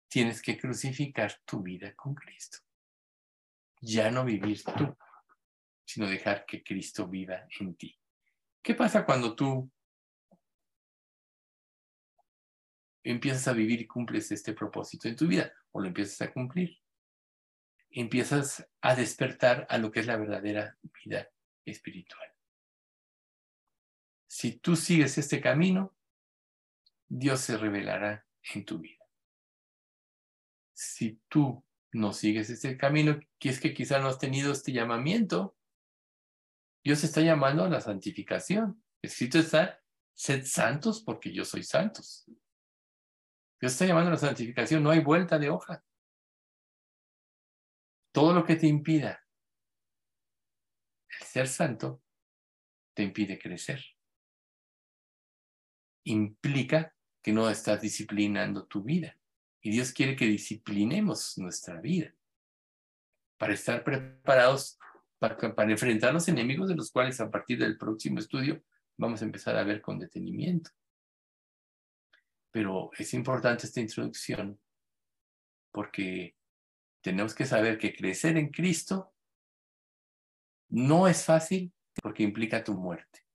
tienes 0.09 0.43
que 0.43 0.59
crucificar 0.59 1.41
tu 1.45 1.63
vida 1.63 1.95
con 1.95 2.15
Cristo. 2.15 2.59
Ya 3.87 4.11
no 4.11 4.25
vivir 4.25 4.63
tú, 4.65 4.97
sino 5.85 6.09
dejar 6.09 6.47
que 6.47 6.63
Cristo 6.63 7.07
viva 7.07 7.47
en 7.61 7.75
ti. 7.77 7.95
¿Qué 8.63 8.75
pasa 8.75 9.05
cuando 9.05 9.37
tú 9.37 9.71
empiezas 13.03 13.47
a 13.49 13.53
vivir 13.53 13.83
y 13.83 13.87
cumples 13.87 14.33
este 14.33 14.55
propósito 14.55 15.07
en 15.07 15.17
tu 15.17 15.27
vida 15.27 15.53
o 15.73 15.81
lo 15.81 15.89
empiezas 15.89 16.23
a 16.23 16.33
cumplir? 16.33 16.79
Empiezas 17.91 18.67
a 18.81 18.95
despertar 18.95 19.67
a 19.69 19.77
lo 19.77 19.91
que 19.91 20.01
es 20.01 20.07
la 20.07 20.17
verdadera 20.17 20.79
vida 21.05 21.29
espiritual. 21.67 22.29
Si 24.27 24.59
tú 24.59 24.77
sigues 24.77 25.19
este 25.19 25.43
camino, 25.43 25.95
Dios 27.07 27.41
se 27.41 27.59
revelará 27.59 28.27
en 28.55 28.65
tu 28.65 28.79
vida. 28.79 29.05
Si 30.73 31.21
tú 31.29 31.64
no 31.95 32.13
sigues 32.13 32.51
este 32.51 32.77
camino, 32.77 33.19
que 33.39 33.49
es 33.49 33.61
que 33.61 33.73
quizá 33.73 33.99
no 33.99 34.09
has 34.09 34.19
tenido 34.19 34.53
este 34.53 34.73
llamamiento, 34.73 35.57
Dios 36.85 37.03
está 37.05 37.21
llamando 37.23 37.65
a 37.65 37.69
la 37.69 37.81
santificación. 37.81 38.85
Escrito 39.03 39.39
está, 39.39 39.81
sed 40.13 40.45
santos 40.45 41.03
porque 41.03 41.33
yo 41.33 41.45
soy 41.45 41.63
santos. 41.63 42.25
Dios 43.61 43.73
está 43.73 43.87
llamando 43.87 44.09
a 44.09 44.15
la 44.15 44.19
santificación, 44.19 44.83
no 44.83 44.91
hay 44.91 45.01
vuelta 45.01 45.39
de 45.39 45.51
hoja. 45.51 45.83
Todo 48.13 48.35
lo 48.35 48.45
que 48.45 48.57
te 48.57 48.67
impida 48.67 49.25
el 51.21 51.27
ser 51.27 51.49
santo 51.49 52.03
te 52.95 53.03
impide 53.03 53.39
crecer. 53.39 53.83
Implica 56.05 56.95
que 57.23 57.33
no 57.33 57.49
estás 57.49 57.81
disciplinando 57.81 58.67
tu 58.67 58.83
vida. 58.83 59.19
Y 59.65 59.71
Dios 59.71 59.93
quiere 59.93 60.15
que 60.15 60.27
disciplinemos 60.27 61.39
nuestra 61.39 61.81
vida 61.81 62.15
para 63.39 63.55
estar 63.55 63.83
preparados 63.83 64.79
para, 65.19 65.73
enfrentar 65.73 66.13
los 66.13 66.29
enemigos 66.29 66.69
de 66.69 66.75
los 66.75 66.91
cuales 66.91 67.19
a 67.21 67.31
partir 67.31 67.59
del 67.59 67.79
próximo 67.79 68.19
estudio 68.19 68.63
vamos 68.99 69.23
a 69.23 69.25
empezar 69.25 69.57
a 69.57 69.65
ver 69.65 69.81
con 69.81 69.99
detenimiento. 69.99 70.71
Pero 72.51 72.91
es 72.99 73.15
importante 73.15 73.67
esta 73.67 73.81
introducción 73.81 74.61
porque 75.73 76.37
tenemos 77.01 77.35
que 77.35 77.47
saber 77.47 77.79
que 77.79 77.95
crecer 77.95 78.37
en 78.37 78.51
Cristo 78.51 79.15
no 80.69 81.09
es 81.09 81.25
fácil 81.25 81.73
porque 82.03 82.23
implica 82.23 82.63
tu 82.63 82.75
muerte. 82.75 83.27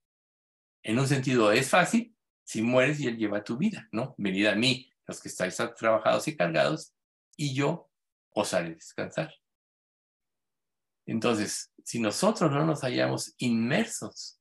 En 0.84 1.00
un 1.00 1.08
sentido 1.08 1.52
es 1.52 1.72
fácil 1.72 2.16
si 2.44 2.62
mueres 2.62 3.00
y 3.00 3.08
Él 3.08 3.18
lleva 3.18 3.44
tu 3.44 3.58
vida, 3.58 3.90
¿no? 3.92 4.14
Venid 4.20 4.46
a 4.46 4.56
mí, 4.56 4.92
los 5.10 5.22
que 5.22 5.30
estáis 5.30 5.58
trabajados 5.76 6.28
y 6.28 6.38
cargados, 6.38 6.94
y 7.36 7.54
yo 7.56 7.90
os 8.30 8.54
haré 8.54 8.76
descansar. 8.76 9.34
Entonces, 11.08 11.74
si 11.84 12.00
nosotros 12.00 12.52
no 12.52 12.64
nos 12.66 12.82
hallamos 12.82 13.34
inmersos 13.40 14.40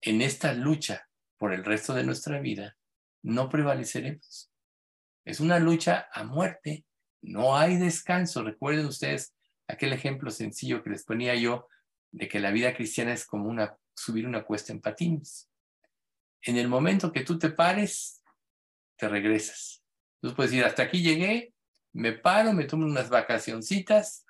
en 0.00 0.20
esta 0.20 0.52
lucha 0.52 1.08
por 1.38 1.52
el 1.52 1.64
resto 1.64 1.94
de 1.94 2.02
nuestra 2.02 2.40
vida, 2.40 2.76
no 3.22 3.48
prevaleceremos. 3.48 4.50
Es 5.24 5.38
una 5.38 5.60
lucha 5.60 6.08
a 6.12 6.24
muerte, 6.24 6.84
no 7.22 7.56
hay 7.56 7.76
descanso. 7.76 8.42
Recuerden 8.42 8.86
ustedes 8.86 9.32
aquel 9.68 9.92
ejemplo 9.92 10.30
sencillo 10.32 10.82
que 10.82 10.90
les 10.90 11.04
ponía 11.04 11.36
yo 11.36 11.68
de 12.10 12.26
que 12.26 12.40
la 12.40 12.50
vida 12.50 12.74
cristiana 12.74 13.12
es 13.12 13.24
como 13.24 13.56
subir 13.94 14.26
una 14.26 14.42
cuesta 14.44 14.72
en 14.72 14.80
patines. 14.80 15.48
En 16.42 16.56
el 16.56 16.66
momento 16.66 17.12
que 17.12 17.22
tú 17.22 17.38
te 17.38 17.50
pares, 17.50 18.24
te 18.96 19.08
regresas. 19.08 19.79
Tú 20.20 20.34
puedes 20.34 20.50
decir, 20.50 20.64
hasta 20.64 20.82
aquí 20.82 21.02
llegué, 21.02 21.54
me 21.92 22.12
paro, 22.12 22.52
me 22.52 22.64
tomo 22.64 22.84
unas 22.84 23.08
vacacioncitas, 23.08 24.26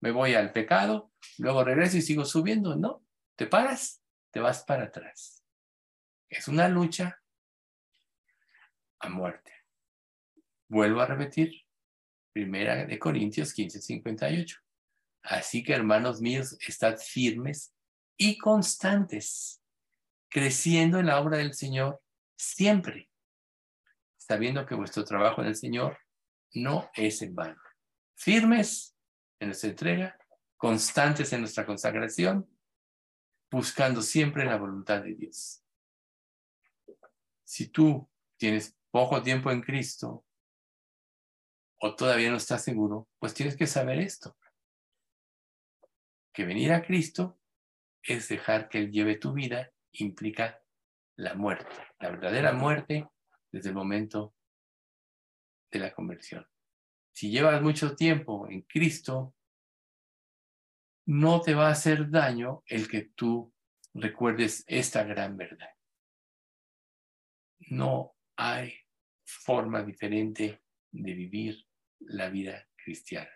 me 0.00 0.10
voy 0.10 0.34
al 0.34 0.52
pecado, 0.52 1.12
luego 1.38 1.64
regreso 1.64 1.96
y 1.96 2.02
sigo 2.02 2.24
subiendo. 2.24 2.76
No, 2.76 3.04
te 3.36 3.46
paras, 3.46 4.02
te 4.30 4.40
vas 4.40 4.64
para 4.64 4.84
atrás. 4.84 5.44
Es 6.28 6.48
una 6.48 6.68
lucha 6.68 7.22
a 8.98 9.08
muerte. 9.08 9.52
Vuelvo 10.68 11.00
a 11.00 11.06
repetir, 11.06 11.64
primera 12.32 12.84
de 12.84 12.98
Corintios 12.98 13.52
15, 13.52 13.80
58. 13.80 14.58
Así 15.22 15.62
que, 15.62 15.72
hermanos 15.72 16.20
míos, 16.20 16.58
estad 16.66 16.98
firmes 16.98 17.74
y 18.16 18.36
constantes, 18.36 19.62
creciendo 20.28 20.98
en 20.98 21.06
la 21.06 21.20
obra 21.20 21.38
del 21.38 21.54
Señor 21.54 22.02
siempre, 22.36 23.08
sabiendo 24.26 24.64
que 24.64 24.74
vuestro 24.74 25.04
trabajo 25.04 25.42
en 25.42 25.48
el 25.48 25.56
Señor 25.56 25.98
no 26.54 26.90
es 26.94 27.20
en 27.20 27.34
vano. 27.34 27.60
Firmes 28.16 28.96
en 29.38 29.48
nuestra 29.48 29.70
entrega, 29.70 30.18
constantes 30.56 31.32
en 31.32 31.40
nuestra 31.40 31.66
consagración, 31.66 32.48
buscando 33.50 34.00
siempre 34.00 34.44
la 34.46 34.56
voluntad 34.56 35.02
de 35.02 35.14
Dios. 35.14 35.62
Si 37.44 37.68
tú 37.68 38.08
tienes 38.38 38.74
poco 38.90 39.22
tiempo 39.22 39.50
en 39.50 39.60
Cristo 39.60 40.24
o 41.80 41.94
todavía 41.94 42.30
no 42.30 42.38
estás 42.38 42.64
seguro, 42.64 43.08
pues 43.18 43.34
tienes 43.34 43.56
que 43.56 43.66
saber 43.66 43.98
esto. 43.98 44.38
Que 46.32 46.46
venir 46.46 46.72
a 46.72 46.82
Cristo 46.82 47.38
es 48.02 48.28
dejar 48.28 48.68
que 48.70 48.78
Él 48.78 48.90
lleve 48.90 49.16
tu 49.16 49.34
vida, 49.34 49.70
implica 49.92 50.62
la 51.16 51.34
muerte, 51.34 51.76
la 52.00 52.10
verdadera 52.10 52.52
muerte 52.52 53.06
desde 53.54 53.70
el 53.70 53.74
momento 53.74 54.34
de 55.70 55.78
la 55.78 55.94
conversión 55.94 56.46
si 57.14 57.30
llevas 57.30 57.62
mucho 57.62 57.94
tiempo 57.94 58.48
en 58.50 58.62
Cristo, 58.62 59.36
no 61.06 61.40
te 61.40 61.54
va 61.54 61.68
a 61.68 61.72
hacer 61.72 62.10
daño 62.10 62.64
el 62.66 62.88
que 62.88 63.12
tú 63.14 63.54
recuerdes 63.94 64.64
esta 64.66 65.04
gran 65.04 65.36
verdad. 65.36 65.70
No 67.70 68.16
hay 68.36 68.74
forma 69.24 69.82
diferente 69.84 70.62
de 70.90 71.12
vivir 71.14 71.64
la 72.00 72.28
vida 72.30 72.68
cristiana. 72.74 73.30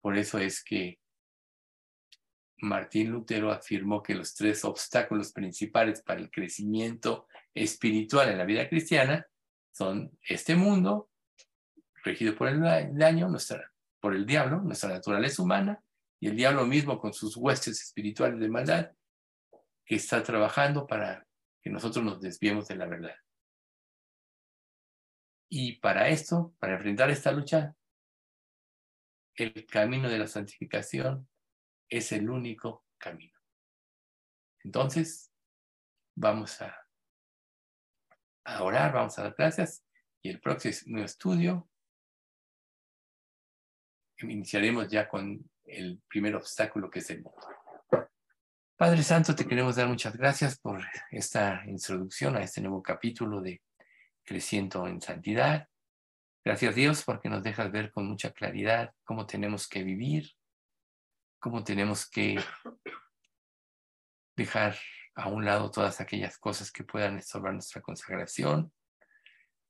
Por 0.00 0.16
eso 0.16 0.38
es 0.38 0.62
que 0.62 1.00
Martín 2.58 3.10
Lutero 3.10 3.50
afirmó 3.50 4.02
que 4.02 4.14
los 4.14 4.34
tres 4.34 4.64
obstáculos 4.64 5.32
principales 5.32 6.00
para 6.02 6.20
el 6.20 6.30
crecimiento 6.30 7.26
espiritual 7.54 8.30
en 8.30 8.38
la 8.38 8.44
vida 8.44 8.68
cristiana 8.68 9.26
son 9.72 10.16
este 10.28 10.54
mundo, 10.54 11.10
regido 12.02 12.34
por 12.36 12.48
el 12.48 12.60
daño, 12.60 13.28
nuestra, 13.28 13.72
por 14.00 14.14
el 14.14 14.26
diablo, 14.26 14.60
nuestra 14.60 14.90
naturaleza 14.90 15.42
humana, 15.42 15.82
y 16.20 16.28
el 16.28 16.36
diablo 16.36 16.66
mismo 16.66 16.98
con 16.98 17.12
sus 17.12 17.36
huestes 17.36 17.80
espirituales 17.80 18.38
de 18.40 18.48
maldad, 18.48 18.92
que 19.84 19.96
está 19.96 20.22
trabajando 20.22 20.86
para 20.86 21.26
que 21.62 21.70
nosotros 21.70 22.04
nos 22.04 22.20
desviemos 22.20 22.68
de 22.68 22.76
la 22.76 22.86
verdad. 22.86 23.16
Y 25.48 25.78
para 25.78 26.08
esto, 26.08 26.54
para 26.58 26.74
enfrentar 26.74 27.10
esta 27.10 27.32
lucha, 27.32 27.74
el 29.36 29.66
camino 29.66 30.08
de 30.08 30.18
la 30.18 30.26
santificación 30.26 31.28
es 31.88 32.12
el 32.12 32.30
único 32.30 32.84
camino. 32.98 33.38
Entonces, 34.62 35.32
vamos 36.16 36.60
a, 36.62 36.83
a 38.44 38.62
orar, 38.62 38.92
vamos 38.92 39.18
a 39.18 39.22
dar 39.22 39.34
gracias 39.36 39.84
y 40.22 40.30
el 40.30 40.40
próximo 40.40 40.98
estudio 41.00 41.68
iniciaremos 44.18 44.88
ya 44.88 45.08
con 45.08 45.50
el 45.64 46.00
primer 46.08 46.34
obstáculo 46.36 46.90
que 46.90 47.00
es 47.00 47.10
el 47.10 47.22
mundo. 47.22 47.46
Padre 48.76 49.02
Santo, 49.02 49.34
te 49.34 49.46
queremos 49.46 49.76
dar 49.76 49.88
muchas 49.88 50.16
gracias 50.16 50.58
por 50.58 50.82
esta 51.10 51.62
introducción 51.66 52.36
a 52.36 52.42
este 52.42 52.60
nuevo 52.60 52.82
capítulo 52.82 53.40
de 53.40 53.62
Creciendo 54.24 54.86
en 54.86 55.00
Santidad. 55.00 55.68
Gracias 56.44 56.74
Dios 56.74 57.04
porque 57.04 57.28
nos 57.28 57.42
dejas 57.42 57.70
ver 57.70 57.92
con 57.92 58.06
mucha 58.06 58.32
claridad 58.32 58.92
cómo 59.04 59.26
tenemos 59.26 59.68
que 59.68 59.82
vivir, 59.82 60.30
cómo 61.38 61.64
tenemos 61.64 62.08
que 62.08 62.38
dejar 64.36 64.76
a 65.14 65.28
un 65.28 65.44
lado 65.44 65.70
todas 65.70 66.00
aquellas 66.00 66.38
cosas 66.38 66.70
que 66.72 66.84
puedan 66.84 67.18
estorbar 67.18 67.52
nuestra 67.52 67.80
consagración. 67.80 68.72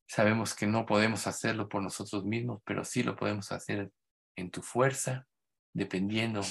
Sabemos 0.06 0.54
que 0.54 0.66
no 0.66 0.86
podemos 0.86 1.26
hacerlo 1.26 1.68
por 1.68 1.82
nosotros 1.82 2.24
mismos, 2.24 2.60
pero 2.64 2.84
sí 2.84 3.02
lo 3.02 3.16
podemos 3.16 3.52
hacer 3.52 3.90
en 4.36 4.50
tu 4.50 4.62
fuerza, 4.62 5.26
dependiendo 5.72 6.42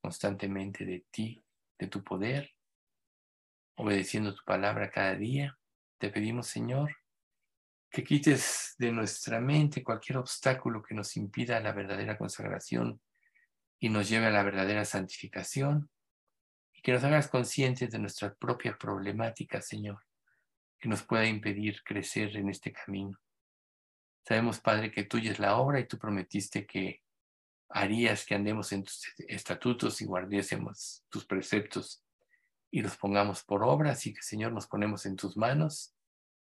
constantemente 0.00 0.84
de 0.84 1.04
ti, 1.10 1.44
de 1.78 1.86
tu 1.86 2.02
poder, 2.02 2.50
obedeciendo 3.76 4.34
tu 4.34 4.44
palabra 4.44 4.90
cada 4.90 5.14
día. 5.14 5.58
Te 5.98 6.10
pedimos, 6.10 6.46
Señor, 6.46 6.96
que 7.90 8.04
quites 8.04 8.74
de 8.78 8.92
nuestra 8.92 9.40
mente 9.40 9.82
cualquier 9.82 10.18
obstáculo 10.18 10.82
que 10.82 10.94
nos 10.94 11.16
impida 11.16 11.60
la 11.60 11.72
verdadera 11.72 12.16
consagración 12.16 13.00
y 13.80 13.88
nos 13.88 14.08
lleve 14.08 14.26
a 14.26 14.30
la 14.30 14.42
verdadera 14.42 14.84
santificación 14.84 15.90
que 16.82 16.92
nos 16.92 17.04
hagas 17.04 17.28
conscientes 17.28 17.90
de 17.90 17.98
nuestra 17.98 18.34
propia 18.34 18.76
problemática, 18.78 19.60
Señor, 19.60 20.04
que 20.78 20.88
nos 20.88 21.02
pueda 21.02 21.26
impedir 21.26 21.82
crecer 21.82 22.36
en 22.36 22.48
este 22.48 22.72
camino. 22.72 23.18
Sabemos, 24.26 24.60
Padre, 24.60 24.90
que 24.90 25.04
tuya 25.04 25.32
es 25.32 25.38
la 25.38 25.56
obra 25.56 25.80
y 25.80 25.86
tú 25.86 25.98
prometiste 25.98 26.66
que 26.66 27.02
harías 27.68 28.24
que 28.24 28.34
andemos 28.34 28.72
en 28.72 28.84
tus 28.84 29.12
estatutos 29.28 30.00
y 30.00 30.04
guardiésemos 30.04 31.04
tus 31.08 31.24
preceptos 31.24 32.04
y 32.70 32.82
los 32.82 32.96
pongamos 32.96 33.42
por 33.44 33.62
obra. 33.64 33.92
Así 33.92 34.12
que, 34.12 34.22
Señor, 34.22 34.52
nos 34.52 34.66
ponemos 34.66 35.06
en 35.06 35.16
tus 35.16 35.36
manos 35.36 35.94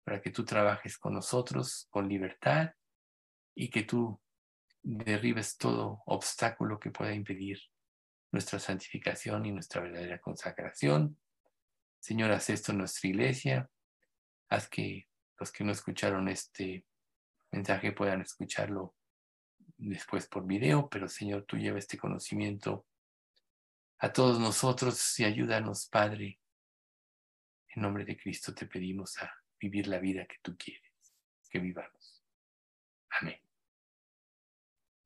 para 0.05 0.21
que 0.21 0.31
tú 0.31 0.45
trabajes 0.45 0.99
con 0.99 1.15
nosotros 1.15 1.87
con 1.91 2.09
libertad 2.09 2.71
y 3.55 3.71
que 3.71 3.83
tú 3.83 4.21
derribes 4.83 5.57
todo 5.57 6.03
obstáculo 6.07 6.81
que 6.81 6.91
pueda 6.91 7.15
impedir 7.15 7.61
nuestra 8.33 8.59
santificación 8.59 9.47
y 9.47 9.53
nuestra 9.53 9.83
verdadera 9.83 10.21
consagración. 10.21 11.19
Señor, 12.01 12.33
haz 12.33 12.51
esto 12.51 12.73
en 12.73 12.79
nuestra 12.79 13.09
iglesia. 13.09 13.71
Haz 14.49 14.69
que 14.69 15.09
los 15.39 15.53
que 15.53 15.65
no 15.65 15.73
escucharon 15.73 16.29
este 16.29 16.87
mensaje 17.51 17.93
puedan 17.93 18.23
escucharlo 18.23 18.97
después 19.77 20.27
por 20.27 20.47
video, 20.47 20.89
pero 20.89 21.09
Señor, 21.09 21.45
tú 21.45 21.57
lleva 21.57 21.79
este 21.79 21.99
conocimiento 21.99 22.87
a 23.99 24.13
todos 24.13 24.41
nosotros 24.41 25.21
y 25.21 25.25
ayúdanos, 25.25 25.87
Padre. 25.87 26.41
En 27.69 27.83
nombre 27.83 28.05
de 28.05 28.17
Cristo 28.17 28.55
te 28.55 28.67
pedimos 28.67 29.17
a 29.19 29.33
vivir 29.61 29.87
la 29.87 29.99
vida 29.99 30.27
que 30.27 30.37
tú 30.43 30.57
quieres 30.57 30.93
que 31.53 31.59
vivamos. 31.59 32.25
Amén. 33.21 33.42